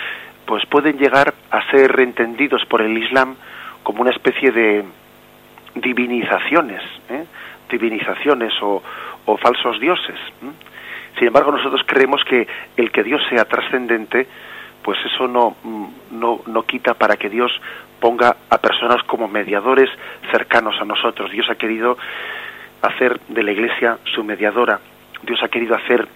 pues 0.46 0.64
pueden 0.66 0.98
llegar 0.98 1.34
a 1.50 1.70
ser 1.70 1.98
entendidos 2.00 2.64
por 2.66 2.82
el 2.82 2.96
Islam 2.96 3.34
como 3.82 4.02
una 4.02 4.10
especie 4.10 4.50
de, 4.50 4.84
divinizaciones, 5.74 6.82
¿eh? 7.08 7.24
divinizaciones 7.70 8.52
o, 8.62 8.82
o, 9.26 9.36
falsos 9.36 9.80
dioses. 9.80 10.18
Sin 11.18 11.28
embargo, 11.28 11.52
nosotros 11.52 11.82
creemos 11.86 12.22
que 12.24 12.46
el 12.76 12.90
que 12.90 13.02
Dios 13.02 13.22
sea 13.28 13.44
trascendente, 13.44 14.26
pues 14.84 14.98
eso 15.06 15.26
no, 15.26 15.56
no, 16.10 16.42
no 16.46 16.62
quita 16.64 16.94
para 16.94 17.16
que 17.16 17.30
Dios 17.30 17.50
ponga 17.98 18.36
a 18.50 18.58
personas 18.58 19.02
como 19.04 19.26
mediadores 19.26 19.88
cercanos 20.30 20.76
a 20.80 20.84
nosotros. 20.84 21.30
Dios 21.30 21.46
ha 21.50 21.54
querido 21.54 21.96
hacer 22.82 23.18
de 23.28 23.42
la 23.42 23.50
Iglesia 23.50 23.98
su 24.14 24.22
mediadora. 24.22 24.78
Dios 25.22 25.42
ha 25.42 25.48
querido 25.48 25.74
hacer 25.74 26.06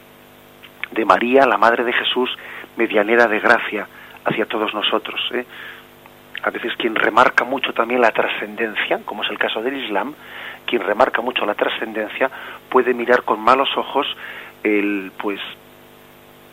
de 0.93 1.05
María, 1.05 1.47
la 1.47 1.57
Madre 1.57 1.83
de 1.83 1.95
Jesús, 1.95 2.31
medianera 2.77 3.27
de 3.27 3.41
gracia 3.41 3.89
hacia 4.25 4.45
todos 4.45 4.75
nosotros. 4.75 5.21
¿eh? 5.33 5.47
a 6.43 6.51
veces 6.51 6.73
quien 6.77 6.95
remarca 6.95 7.45
mucho 7.45 7.73
también 7.73 8.01
la 8.01 8.13
trascendencia, 8.13 9.01
como 9.05 9.23
es 9.23 9.31
el 9.31 9.39
caso 9.39 9.63
del 9.63 9.77
Islam, 9.77 10.15
quien 10.67 10.83
remarca 10.83 11.21
mucho 11.21 11.45
la 11.45 11.55
trascendencia 11.55 12.31
puede 12.69 12.95
mirar 12.95 13.25
con 13.25 13.41
malos 13.41 13.69
ojos 13.77 14.07
el 14.63 15.13
pues 15.19 15.41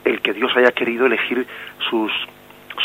el 0.06 0.22
que 0.22 0.34
Dios 0.34 0.56
haya 0.56 0.72
querido 0.72 1.06
elegir 1.06 1.45
sus 1.89 2.12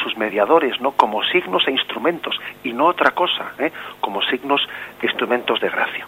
sus 0.02 0.16
mediadores, 0.16 0.80
¿no? 0.80 0.92
Como 0.92 1.22
signos 1.24 1.66
e 1.66 1.72
instrumentos 1.72 2.40
y 2.62 2.72
no 2.72 2.86
otra 2.86 3.10
cosa, 3.10 3.52
¿eh? 3.58 3.72
como 4.00 4.22
signos 4.22 4.66
e 5.02 5.06
instrumentos 5.06 5.60
de 5.60 5.68
gracia. 5.68 6.06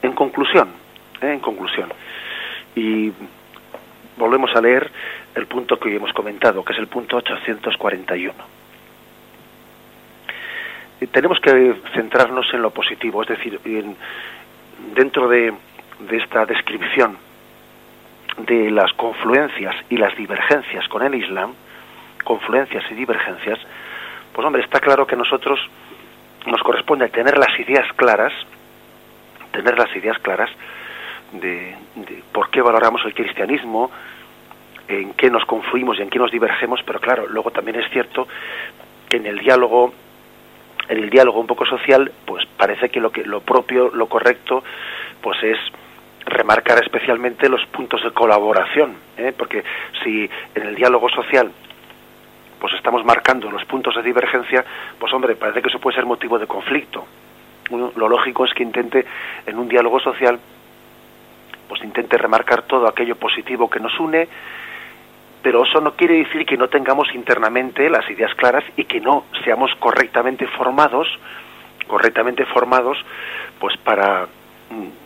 En 0.00 0.12
conclusión, 0.12 0.68
¿eh? 1.20 1.32
en 1.32 1.40
conclusión, 1.40 1.92
y 2.76 3.12
volvemos 4.16 4.54
a 4.54 4.60
leer 4.60 4.90
el 5.34 5.46
punto 5.46 5.76
que 5.78 5.88
hoy 5.88 5.96
hemos 5.96 6.12
comentado, 6.12 6.64
que 6.64 6.72
es 6.72 6.78
el 6.78 6.86
punto 6.86 7.16
841 7.16 8.62
tenemos 11.10 11.40
que 11.40 11.74
centrarnos 11.94 12.46
en 12.52 12.62
lo 12.62 12.70
positivo, 12.70 13.22
es 13.22 13.28
decir, 13.28 13.60
dentro 14.94 15.28
de, 15.28 15.52
esta 16.10 16.46
descripción 16.46 17.16
de 18.38 18.70
las 18.70 18.92
confluencias 18.94 19.74
y 19.90 19.96
las 19.96 20.16
divergencias 20.16 20.88
con 20.88 21.02
el 21.02 21.14
Islam, 21.14 21.52
confluencias 22.24 22.84
y 22.90 22.94
divergencias, 22.94 23.58
pues 24.32 24.46
hombre, 24.46 24.62
está 24.62 24.80
claro 24.80 25.06
que 25.06 25.16
nosotros 25.16 25.60
nos 26.46 26.62
corresponde 26.62 27.08
tener 27.08 27.38
las 27.38 27.58
ideas 27.58 27.86
claras, 27.94 28.32
tener 29.52 29.78
las 29.78 29.94
ideas 29.94 30.18
claras 30.18 30.50
de, 31.32 31.76
de, 31.94 32.22
por 32.32 32.50
qué 32.50 32.62
valoramos 32.62 33.04
el 33.04 33.14
cristianismo, 33.14 33.90
en 34.88 35.14
qué 35.14 35.30
nos 35.30 35.44
confluimos 35.44 35.98
y 35.98 36.02
en 36.02 36.10
qué 36.10 36.18
nos 36.18 36.30
divergemos, 36.30 36.80
pero 36.84 37.00
claro, 37.00 37.26
luego 37.28 37.50
también 37.50 37.78
es 37.78 37.90
cierto 37.90 38.26
que 39.08 39.18
en 39.18 39.26
el 39.26 39.38
diálogo 39.38 39.92
en 40.88 40.98
el 40.98 41.10
diálogo 41.10 41.40
un 41.40 41.46
poco 41.46 41.64
social, 41.64 42.10
pues 42.26 42.44
parece 42.56 42.88
que 42.88 43.00
lo 43.00 43.10
que 43.10 43.24
lo 43.24 43.40
propio, 43.40 43.90
lo 43.94 44.06
correcto, 44.06 44.64
pues 45.20 45.42
es 45.42 45.58
remarcar 46.26 46.82
especialmente 46.82 47.48
los 47.48 47.64
puntos 47.66 48.02
de 48.02 48.10
colaboración, 48.12 48.96
¿eh? 49.16 49.32
porque 49.36 49.64
si 50.02 50.28
en 50.54 50.62
el 50.62 50.74
diálogo 50.74 51.08
social 51.08 51.50
pues 52.60 52.74
estamos 52.74 53.04
marcando 53.04 53.50
los 53.50 53.64
puntos 53.64 53.96
de 53.96 54.02
divergencia, 54.04 54.64
pues 54.98 55.12
hombre, 55.12 55.34
parece 55.34 55.60
que 55.60 55.68
eso 55.68 55.80
puede 55.80 55.96
ser 55.96 56.06
motivo 56.06 56.38
de 56.38 56.46
conflicto. 56.46 57.04
lo 57.70 58.08
lógico 58.08 58.44
es 58.44 58.54
que 58.54 58.62
intente 58.62 59.04
en 59.46 59.58
un 59.58 59.68
diálogo 59.68 59.98
social 59.98 60.38
pues 61.68 61.82
intente 61.82 62.18
remarcar 62.18 62.62
todo 62.62 62.86
aquello 62.86 63.16
positivo 63.16 63.68
que 63.68 63.80
nos 63.80 63.98
une 63.98 64.28
pero 65.42 65.64
eso 65.64 65.80
no 65.80 65.94
quiere 65.94 66.18
decir 66.18 66.46
que 66.46 66.56
no 66.56 66.68
tengamos 66.68 67.12
internamente 67.14 67.90
las 67.90 68.08
ideas 68.08 68.34
claras 68.36 68.64
y 68.76 68.84
que 68.84 69.00
no 69.00 69.24
seamos 69.44 69.74
correctamente 69.78 70.46
formados, 70.46 71.08
correctamente 71.88 72.46
formados, 72.46 72.96
pues 73.58 73.76
para, 73.78 74.28
mm, 74.70 75.01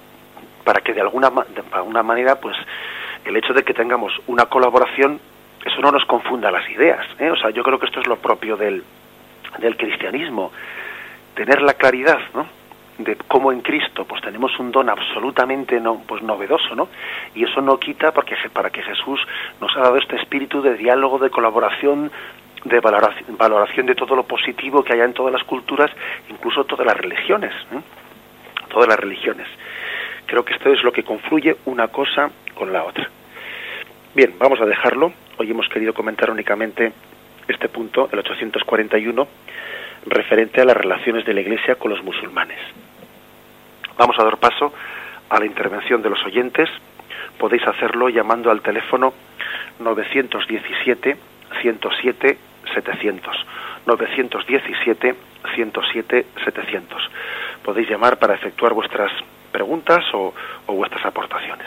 para 0.66 0.80
que 0.80 0.92
de 0.92 1.00
alguna, 1.00 1.30
de 1.30 1.62
alguna 1.70 2.02
manera, 2.02 2.40
pues 2.40 2.56
el 3.24 3.36
hecho 3.36 3.54
de 3.54 3.62
que 3.62 3.72
tengamos 3.72 4.12
una 4.26 4.46
colaboración 4.46 5.20
eso 5.66 5.80
no 5.80 5.90
nos 5.90 6.04
confunda 6.04 6.50
las 6.50 6.68
ideas. 6.70 7.04
¿eh? 7.18 7.30
O 7.30 7.36
sea, 7.36 7.50
yo 7.50 7.62
creo 7.62 7.78
que 7.78 7.86
esto 7.86 8.00
es 8.00 8.06
lo 8.06 8.16
propio 8.16 8.56
del, 8.56 8.84
del 9.58 9.76
cristianismo. 9.76 10.52
Tener 11.34 11.60
la 11.60 11.74
claridad, 11.74 12.18
¿no? 12.34 12.46
de 12.98 13.16
cómo 13.28 13.52
en 13.52 13.60
Cristo 13.60 14.06
pues 14.06 14.22
tenemos 14.22 14.58
un 14.58 14.72
don 14.72 14.88
absolutamente 14.88 15.78
no 15.78 16.00
pues 16.06 16.22
novedoso 16.22 16.74
no 16.74 16.88
y 17.34 17.44
eso 17.44 17.60
no 17.60 17.78
quita 17.78 18.10
porque 18.10 18.34
para 18.54 18.70
que 18.70 18.82
Jesús 18.82 19.20
nos 19.60 19.76
ha 19.76 19.80
dado 19.80 19.98
este 19.98 20.16
espíritu 20.16 20.62
de 20.62 20.78
diálogo 20.78 21.18
de 21.18 21.28
colaboración 21.28 22.10
de 22.64 22.80
valoración, 22.80 23.36
valoración 23.36 23.84
de 23.84 23.94
todo 23.94 24.16
lo 24.16 24.22
positivo 24.22 24.82
que 24.82 24.94
haya 24.94 25.04
en 25.04 25.12
todas 25.12 25.30
las 25.30 25.44
culturas 25.44 25.90
incluso 26.30 26.64
todas 26.64 26.86
las 26.86 26.96
religiones 26.96 27.52
todas 28.70 28.88
las 28.88 28.98
religiones 28.98 29.46
creo 30.26 30.44
que 30.44 30.54
esto 30.54 30.72
es 30.72 30.82
lo 30.82 30.92
que 30.92 31.02
confluye 31.02 31.56
una 31.66 31.88
cosa 31.88 32.30
con 32.54 32.72
la 32.72 32.84
otra 32.84 33.08
bien 34.14 34.34
vamos 34.38 34.60
a 34.60 34.66
dejarlo 34.66 35.12
hoy 35.38 35.50
hemos 35.50 35.68
querido 35.68 35.94
comentar 35.94 36.30
únicamente 36.30 36.92
este 37.48 37.68
punto 37.68 38.08
el 38.12 38.18
841 38.18 39.28
referente 40.06 40.60
a 40.60 40.64
las 40.64 40.76
relaciones 40.76 41.24
de 41.24 41.34
la 41.34 41.40
Iglesia 41.40 41.74
con 41.76 41.90
los 41.90 42.02
musulmanes. 42.02 42.58
Vamos 43.98 44.16
a 44.18 44.24
dar 44.24 44.36
paso 44.38 44.72
a 45.28 45.38
la 45.38 45.46
intervención 45.46 46.02
de 46.02 46.10
los 46.10 46.24
oyentes. 46.24 46.68
Podéis 47.38 47.66
hacerlo 47.66 48.08
llamando 48.08 48.50
al 48.50 48.62
teléfono 48.62 49.12
917 49.80 51.16
107 51.60 52.38
700. 52.74 53.46
917 53.86 55.14
107 55.54 56.26
700. 56.44 57.10
Podéis 57.62 57.88
llamar 57.88 58.18
para 58.18 58.34
efectuar 58.34 58.74
vuestras 58.74 59.10
preguntas 59.56 60.04
o, 60.12 60.34
o 60.66 60.72
vuestras 60.74 61.06
aportaciones. 61.06 61.66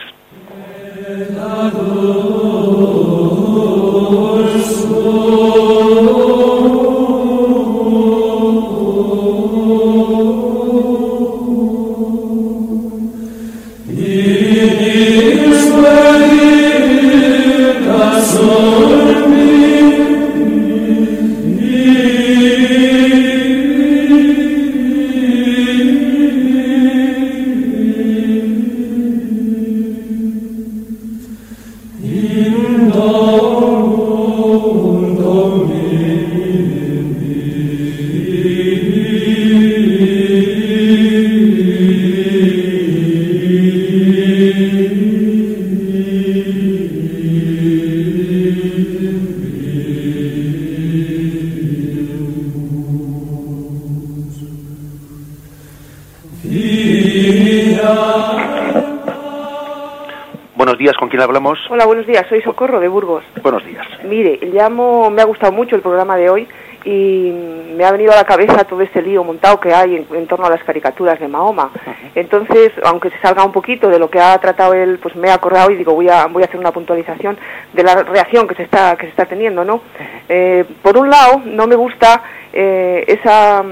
Hablamos? 61.18 61.60
Hola, 61.70 61.86
buenos 61.86 62.06
días. 62.06 62.26
Soy 62.30 62.42
Socorro 62.42 62.80
de 62.80 62.88
Burgos. 62.88 63.24
Buenos 63.42 63.66
días. 63.66 63.86
Mire, 64.04 64.40
llamo, 64.54 65.10
me 65.10 65.22
ha 65.22 65.26
gustado 65.26 65.52
mucho 65.52 65.76
el 65.76 65.82
programa 65.82 66.16
de 66.16 66.30
hoy 66.30 66.48
y 66.86 67.32
me 67.76 67.84
ha 67.84 67.92
venido 67.92 68.14
a 68.14 68.16
la 68.16 68.24
cabeza 68.24 68.64
todo 68.64 68.82
este 68.82 69.02
lío 69.02 69.24
montado 69.24 69.60
que 69.60 69.74
hay 69.74 69.96
en, 69.96 70.28
torno 70.28 70.46
a 70.46 70.50
las 70.50 70.64
caricaturas 70.64 71.20
de 71.20 71.28
Mahoma. 71.28 71.72
Entonces, 72.16 72.72
aunque 72.84 73.10
se 73.10 73.20
salga 73.20 73.44
un 73.44 73.52
poquito 73.52 73.90
de 73.90 74.00
lo 74.00 74.10
que 74.10 74.20
ha 74.20 74.38
tratado 74.38 74.74
él, 74.74 75.00
pues 75.02 75.16
me 75.16 75.28
he 75.28 75.32
acordado 75.32 75.72
y 75.72 75.76
digo, 75.76 75.94
voy 75.94 76.08
a, 76.10 76.28
voy 76.28 76.44
a 76.44 76.46
hacer 76.46 76.60
una 76.60 76.72
puntualización 76.72 77.38
de 77.74 77.84
la 77.84 77.96
reacción 78.04 78.48
que 78.48 78.56
se 78.56 78.64
está, 78.64 78.96
que 78.96 79.06
se 79.06 79.10
está 79.10 79.26
teniendo, 79.26 79.66
¿no? 79.66 79.82
Eh, 80.30 80.64
por 80.82 80.98
un 80.98 81.10
lado, 81.10 81.42
no 81.46 81.68
me 81.68 81.76
gusta 81.76 82.24
eh, 82.54 83.04
esa 83.08 83.64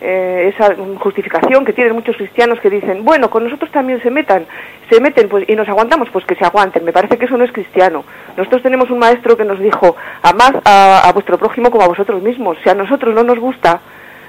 eh, 0.00 0.52
esa 0.54 0.74
justificación 0.98 1.64
que 1.64 1.72
tienen 1.72 1.94
muchos 1.94 2.16
cristianos 2.16 2.60
que 2.60 2.70
dicen, 2.70 3.04
bueno, 3.04 3.30
con 3.30 3.44
nosotros 3.44 3.70
también 3.70 4.00
se 4.02 4.10
metan, 4.10 4.46
se 4.88 5.00
meten 5.00 5.28
pues, 5.28 5.48
y 5.48 5.56
nos 5.56 5.68
aguantamos, 5.68 6.08
pues 6.10 6.24
que 6.24 6.36
se 6.36 6.44
aguanten. 6.44 6.84
Me 6.84 6.92
parece 6.92 7.18
que 7.18 7.24
eso 7.24 7.36
no 7.36 7.44
es 7.44 7.52
cristiano. 7.52 8.04
Nosotros 8.36 8.62
tenemos 8.62 8.90
un 8.90 8.98
maestro 8.98 9.36
que 9.36 9.44
nos 9.44 9.58
dijo, 9.58 9.96
amad 10.22 10.56
a, 10.64 11.08
a 11.08 11.12
vuestro 11.12 11.38
prójimo 11.38 11.70
como 11.70 11.84
a 11.84 11.88
vosotros 11.88 12.22
mismos. 12.22 12.58
Si 12.62 12.68
a 12.68 12.74
nosotros 12.74 13.14
no 13.14 13.24
nos 13.24 13.38
gusta, 13.38 13.80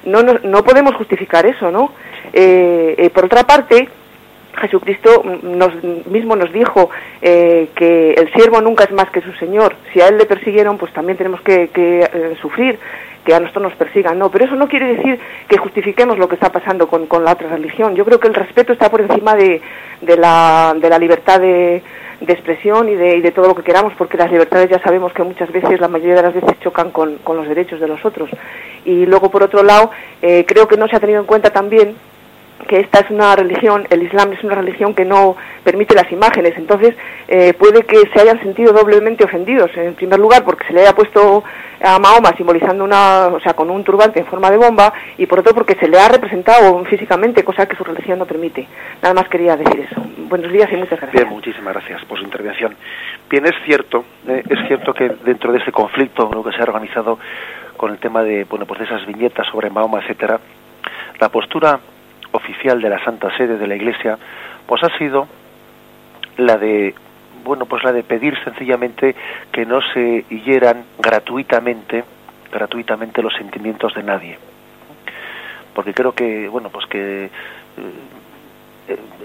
no, 0.05 0.23
no, 0.23 0.63
podemos 0.63 0.95
justificar 0.95 1.45
eso, 1.45 1.71
¿no? 1.71 1.91
Eh, 2.33 2.95
eh, 2.97 3.09
por 3.09 3.25
otra 3.25 3.43
parte, 3.43 3.89
Jesucristo 4.59 5.23
nos, 5.43 5.83
mismo 6.05 6.35
nos 6.35 6.51
dijo 6.51 6.89
eh, 7.21 7.69
que 7.75 8.13
el 8.13 8.31
siervo 8.33 8.61
nunca 8.61 8.83
es 8.83 8.91
más 8.91 9.09
que 9.09 9.21
su 9.21 9.33
Señor. 9.33 9.75
Si 9.93 10.01
a 10.01 10.07
él 10.07 10.17
le 10.17 10.25
persiguieron, 10.25 10.77
pues 10.77 10.93
también 10.93 11.17
tenemos 11.17 11.41
que, 11.41 11.69
que 11.69 12.35
sufrir 12.41 12.79
que 13.23 13.33
a 13.33 13.39
nosotros 13.39 13.63
nos 13.63 13.75
persigan, 13.75 14.17
no, 14.17 14.31
pero 14.31 14.45
eso 14.45 14.55
no 14.55 14.67
quiere 14.67 14.95
decir 14.95 15.19
que 15.47 15.57
justifiquemos 15.57 16.17
lo 16.17 16.27
que 16.27 16.35
está 16.35 16.51
pasando 16.51 16.87
con, 16.87 17.07
la 17.23 17.33
otra 17.33 17.49
religión. 17.49 17.95
Yo 17.95 18.05
creo 18.05 18.19
que 18.19 18.27
el 18.27 18.33
respeto 18.33 18.73
está 18.73 18.89
por 18.89 19.01
encima 19.01 19.35
de, 19.35 19.61
la, 20.01 20.73
de 20.79 20.89
la 20.89 20.97
libertad 20.97 21.39
de, 21.39 21.83
de 22.21 22.33
expresión 22.33 22.89
y 22.89 22.95
de, 22.95 23.17
y 23.17 23.21
de, 23.21 23.31
todo 23.31 23.47
lo 23.47 23.55
que 23.55 23.63
queramos, 23.63 23.93
porque 23.97 24.17
las 24.17 24.31
libertades 24.31 24.69
ya 24.69 24.81
sabemos 24.81 25.13
que 25.13 25.23
muchas 25.23 25.51
veces, 25.51 25.79
la 25.79 25.87
mayoría 25.87 26.15
de 26.15 26.23
las 26.23 26.33
veces, 26.33 26.59
chocan 26.61 26.91
con, 26.91 27.17
con 27.17 27.37
los 27.37 27.47
derechos 27.47 27.79
de 27.79 27.87
los 27.87 28.03
otros. 28.05 28.29
Y 28.85 29.05
luego, 29.05 29.29
por 29.29 29.43
otro 29.43 29.63
lado, 29.63 29.91
eh, 30.21 30.45
creo 30.47 30.67
que 30.67 30.77
no 30.77 30.87
se 30.87 30.95
ha 30.95 30.99
tenido 30.99 31.19
en 31.19 31.27
cuenta 31.27 31.51
también 31.51 31.95
que 32.67 32.79
esta 32.79 32.99
es 32.99 33.09
una 33.09 33.35
religión, 33.35 33.87
el 33.89 34.03
Islam 34.03 34.33
es 34.33 34.43
una 34.43 34.55
religión 34.55 34.93
que 34.93 35.05
no 35.05 35.35
permite 35.63 35.95
las 35.95 36.11
imágenes, 36.11 36.53
entonces 36.57 36.95
eh, 37.27 37.53
puede 37.53 37.83
que 37.83 37.97
se 38.13 38.21
hayan 38.21 38.39
sentido 38.41 38.73
doblemente 38.73 39.23
ofendidos. 39.23 39.71
En 39.75 39.95
primer 39.95 40.19
lugar, 40.19 40.43
porque 40.43 40.65
se 40.67 40.73
le 40.73 40.81
haya 40.81 40.93
puesto 40.93 41.43
a 41.81 41.99
Mahoma 41.99 42.33
simbolizando 42.35 42.83
una, 42.83 43.27
o 43.27 43.39
sea, 43.39 43.53
con 43.53 43.69
un 43.69 43.83
turbante 43.83 44.19
en 44.19 44.25
forma 44.25 44.51
de 44.51 44.57
bomba, 44.57 44.93
y 45.17 45.25
por 45.25 45.39
otro 45.39 45.53
porque 45.53 45.75
se 45.75 45.87
le 45.87 45.99
ha 45.99 46.09
representado 46.09 46.83
físicamente, 46.85 47.43
cosa 47.43 47.65
que 47.65 47.75
su 47.75 47.83
religión 47.83 48.19
no 48.19 48.25
permite. 48.25 48.67
Nada 49.01 49.13
más 49.13 49.29
quería 49.29 49.55
decir 49.55 49.87
eso. 49.89 50.01
Buenos 50.29 50.51
días 50.51 50.69
y 50.71 50.75
muchas 50.75 50.99
gracias. 50.99 51.23
Bien, 51.23 51.27
muchísimas 51.27 51.73
gracias 51.73 52.05
por 52.05 52.19
su 52.19 52.23
intervención. 52.23 52.75
Bien, 53.29 53.45
es 53.45 53.55
cierto, 53.65 54.05
eh, 54.27 54.43
es 54.47 54.67
cierto 54.67 54.93
que 54.93 55.09
dentro 55.23 55.51
de 55.51 55.59
ese 55.59 55.71
conflicto 55.71 56.29
lo 56.31 56.43
que 56.43 56.51
se 56.51 56.59
ha 56.59 56.63
organizado 56.63 57.17
con 57.77 57.91
el 57.91 57.97
tema 57.97 58.23
de, 58.23 58.43
bueno, 58.43 58.65
pues 58.65 58.79
de 58.79 58.85
esas 58.85 59.05
viñetas 59.05 59.47
sobre 59.47 59.69
Mahoma, 59.69 60.01
etcétera, 60.01 60.39
la 61.19 61.29
postura 61.29 61.79
oficial 62.31 62.81
de 62.81 62.89
la 62.89 63.03
Santa 63.03 63.35
Sede 63.37 63.57
de 63.57 63.67
la 63.67 63.75
Iglesia, 63.75 64.17
pues 64.67 64.83
ha 64.83 64.97
sido 64.97 65.27
la 66.37 66.57
de 66.57 66.93
bueno, 67.43 67.65
pues 67.65 67.83
la 67.83 67.91
de 67.91 68.03
pedir 68.03 68.37
sencillamente 68.43 69.15
que 69.51 69.65
no 69.65 69.81
se 69.93 70.25
hieran 70.29 70.83
gratuitamente, 70.99 72.03
gratuitamente 72.51 73.21
los 73.21 73.33
sentimientos 73.33 73.93
de 73.95 74.03
nadie. 74.03 74.37
Porque 75.73 75.93
creo 75.93 76.11
que, 76.11 76.49
bueno, 76.49 76.69
pues 76.69 76.85
que 76.87 77.25
eh, 77.25 77.29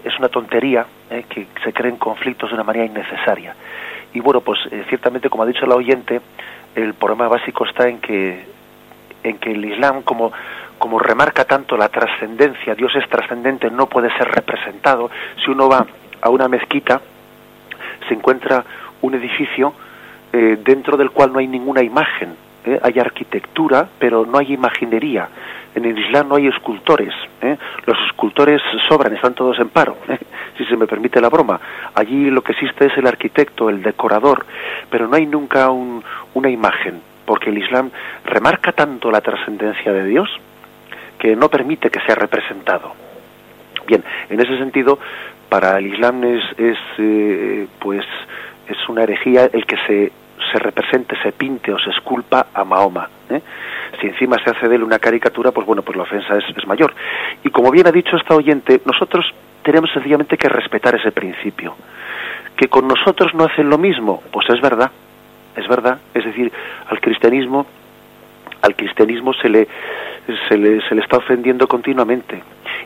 es 0.04 0.18
una 0.18 0.28
tontería 0.28 0.86
eh, 1.10 1.24
que 1.28 1.48
se 1.62 1.72
creen 1.72 1.96
conflictos 1.96 2.50
de 2.50 2.54
una 2.54 2.64
manera 2.64 2.84
innecesaria. 2.84 3.54
Y 4.12 4.20
bueno, 4.20 4.40
pues 4.40 4.60
eh, 4.70 4.84
ciertamente, 4.88 5.28
como 5.28 5.42
ha 5.42 5.46
dicho 5.46 5.66
la 5.66 5.74
oyente, 5.74 6.20
el 6.74 6.94
problema 6.94 7.28
básico 7.28 7.66
está 7.66 7.88
en 7.88 7.98
que 7.98 8.44
en 9.24 9.38
que 9.38 9.50
el 9.50 9.64
Islam 9.64 10.02
como 10.02 10.32
como 10.78 10.98
remarca 10.98 11.44
tanto 11.44 11.76
la 11.76 11.88
trascendencia, 11.88 12.74
Dios 12.74 12.94
es 12.96 13.08
trascendente, 13.08 13.70
no 13.70 13.86
puede 13.86 14.10
ser 14.18 14.28
representado. 14.28 15.10
Si 15.42 15.50
uno 15.50 15.68
va 15.68 15.86
a 16.20 16.28
una 16.28 16.48
mezquita, 16.48 17.00
se 18.06 18.14
encuentra 18.14 18.64
un 19.00 19.14
edificio 19.14 19.72
eh, 20.32 20.58
dentro 20.62 20.96
del 20.96 21.10
cual 21.10 21.32
no 21.32 21.38
hay 21.38 21.46
ninguna 21.46 21.82
imagen. 21.82 22.34
¿eh? 22.64 22.78
Hay 22.82 22.98
arquitectura, 22.98 23.88
pero 23.98 24.26
no 24.26 24.38
hay 24.38 24.52
imaginería. 24.52 25.28
En 25.74 25.84
el 25.84 25.98
Islam 25.98 26.28
no 26.28 26.36
hay 26.36 26.48
escultores. 26.48 27.14
¿eh? 27.40 27.56
Los 27.86 27.98
escultores 28.06 28.60
sobran, 28.88 29.14
están 29.14 29.34
todos 29.34 29.58
en 29.58 29.68
paro, 29.68 29.96
si 30.58 30.64
se 30.64 30.76
me 30.76 30.86
permite 30.86 31.20
la 31.20 31.28
broma. 31.28 31.60
Allí 31.94 32.30
lo 32.30 32.42
que 32.42 32.52
existe 32.52 32.86
es 32.86 32.96
el 32.98 33.06
arquitecto, 33.06 33.70
el 33.70 33.82
decorador, 33.82 34.44
pero 34.90 35.08
no 35.08 35.16
hay 35.16 35.26
nunca 35.26 35.70
una 35.70 36.50
imagen, 36.50 37.00
porque 37.24 37.50
el 37.50 37.58
Islam 37.58 37.90
remarca 38.24 38.72
tanto 38.72 39.10
la 39.10 39.20
trascendencia 39.20 39.92
de 39.92 40.04
Dios 40.04 40.28
que 41.18 41.36
no 41.36 41.48
permite 41.48 41.90
que 41.90 42.00
sea 42.00 42.14
representado. 42.14 42.94
Bien, 43.86 44.02
en 44.28 44.40
ese 44.40 44.58
sentido, 44.58 44.98
para 45.48 45.78
el 45.78 45.86
Islam 45.86 46.24
es, 46.24 46.42
es 46.58 46.78
eh, 46.98 47.66
pues 47.78 48.04
es 48.68 48.88
una 48.88 49.02
herejía 49.02 49.48
el 49.52 49.66
que 49.66 49.76
se, 49.86 50.12
se 50.52 50.58
represente, 50.58 51.16
se 51.22 51.32
pinte 51.32 51.72
o 51.72 51.78
se 51.78 51.90
esculpa 51.90 52.46
a 52.52 52.64
Mahoma. 52.64 53.08
¿eh? 53.30 53.40
Si 54.00 54.06
encima 54.06 54.36
se 54.42 54.50
hace 54.50 54.68
de 54.68 54.76
él 54.76 54.82
una 54.82 54.98
caricatura, 54.98 55.52
pues 55.52 55.66
bueno, 55.66 55.82
pues 55.82 55.96
la 55.96 56.04
ofensa 56.04 56.36
es, 56.36 56.44
es 56.56 56.66
mayor. 56.66 56.94
Y 57.42 57.50
como 57.50 57.70
bien 57.70 57.86
ha 57.86 57.92
dicho 57.92 58.16
esta 58.16 58.34
oyente, 58.34 58.80
nosotros 58.84 59.26
tenemos 59.62 59.90
sencillamente 59.92 60.36
que 60.36 60.48
respetar 60.48 60.94
ese 60.94 61.12
principio. 61.12 61.74
Que 62.56 62.68
con 62.68 62.86
nosotros 62.86 63.34
no 63.34 63.44
hacen 63.44 63.68
lo 63.68 63.78
mismo, 63.78 64.22
pues 64.30 64.48
es 64.50 64.60
verdad, 64.60 64.90
es 65.56 65.68
verdad. 65.68 65.98
Es 66.14 66.24
decir, 66.24 66.52
al 66.88 67.00
cristianismo, 67.00 67.66
al 68.62 68.74
cristianismo 68.76 69.32
se 69.34 69.48
le, 69.48 69.68
se 70.48 70.56
le, 70.56 70.80
se 70.88 70.94
le 70.94 71.00
está 71.00 71.18
ofendiendo 71.18 71.66
continuamente. 71.66 72.42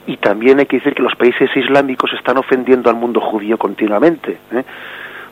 Y 0.06 0.16
también 0.16 0.58
hay 0.58 0.66
que 0.66 0.78
decir 0.78 0.94
que 0.94 1.02
los 1.02 1.14
países 1.16 1.50
islámicos 1.56 2.12
están 2.14 2.38
ofendiendo 2.38 2.90
al 2.90 2.96
mundo 2.96 3.20
judío 3.20 3.58
continuamente. 3.58 4.38
¿eh? 4.52 4.64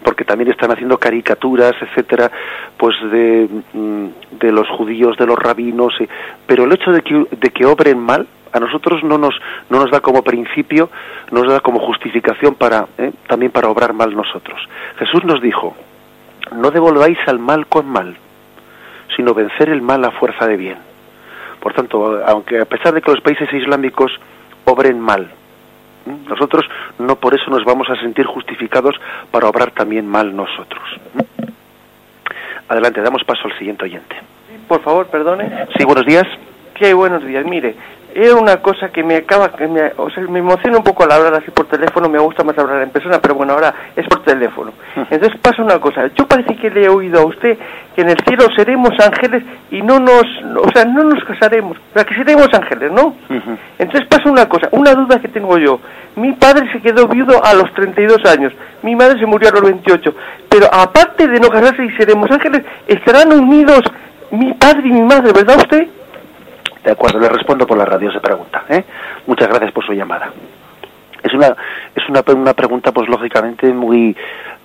porque 0.06 0.24
también 0.24 0.52
están 0.52 0.70
haciendo 0.70 0.98
caricaturas, 0.98 1.72
etcétera, 1.80 2.30
pues 2.76 2.94
de, 3.10 3.48
mm, 3.72 4.38
de 4.38 4.52
los 4.52 4.68
judíos, 4.68 5.16
de 5.16 5.26
los 5.26 5.36
rabinos, 5.36 6.00
eh, 6.00 6.08
pero 6.46 6.62
el 6.62 6.72
hecho 6.72 6.92
de 6.92 7.02
que, 7.02 7.26
de 7.28 7.50
que 7.50 7.66
obren 7.66 7.98
mal 7.98 8.24
a 8.52 8.60
nosotros 8.60 9.02
no 9.02 9.18
nos 9.18 9.34
no 9.68 9.80
nos 9.80 9.90
da 9.90 9.98
como 9.98 10.22
principio, 10.22 10.90
nos 11.32 11.48
da 11.48 11.58
como 11.58 11.80
justificación 11.80 12.54
para 12.54 12.86
eh, 12.98 13.10
también 13.26 13.50
para 13.50 13.68
obrar 13.68 13.94
mal 13.94 14.14
nosotros. 14.14 14.60
Jesús 14.96 15.24
nos 15.24 15.42
dijo: 15.42 15.76
no 16.52 16.70
devolváis 16.70 17.18
al 17.26 17.38
mal 17.38 17.66
con 17.66 17.86
mal, 17.86 18.16
sino 19.16 19.34
vencer 19.34 19.68
el 19.68 19.82
mal 19.82 20.04
a 20.04 20.10
fuerza 20.10 20.46
de 20.46 20.56
bien. 20.56 20.78
Por 21.60 21.72
tanto, 21.74 22.22
aunque 22.26 22.60
a 22.60 22.64
pesar 22.64 22.94
de 22.94 23.02
que 23.02 23.10
los 23.10 23.20
países 23.20 23.52
islámicos 23.52 24.12
obren 24.64 25.00
mal, 25.00 25.30
nosotros 26.28 26.64
no 26.98 27.16
por 27.16 27.34
eso 27.34 27.50
nos 27.50 27.64
vamos 27.64 27.88
a 27.90 27.96
sentir 27.96 28.26
justificados 28.26 28.94
para 29.30 29.48
obrar 29.48 29.72
también 29.72 30.06
mal 30.06 30.34
nosotros. 30.34 30.82
Adelante, 32.68 33.00
damos 33.00 33.24
paso 33.24 33.42
al 33.44 33.58
siguiente 33.58 33.84
oyente. 33.84 34.16
Por 34.68 34.82
favor, 34.82 35.06
perdone. 35.06 35.66
Sí, 35.76 35.84
buenos 35.84 36.04
días. 36.04 36.26
Qué 36.74 36.94
buenos 36.94 37.24
días. 37.24 37.44
Mire, 37.44 37.74
era 38.16 38.34
una 38.34 38.56
cosa 38.62 38.88
que 38.88 39.02
me 39.02 39.16
acaba, 39.16 39.50
que 39.50 39.68
me, 39.68 39.92
o 39.98 40.08
sea, 40.08 40.22
me 40.24 40.38
emociona 40.38 40.78
un 40.78 40.84
poco 40.84 41.04
al 41.04 41.12
hablar 41.12 41.34
así 41.34 41.50
por 41.50 41.66
teléfono, 41.66 42.08
me 42.08 42.18
gusta 42.18 42.42
más 42.44 42.56
hablar 42.56 42.82
en 42.82 42.88
persona, 42.88 43.18
pero 43.20 43.34
bueno, 43.34 43.52
ahora 43.52 43.74
es 43.94 44.06
por 44.06 44.22
teléfono. 44.22 44.72
Entonces 45.10 45.38
pasa 45.40 45.62
una 45.62 45.78
cosa, 45.78 46.06
yo 46.14 46.26
parece 46.26 46.56
que 46.56 46.70
le 46.70 46.84
he 46.84 46.88
oído 46.88 47.20
a 47.20 47.26
usted 47.26 47.58
que 47.94 48.00
en 48.00 48.08
el 48.08 48.16
cielo 48.26 48.46
seremos 48.56 48.92
ángeles 49.04 49.44
y 49.70 49.82
no 49.82 49.98
nos, 49.98 50.24
o 50.56 50.70
sea, 50.72 50.86
no 50.86 51.04
nos 51.04 51.22
casaremos, 51.24 51.76
o 51.76 51.92
sea, 51.92 52.04
que 52.04 52.14
seremos 52.14 52.48
ángeles, 52.54 52.90
¿no? 52.90 53.14
Entonces 53.78 54.08
pasa 54.08 54.30
una 54.30 54.48
cosa, 54.48 54.68
una 54.72 54.94
duda 54.94 55.20
que 55.20 55.28
tengo 55.28 55.58
yo. 55.58 55.78
Mi 56.16 56.32
padre 56.32 56.72
se 56.72 56.80
quedó 56.80 57.06
viudo 57.08 57.44
a 57.44 57.52
los 57.52 57.70
32 57.74 58.24
años, 58.24 58.52
mi 58.82 58.96
madre 58.96 59.20
se 59.20 59.26
murió 59.26 59.50
a 59.50 59.52
los 59.52 59.62
28, 59.62 60.14
pero 60.48 60.66
aparte 60.72 61.28
de 61.28 61.38
no 61.38 61.48
casarse 61.50 61.84
y 61.84 61.90
seremos 61.98 62.30
ángeles, 62.30 62.62
estarán 62.86 63.30
unidos 63.30 63.82
mi 64.30 64.54
padre 64.54 64.88
y 64.88 64.92
mi 64.92 65.02
madre, 65.02 65.32
¿verdad 65.32 65.58
usted? 65.58 65.86
De 66.86 66.92
acuerdo, 66.92 67.18
le 67.18 67.28
respondo 67.28 67.66
por 67.66 67.76
la 67.76 67.84
radio 67.84 68.10
esa 68.10 68.20
pregunta. 68.20 68.64
¿eh? 68.68 68.84
Muchas 69.26 69.48
gracias 69.48 69.72
por 69.72 69.84
su 69.84 69.92
llamada. 69.92 70.30
Es 71.20 71.34
una 71.34 71.48
es 71.48 72.08
una, 72.08 72.22
una 72.32 72.54
pregunta 72.54 72.92
pues 72.92 73.08
lógicamente 73.08 73.72
muy 73.72 74.16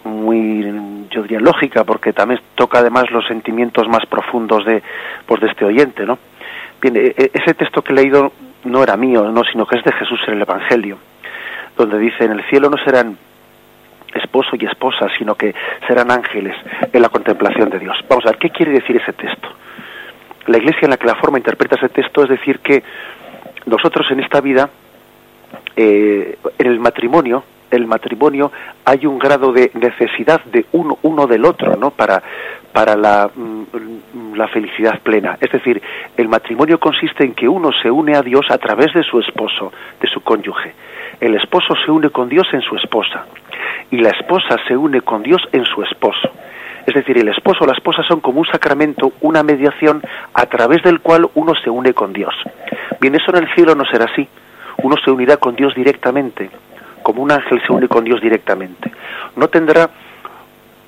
muy 0.03 1.07
yo 1.09 1.23
diría 1.23 1.39
lógica 1.39 1.83
porque 1.83 2.13
también 2.13 2.39
toca 2.53 2.77
además 2.77 3.09
los 3.09 3.25
sentimientos 3.25 3.87
más 3.87 4.05
profundos 4.05 4.63
de 4.65 4.83
pues 5.25 5.41
de 5.41 5.47
este 5.47 5.65
oyente, 5.65 6.05
¿no? 6.05 6.19
Bien, 6.79 6.95
e, 6.95 7.07
e, 7.17 7.31
ese 7.33 7.55
texto 7.55 7.81
que 7.81 7.91
he 7.91 7.95
leído 7.95 8.31
no 8.65 8.83
era 8.83 8.95
mío, 8.97 9.31
no, 9.31 9.43
sino 9.43 9.65
que 9.65 9.79
es 9.79 9.83
de 9.83 9.91
Jesús 9.91 10.19
en 10.27 10.35
el 10.35 10.43
Evangelio, 10.43 10.99
donde 11.75 11.97
dice 11.97 12.25
en 12.25 12.33
el 12.33 12.43
cielo 12.51 12.69
no 12.69 12.77
serán 12.77 13.17
esposo 14.13 14.51
y 14.59 14.65
esposa, 14.65 15.07
sino 15.17 15.33
que 15.33 15.55
serán 15.87 16.11
ángeles 16.11 16.55
en 16.93 17.01
la 17.01 17.09
contemplación 17.09 17.71
de 17.71 17.79
Dios. 17.79 17.97
Vamos 18.07 18.27
a 18.27 18.29
ver, 18.29 18.37
¿qué 18.37 18.51
quiere 18.51 18.73
decir 18.73 18.95
ese 18.97 19.13
texto? 19.13 19.49
La 20.47 20.57
Iglesia 20.57 20.81
en 20.83 20.91
la 20.91 20.97
que 20.97 21.07
la 21.07 21.15
forma 21.15 21.37
interpreta 21.37 21.75
ese 21.75 21.89
texto 21.89 22.23
es 22.23 22.29
decir 22.29 22.59
que 22.59 22.83
nosotros 23.65 24.07
en 24.11 24.19
esta 24.19 24.41
vida, 24.41 24.69
eh, 25.75 26.37
en 26.57 26.67
el 26.67 26.79
matrimonio, 26.79 27.43
el 27.69 27.87
matrimonio 27.87 28.51
hay 28.83 29.05
un 29.05 29.17
grado 29.17 29.53
de 29.53 29.71
necesidad 29.73 30.43
de 30.45 30.65
uno, 30.73 30.97
uno 31.03 31.25
del 31.25 31.45
otro, 31.45 31.77
¿no? 31.77 31.91
Para, 31.91 32.21
para 32.73 32.95
la, 32.95 33.29
mm, 33.33 34.35
la 34.35 34.47
felicidad 34.49 34.99
plena. 35.01 35.37
Es 35.39 35.51
decir, 35.51 35.81
el 36.17 36.27
matrimonio 36.27 36.79
consiste 36.79 37.23
en 37.23 37.33
que 37.33 37.47
uno 37.47 37.71
se 37.81 37.89
une 37.89 38.15
a 38.15 38.21
Dios 38.21 38.45
a 38.49 38.57
través 38.57 38.93
de 38.93 39.03
su 39.03 39.19
esposo, 39.19 39.71
de 40.01 40.07
su 40.09 40.21
cónyuge. 40.21 40.73
El 41.19 41.35
esposo 41.35 41.75
se 41.85 41.91
une 41.91 42.09
con 42.09 42.27
Dios 42.27 42.47
en 42.51 42.61
su 42.61 42.75
esposa 42.75 43.25
y 43.89 43.97
la 43.97 44.09
esposa 44.09 44.57
se 44.67 44.75
une 44.75 45.01
con 45.01 45.23
Dios 45.23 45.41
en 45.51 45.65
su 45.65 45.81
esposo. 45.83 46.31
Es 46.85 46.95
decir, 46.95 47.17
el 47.17 47.27
esposo 47.27 47.63
o 47.63 47.67
la 47.67 47.73
esposa 47.73 48.03
son 48.03 48.21
como 48.21 48.39
un 48.39 48.47
sacramento, 48.47 49.13
una 49.21 49.43
mediación 49.43 50.01
a 50.33 50.45
través 50.47 50.81
del 50.83 50.99
cual 50.99 51.29
uno 51.35 51.53
se 51.55 51.69
une 51.69 51.93
con 51.93 52.11
Dios. 52.11 52.33
Bien, 52.99 53.15
eso 53.15 53.31
en 53.35 53.43
el 53.43 53.53
cielo 53.53 53.75
no 53.75 53.85
será 53.85 54.05
así. 54.05 54.27
Uno 54.83 54.95
se 55.03 55.11
unirá 55.11 55.37
con 55.37 55.55
Dios 55.55 55.75
directamente, 55.75 56.49
como 57.03 57.21
un 57.21 57.31
ángel 57.31 57.61
se 57.65 57.71
une 57.71 57.87
con 57.87 58.03
Dios 58.03 58.19
directamente. 58.21 58.91
No 59.35 59.47
tendrá 59.47 59.89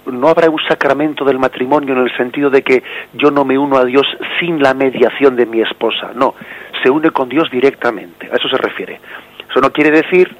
no 0.05 0.27
habrá 0.27 0.49
un 0.49 0.59
sacramento 0.67 1.23
del 1.23 1.39
matrimonio 1.39 1.93
en 1.93 2.01
el 2.01 2.17
sentido 2.17 2.49
de 2.49 2.61
que 2.61 2.83
yo 3.13 3.31
no 3.31 3.45
me 3.45 3.57
uno 3.57 3.77
a 3.77 3.85
Dios 3.85 4.05
sin 4.37 4.61
la 4.61 4.73
mediación 4.73 5.37
de 5.37 5.45
mi 5.45 5.61
esposa. 5.61 6.11
No, 6.13 6.35
se 6.83 6.89
une 6.89 7.11
con 7.11 7.29
Dios 7.29 7.49
directamente. 7.49 8.29
A 8.29 8.35
eso 8.35 8.49
se 8.49 8.57
refiere. 8.57 8.99
Eso 9.49 9.61
no 9.61 9.71
quiere 9.71 9.91
decir 9.91 10.35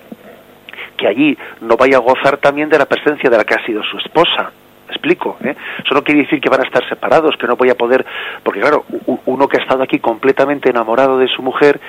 que 0.97 1.07
allí 1.07 1.37
no 1.61 1.77
vaya 1.77 1.97
a 1.97 2.01
gozar 2.01 2.37
también 2.37 2.67
de 2.67 2.77
la 2.77 2.85
presencia 2.85 3.29
de 3.29 3.37
la 3.37 3.45
que 3.45 3.53
ha 3.53 3.65
sido 3.65 3.81
su 3.83 3.97
esposa 3.99 4.51
explico. 4.93 5.37
¿eh? 5.43 5.55
Eso 5.83 5.93
no 5.93 6.03
quiere 6.03 6.21
decir 6.21 6.39
que 6.39 6.49
van 6.49 6.61
a 6.61 6.65
estar 6.65 6.87
separados, 6.87 7.35
que 7.37 7.47
no 7.47 7.55
voy 7.55 7.69
a 7.69 7.75
poder, 7.75 8.05
porque 8.43 8.61
claro, 8.61 8.85
uno 9.25 9.47
que 9.47 9.57
ha 9.57 9.61
estado 9.61 9.83
aquí 9.83 9.99
completamente 9.99 10.69
enamorado 10.69 11.17
de 11.17 11.27
su 11.27 11.41
mujer, 11.41 11.79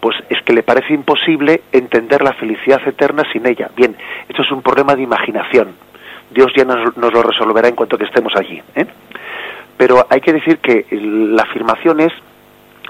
pues 0.00 0.16
es 0.28 0.40
que 0.42 0.52
le 0.52 0.62
parece 0.62 0.94
imposible 0.94 1.62
entender 1.72 2.22
la 2.22 2.32
felicidad 2.32 2.80
eterna 2.86 3.24
sin 3.32 3.46
ella. 3.46 3.70
Bien, 3.76 3.96
esto 4.28 4.42
es 4.42 4.50
un 4.50 4.62
problema 4.62 4.94
de 4.94 5.02
imaginación. 5.02 5.74
Dios 6.30 6.52
ya 6.56 6.64
nos, 6.64 6.96
lo 6.96 7.22
resolverá 7.22 7.68
en 7.68 7.74
cuanto 7.74 7.96
que 7.96 8.04
estemos 8.04 8.32
allí. 8.36 8.62
¿eh? 8.74 8.86
Pero 9.76 10.06
hay 10.10 10.20
que 10.20 10.32
decir 10.32 10.58
que 10.58 10.86
la 10.90 11.42
afirmación 11.42 12.00
es 12.00 12.12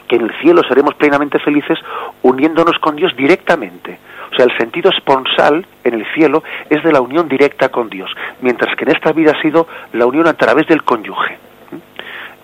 que 0.09 0.17
en 0.17 0.23
el 0.23 0.33
cielo 0.41 0.63
seremos 0.67 0.95
plenamente 0.95 1.39
felices 1.39 1.79
uniéndonos 2.23 2.79
con 2.79 2.97
Dios 2.97 3.15
directamente. 3.17 3.99
O 4.33 4.35
sea, 4.35 4.45
el 4.45 4.57
sentido 4.59 4.91
esponsal 4.91 5.67
en 5.85 5.95
el 5.95 6.07
cielo 6.15 6.43
es 6.69 6.83
de 6.83 6.93
la 6.93 7.01
unión 7.01 7.29
directa 7.29 7.71
con 7.71 7.89
Dios, 7.89 8.11
mientras 8.41 8.75
que 8.77 8.85
en 8.85 8.91
esta 8.91 9.13
vida 9.13 9.33
ha 9.37 9.43
sido 9.43 9.67
la 9.93 10.07
unión 10.07 10.27
a 10.27 10.35
través 10.35 10.67
del 10.67 10.83
cónyuge. 10.83 11.39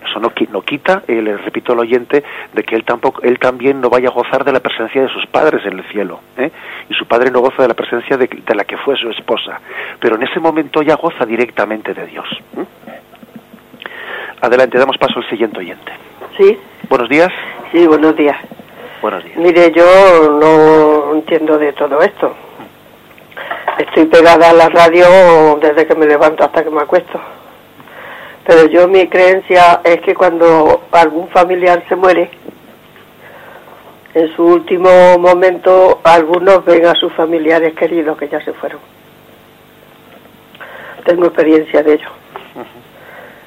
Eso 0.07 0.19
no, 0.19 0.31
no 0.51 0.61
quita, 0.61 1.03
eh, 1.07 1.21
le 1.21 1.37
repito 1.37 1.73
al 1.73 1.79
oyente, 1.79 2.23
de 2.53 2.63
que 2.63 2.75
él 2.75 2.83
tampoco, 2.83 3.21
él 3.23 3.39
también 3.39 3.81
no 3.81 3.89
vaya 3.89 4.09
a 4.09 4.11
gozar 4.11 4.43
de 4.43 4.51
la 4.51 4.59
presencia 4.59 5.01
de 5.01 5.09
sus 5.09 5.25
padres 5.25 5.65
en 5.65 5.79
el 5.79 5.83
cielo, 5.85 6.19
¿eh? 6.37 6.51
y 6.89 6.93
su 6.93 7.07
padre 7.07 7.31
no 7.31 7.39
goza 7.39 7.63
de 7.63 7.69
la 7.69 7.73
presencia 7.73 8.15
de, 8.15 8.29
la 8.53 8.63
que 8.65 8.77
fue 8.77 8.95
su 8.97 9.09
esposa, 9.09 9.59
pero 9.99 10.15
en 10.15 10.23
ese 10.23 10.39
momento 10.39 10.83
ya 10.83 10.95
goza 10.95 11.25
directamente 11.25 11.93
de 11.93 12.05
Dios. 12.05 12.27
Adelante, 14.41 14.77
damos 14.77 14.97
paso 14.97 15.19
al 15.19 15.29
siguiente 15.29 15.59
oyente. 15.59 15.91
Sí. 16.37 16.57
Buenos 16.89 17.09
días. 17.09 17.29
Sí, 17.71 17.87
buenos 17.87 18.15
días. 18.15 18.37
Buenos 19.01 19.23
días. 19.23 19.37
Mire, 19.37 19.71
yo 19.71 20.29
no 20.39 21.15
entiendo 21.15 21.57
de 21.57 21.73
todo 21.73 22.01
esto. 22.01 22.33
Estoy 23.77 24.05
pegada 24.05 24.49
a 24.49 24.53
la 24.53 24.69
radio 24.69 25.57
desde 25.61 25.87
que 25.87 25.95
me 25.95 26.05
levanto 26.05 26.43
hasta 26.43 26.63
que 26.63 26.69
me 26.69 26.81
acuesto. 26.81 27.19
Pero 28.45 28.67
yo 28.67 28.87
mi 28.87 29.07
creencia 29.07 29.81
es 29.83 30.01
que 30.01 30.13
cuando 30.13 30.83
algún 30.91 31.27
familiar 31.29 31.83
se 31.89 31.95
muere, 31.95 32.29
en 34.13 34.35
su 34.35 34.45
último 34.45 35.17
momento 35.17 36.01
algunos 36.03 36.63
ven 36.65 36.85
a 36.85 36.93
sus 36.93 37.11
familiares 37.13 37.73
queridos 37.73 38.17
que 38.17 38.29
ya 38.29 38.39
se 38.41 38.53
fueron. 38.53 38.79
Tengo 41.03 41.25
experiencia 41.25 41.81
de 41.81 41.93
ello. 41.93 42.09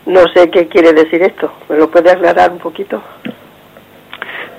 No 0.06 0.22
sé 0.34 0.50
qué 0.50 0.68
quiere 0.68 0.92
decir 0.94 1.22
esto. 1.22 1.52
¿Me 1.68 1.76
lo 1.76 1.90
puede 1.90 2.10
aclarar 2.10 2.50
un 2.50 2.58
poquito? 2.58 3.02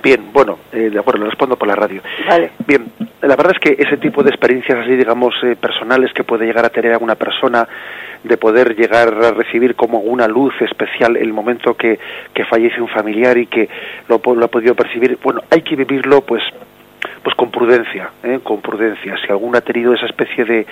Bien, 0.02 0.32
bueno, 0.32 0.60
eh, 0.72 0.90
de 0.90 1.00
acuerdo, 1.00 1.24
le 1.24 1.30
respondo 1.30 1.56
por 1.56 1.68
la 1.68 1.76
radio. 1.76 2.02
Vale. 2.28 2.52
Bien, 2.66 2.86
la 3.22 3.36
verdad 3.36 3.54
es 3.54 3.60
que 3.60 3.82
ese 3.82 3.98
tipo 3.98 4.24
de 4.24 4.30
experiencias 4.30 4.78
así, 4.80 4.96
digamos, 4.96 5.34
eh, 5.44 5.56
personales 5.56 6.14
que 6.14 6.24
puede 6.24 6.46
llegar 6.46 6.66
a 6.66 6.70
tener 6.70 6.94
alguna 6.94 7.16
persona, 7.16 7.68
de 8.24 8.38
poder 8.38 8.76
llegar 8.76 9.14
a 9.14 9.32
recibir 9.32 9.76
como 9.76 10.00
una 10.00 10.28
luz 10.28 10.54
especial 10.62 11.16
el 11.16 11.32
momento 11.32 11.76
que, 11.76 12.00
que 12.34 12.46
fallece 12.46 12.82
un 12.82 12.90
familiar 12.90 13.38
y 13.38 13.48
que 13.48 13.70
lo, 14.08 14.22
lo 14.36 14.46
ha 14.46 14.50
podido 14.50 14.76
percibir, 14.76 15.18
bueno, 15.24 15.42
hay 15.50 15.62
que 15.62 15.76
vivirlo 15.76 16.22
pues 16.22 16.44
pues 17.24 17.36
con 17.36 17.52
prudencia, 17.52 18.12
¿eh? 18.24 18.40
con 18.44 18.62
prudencia. 18.62 19.16
Si 19.18 19.32
alguno 19.32 19.58
ha 19.58 19.62
tenido 19.62 19.94
esa 19.94 20.06
especie 20.06 20.46
de, 20.46 20.66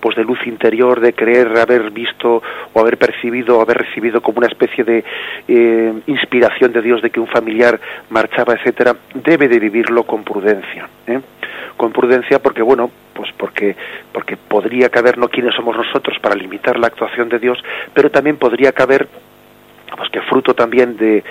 pues 0.00 0.16
de 0.16 0.24
luz 0.24 0.38
interior, 0.46 1.00
de 1.00 1.12
creer 1.12 1.56
haber 1.58 1.90
visto 1.90 2.42
o 2.72 2.80
haber 2.80 2.98
percibido 2.98 3.58
o 3.58 3.62
haber 3.62 3.78
recibido 3.78 4.20
como 4.20 4.38
una 4.38 4.48
especie 4.48 4.84
de 4.84 5.04
eh, 5.48 5.92
inspiración 6.06 6.72
de 6.72 6.82
Dios 6.82 7.02
de 7.02 7.10
que 7.10 7.20
un 7.20 7.26
familiar 7.26 7.80
marchaba, 8.10 8.54
etcétera, 8.54 8.96
debe 9.14 9.48
de 9.48 9.58
vivirlo 9.58 10.04
con 10.04 10.24
prudencia. 10.24 10.88
¿eh? 11.06 11.20
Con 11.76 11.92
prudencia 11.92 12.38
porque, 12.40 12.62
bueno, 12.62 12.90
pues 13.14 13.30
porque, 13.36 13.76
porque 14.12 14.36
podría 14.36 14.88
caber 14.88 15.18
no 15.18 15.28
quiénes 15.28 15.54
somos 15.54 15.76
nosotros 15.76 16.18
para 16.20 16.34
limitar 16.34 16.78
la 16.78 16.88
actuación 16.88 17.28
de 17.28 17.38
Dios, 17.38 17.62
pero 17.94 18.10
también 18.10 18.36
podría 18.36 18.72
caber, 18.72 19.08
pues 19.96 20.10
que 20.10 20.20
fruto 20.22 20.54
también 20.54 20.96
de 20.96 21.24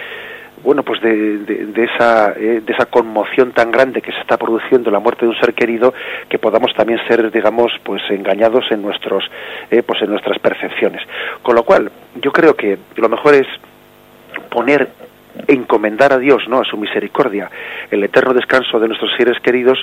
bueno, 0.64 0.84
pues 0.84 1.02
de, 1.02 1.40
de, 1.40 1.84
esa, 1.84 2.34
eh, 2.34 2.62
de 2.66 2.74
esa 2.74 2.86
conmoción 2.86 3.52
tan 3.52 3.72
grande 3.72 4.02
que 4.02 4.12
se 4.12 4.20
está 4.20 4.38
produciendo 4.38 4.92
la 4.92 5.00
muerte 5.00 5.26
de 5.26 5.32
un 5.32 5.40
ser 5.40 5.54
querido, 5.54 5.94
que 6.30 6.40
podamos 6.40 6.74
también 6.76 7.00
ser, 7.08 7.32
digamos, 7.32 7.72
pues 7.84 8.02
engañados 8.10 8.66
en 8.72 8.82
nuestros, 8.82 9.24
eh, 9.70 9.84
pues 9.84 10.02
en 10.02 10.10
nuestras 10.10 10.40
percepciones. 10.40 11.02
Con 11.42 11.56
lo 11.56 11.64
cual, 11.64 11.92
yo 12.22 12.32
creo 12.32 12.56
que 12.56 12.78
lo 12.96 13.10
mejor 13.10 13.36
es 13.36 13.48
poner 14.50 14.90
encomendar 15.48 16.14
a 16.14 16.18
Dios, 16.18 16.44
¿no? 16.48 16.60
a 16.60 16.66
su 16.66 16.78
misericordia, 16.78 17.50
el 17.90 18.04
eterno 18.04 18.34
descanso 18.34 18.80
de 18.80 18.88
nuestros 18.88 19.12
seres 19.18 19.40
queridos 19.40 19.80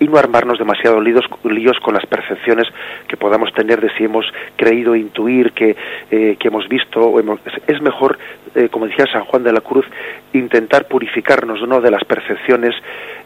y 0.00 0.08
no 0.08 0.18
armarnos 0.18 0.58
demasiado 0.58 1.00
líos, 1.00 1.24
líos 1.44 1.78
con 1.78 1.94
las 1.94 2.04
percepciones 2.06 2.66
que 3.06 3.16
podamos 3.16 3.52
tener 3.52 3.80
de 3.80 3.90
si 3.96 4.04
hemos 4.04 4.24
creído 4.56 4.96
intuir, 4.96 5.52
que, 5.52 5.76
eh, 6.10 6.36
que 6.38 6.48
hemos 6.48 6.66
visto. 6.68 7.00
O 7.00 7.20
hemos, 7.20 7.38
es 7.66 7.80
mejor, 7.82 8.18
eh, 8.54 8.68
como 8.70 8.86
decía 8.86 9.04
San 9.12 9.24
Juan 9.26 9.44
de 9.44 9.52
la 9.52 9.60
Cruz, 9.60 9.86
intentar 10.32 10.88
purificarnos 10.88 11.60
¿no? 11.68 11.80
de 11.80 11.90
las 11.90 12.02
percepciones 12.04 12.74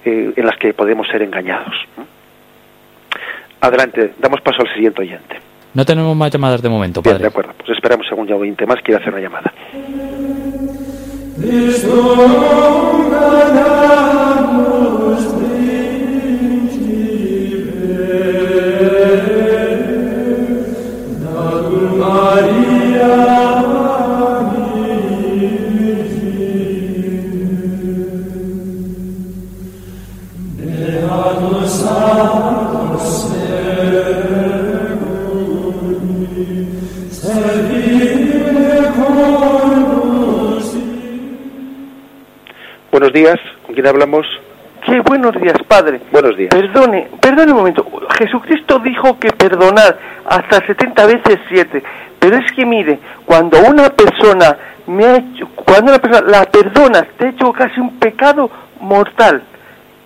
eh, 0.05 0.33
en 0.35 0.45
las 0.45 0.59
que 0.59 0.75
podemos 0.75 1.07
ser 1.09 1.23
engañados. 1.23 1.75
Adelante, 3.61 4.13
damos 4.19 4.41
paso 4.41 4.63
al 4.63 4.75
siguiente 4.75 5.01
oyente. 5.01 5.41
No 5.75 5.85
tenemos 5.85 6.15
más 6.17 6.31
llamadas 6.31 6.61
de 6.61 6.69
momento, 6.69 7.03
padre. 7.03 7.19
de 7.21 7.29
acuerdo, 7.29 7.53
pues 7.57 7.71
esperamos 7.71 8.07
según 8.09 8.27
ya 8.27 8.35
oyente 8.35 8.67
más 8.67 8.81
quiere 8.83 9.01
hacer 9.01 9.13
una 9.13 9.23
llamada. 9.23 9.53
Días, 43.15 43.39
¿con 43.65 43.75
quién 43.75 43.87
hablamos? 43.87 44.27
Sí, 44.87 44.99
buenos 45.07 45.33
días, 45.41 45.57
padre. 45.67 46.01
Buenos 46.13 46.37
días. 46.37 46.51
Perdone, 46.51 47.09
perdone 47.21 47.53
un 47.53 47.59
momento. 47.59 47.87
Jesucristo 48.19 48.81
dijo 48.81 49.19
que 49.19 49.31
perdonar 49.31 49.97
hasta 50.27 50.67
70 50.67 51.07
veces 51.07 51.39
7. 51.49 51.83
Pero 52.19 52.37
es 52.37 52.53
que 52.53 52.67
mire, 52.67 52.99
cuando 53.25 53.59
una 53.63 53.89
persona 53.91 54.57
me 54.87 55.05
ha 55.07 55.17
hecho, 55.17 55.49
cuando 55.55 55.93
una 55.93 56.01
persona 56.01 56.27
la 56.29 56.45
perdonas, 56.45 57.05
te 57.17 57.27
ha 57.27 57.31
hecho 57.31 57.53
casi 57.53 57.81
un 57.81 57.99
pecado 57.99 58.51
mortal 58.81 59.43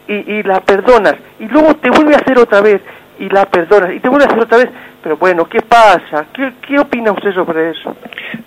y, 0.06 0.14
y 0.14 0.42
la 0.44 0.60
perdonas 0.60 1.14
y 1.40 1.46
luego 1.48 1.74
te 1.74 1.90
vuelve 1.90 2.14
a 2.14 2.18
hacer 2.18 2.38
otra 2.38 2.60
vez 2.60 2.80
y 3.18 3.28
la 3.28 3.46
perdonas 3.46 3.94
y 3.94 4.00
te 4.00 4.08
vuelve 4.08 4.26
a 4.26 4.28
hacer 4.28 4.40
otra 4.40 4.58
vez. 4.58 4.68
Pero 5.02 5.16
bueno, 5.16 5.48
¿qué 5.48 5.60
pasa? 5.60 6.26
¿Qué, 6.32 6.52
qué 6.66 6.78
opina 6.78 7.12
usted 7.12 7.32
sobre 7.32 7.70
eso? 7.70 7.96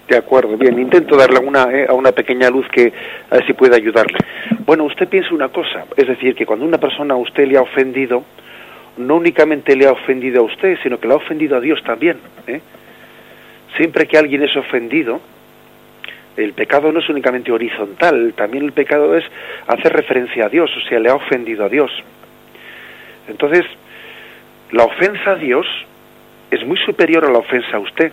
De 0.07 0.17
acuerdo, 0.17 0.57
bien, 0.57 0.77
intento 0.79 1.15
darle 1.15 1.39
una, 1.39 1.63
eh, 1.71 1.85
a 1.87 1.93
una 1.93 2.11
pequeña 2.11 2.49
luz 2.49 2.67
que 2.69 2.91
a 3.29 3.35
ver 3.35 3.47
si 3.47 3.53
puede 3.53 3.75
ayudarle. 3.75 4.17
Bueno, 4.65 4.83
usted 4.83 5.07
piensa 5.07 5.33
una 5.33 5.47
cosa, 5.49 5.85
es 5.95 6.07
decir, 6.07 6.35
que 6.35 6.45
cuando 6.45 6.65
una 6.65 6.77
persona 6.77 7.13
a 7.13 7.17
usted 7.17 7.47
le 7.47 7.57
ha 7.57 7.61
ofendido, 7.61 8.25
no 8.97 9.15
únicamente 9.15 9.75
le 9.75 9.87
ha 9.87 9.91
ofendido 9.91 10.41
a 10.41 10.43
usted, 10.43 10.77
sino 10.83 10.99
que 10.99 11.07
le 11.07 11.13
ha 11.13 11.17
ofendido 11.17 11.55
a 11.55 11.61
Dios 11.61 11.81
también. 11.83 12.17
¿eh? 12.47 12.61
Siempre 13.77 14.05
que 14.05 14.17
alguien 14.17 14.43
es 14.43 14.55
ofendido, 14.57 15.21
el 16.35 16.53
pecado 16.53 16.91
no 16.91 16.99
es 16.99 17.09
únicamente 17.09 17.51
horizontal, 17.51 18.33
también 18.35 18.65
el 18.65 18.73
pecado 18.73 19.15
es 19.15 19.23
hacer 19.67 19.93
referencia 19.93 20.45
a 20.45 20.49
Dios, 20.49 20.69
o 20.75 20.89
sea, 20.89 20.99
le 20.99 21.09
ha 21.09 21.15
ofendido 21.15 21.65
a 21.65 21.69
Dios. 21.69 21.91
Entonces, 23.27 23.63
la 24.71 24.83
ofensa 24.83 25.31
a 25.31 25.35
Dios 25.35 25.65
es 26.51 26.65
muy 26.65 26.77
superior 26.77 27.25
a 27.25 27.31
la 27.31 27.39
ofensa 27.39 27.77
a 27.77 27.79
usted. 27.79 28.11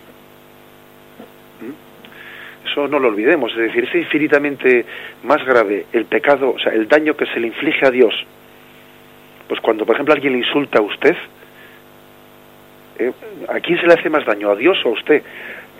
¿Mm? 1.60 2.68
Eso 2.68 2.88
no 2.88 2.98
lo 2.98 3.08
olvidemos, 3.08 3.52
es 3.52 3.58
decir, 3.58 3.84
es 3.84 3.94
infinitamente 3.94 4.86
más 5.24 5.44
grave 5.44 5.86
el 5.92 6.06
pecado, 6.06 6.54
o 6.54 6.58
sea, 6.58 6.72
el 6.72 6.88
daño 6.88 7.16
que 7.16 7.26
se 7.26 7.40
le 7.40 7.48
inflige 7.48 7.86
a 7.86 7.90
Dios. 7.90 8.14
Pues 9.48 9.60
cuando, 9.60 9.84
por 9.84 9.96
ejemplo, 9.96 10.14
alguien 10.14 10.34
le 10.34 10.38
insulta 10.40 10.78
a 10.78 10.82
usted, 10.82 11.16
¿eh? 12.98 13.12
¿a 13.48 13.60
quién 13.60 13.80
se 13.80 13.86
le 13.86 13.94
hace 13.94 14.10
más 14.10 14.24
daño? 14.24 14.50
¿A 14.50 14.56
Dios 14.56 14.78
o 14.84 14.90
a 14.90 14.92
usted? 14.92 15.22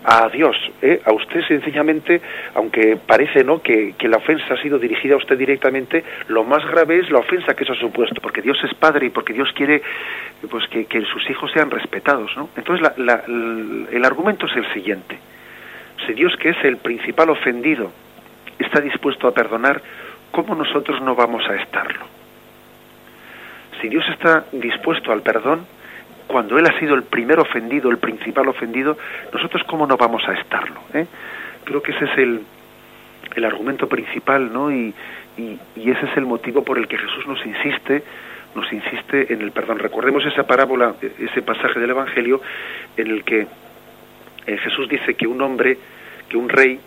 A 0.05 0.29
Dios, 0.29 0.57
¿eh? 0.81 1.01
a 1.05 1.13
usted 1.13 1.43
sencillamente, 1.47 2.21
aunque 2.55 2.97
parece 2.97 3.45
no 3.45 3.61
que, 3.61 3.95
que, 3.99 4.09
la 4.09 4.19
ofensa 4.19 4.55
ha 4.55 4.63
sido 4.63 4.79
dirigida 4.79 5.15
a 5.15 5.19
usted 5.19 5.37
directamente, 5.37 6.05
lo 6.29 6.45
más 6.45 6.65
grave 6.67 6.99
es 6.99 7.11
la 7.11 7.19
ofensa 7.19 7.55
que 7.55 7.65
eso 7.65 7.73
ha 7.73 7.77
supuesto, 7.77 8.21
porque 8.21 8.43
Dios 8.43 8.59
es 8.65 8.75
Padre 8.75 9.07
y 9.07 9.11
porque 9.11 9.33
Dios 9.33 9.51
quiere 9.55 9.83
pues 10.51 10.67
que, 10.69 10.87
que 10.87 11.03
sus 11.03 11.29
hijos 11.31 11.51
sean 11.53 11.71
respetados, 11.71 12.31
¿no? 12.37 12.49
Entonces 12.57 12.83
la, 12.83 12.95
la, 12.97 13.23
el 13.27 14.05
argumento 14.05 14.47
es 14.47 14.57
el 14.57 14.73
siguiente: 14.73 15.19
si 16.07 16.15
Dios 16.15 16.37
que 16.37 16.51
es 16.51 16.65
el 16.65 16.77
principal 16.77 17.31
ofendido 17.31 17.93
está 18.59 18.81
dispuesto 18.81 19.27
a 19.27 19.33
perdonar, 19.33 19.83
¿cómo 20.31 20.55
nosotros 20.55 21.01
no 21.03 21.15
vamos 21.15 21.43
a 21.49 21.57
estarlo? 21.57 22.07
Si 23.81 23.89
Dios 23.89 24.05
está 24.11 24.45
dispuesto 24.53 25.13
al 25.13 25.23
perdón, 25.23 25.67
cuando 26.29 26.59
Él 26.59 26.67
ha 26.67 26.79
sido 26.79 26.95
el 26.95 27.03
primer 27.03 27.41
ofendido, 27.41 27.91
el 27.91 27.99
principal 27.99 28.49
ofendido, 28.49 28.97
nosotros 29.33 29.63
cómo 29.65 29.87
no 29.87 29.97
vamos 29.97 30.23
a 30.29 30.35
estarlo. 30.35 30.81
¿eh? 30.95 31.07
Creo 31.65 31.83
que 31.83 31.93
ese 31.93 32.05
es 32.05 32.19
el, 32.19 32.43
el 33.35 33.45
argumento 33.45 33.89
principal, 33.89 34.53
¿no? 34.53 34.71
Y, 34.71 34.95
y, 35.39 35.91
ese 35.91 36.07
es 36.07 36.17
el 36.17 36.27
motivo 36.27 36.63
por 36.63 36.79
el 36.79 36.87
que 36.87 36.99
Jesús 36.99 37.27
nos 37.27 37.45
insiste, 37.47 38.03
nos 38.55 38.71
insiste 38.73 39.33
en 39.33 39.41
el 39.41 39.53
perdón. 39.53 39.79
Recordemos 39.79 40.25
esa 40.27 40.47
parábola, 40.47 40.95
ese 41.01 41.43
pasaje 41.43 41.81
del 41.81 41.91
Evangelio 41.91 42.41
en 42.97 43.07
el 43.09 43.25
que 43.25 43.47
eh, 44.47 44.57
Jesús 44.59 44.89
dice 44.89 45.15
que 45.15 45.27
un 45.27 45.41
hombre, 45.41 45.79
que 46.29 46.37
un 46.37 46.49
rey 46.49 46.79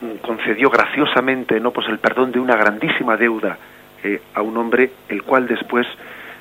mm, 0.00 0.16
concedió 0.18 0.70
graciosamente, 0.70 1.58
no, 1.58 1.72
pues 1.72 1.88
el 1.88 1.98
perdón 1.98 2.30
de 2.30 2.38
una 2.38 2.56
grandísima 2.56 3.16
deuda 3.16 3.58
eh, 4.04 4.20
a 4.34 4.42
un 4.42 4.56
hombre, 4.56 4.90
el 5.08 5.22
cual 5.22 5.48
después 5.48 5.86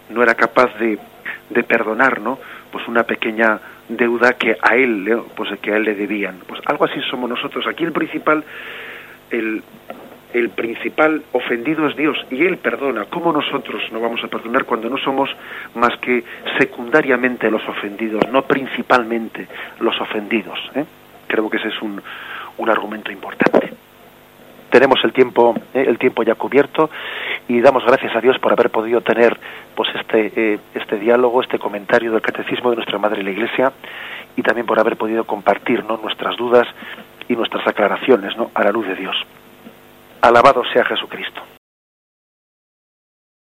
no 0.10 0.22
era 0.22 0.36
capaz 0.36 0.78
de 0.78 1.00
de 1.50 1.64
perdonar, 1.64 2.22
¿no? 2.22 2.40
Pues 2.72 2.88
una 2.88 3.04
pequeña 3.04 3.60
deuda 3.88 4.34
que 4.34 4.58
a 4.62 4.76
él, 4.76 5.22
pues 5.36 5.58
que 5.60 5.72
a 5.72 5.78
él 5.78 5.84
le 5.84 5.96
debían. 5.96 6.40
Pues 6.48 6.62
algo 6.66 6.86
así 6.86 7.00
somos 7.10 7.30
nosotros. 7.30 7.66
Aquí 7.68 7.84
el 7.84 7.92
principal, 7.92 8.44
el, 9.30 9.64
el 10.34 10.50
principal 10.50 11.24
ofendido 11.32 11.88
es 11.88 11.96
Dios 11.96 12.18
y 12.32 12.44
Él 12.46 12.58
perdona. 12.58 13.06
¿Cómo 13.06 13.32
nosotros 13.32 13.82
no 13.92 14.00
vamos 14.00 14.24
a 14.24 14.28
perdonar 14.28 14.66
cuando 14.66 14.90
no 14.90 14.98
somos 14.98 15.30
más 15.76 15.98
que 16.00 16.24
secundariamente 16.58 17.50
los 17.50 17.68
ofendidos, 17.68 18.24
no 18.32 18.42
principalmente 18.44 19.48
los 19.80 20.00
ofendidos? 20.02 20.60
¿eh? 20.76 20.86
Creo 21.28 21.50
que 21.50 21.58
ese 21.58 21.70
es 21.70 21.82
un, 21.82 22.02
un 22.58 22.70
argumento 22.70 23.12
importante 23.12 23.85
tenemos 24.70 25.00
el 25.04 25.14
tiempo 25.14 25.56
eh, 25.74 25.86
el 25.88 25.98
tiempo 25.98 26.24
ya 26.24 26.36
cubierto 26.36 26.90
y 27.48 27.62
damos 27.62 27.86
gracias 27.86 28.16
a 28.16 28.22
Dios 28.22 28.38
por 28.40 28.52
haber 28.52 28.70
podido 28.70 29.02
tener 29.02 29.38
pues 29.76 29.90
este 29.96 30.32
eh, 30.36 30.60
este 30.74 30.98
diálogo 30.98 31.42
este 31.42 31.60
comentario 31.60 32.12
del 32.12 32.22
catecismo 32.22 32.70
de 32.70 32.78
nuestra 32.78 32.98
madre 32.98 33.24
la 33.24 33.32
Iglesia 33.32 33.72
y 34.36 34.42
también 34.42 34.66
por 34.66 34.80
haber 34.80 34.98
podido 34.98 35.24
compartir 35.26 35.84
¿no? 35.86 35.98
nuestras 35.98 36.36
dudas 36.38 36.68
y 37.28 37.36
nuestras 37.36 37.66
aclaraciones 37.68 38.36
¿no? 38.38 38.52
a 38.54 38.64
la 38.64 38.72
luz 38.72 38.88
de 38.88 38.96
Dios 38.96 39.16
alabado 40.22 40.64
sea 40.74 40.84
Jesucristo 40.86 41.42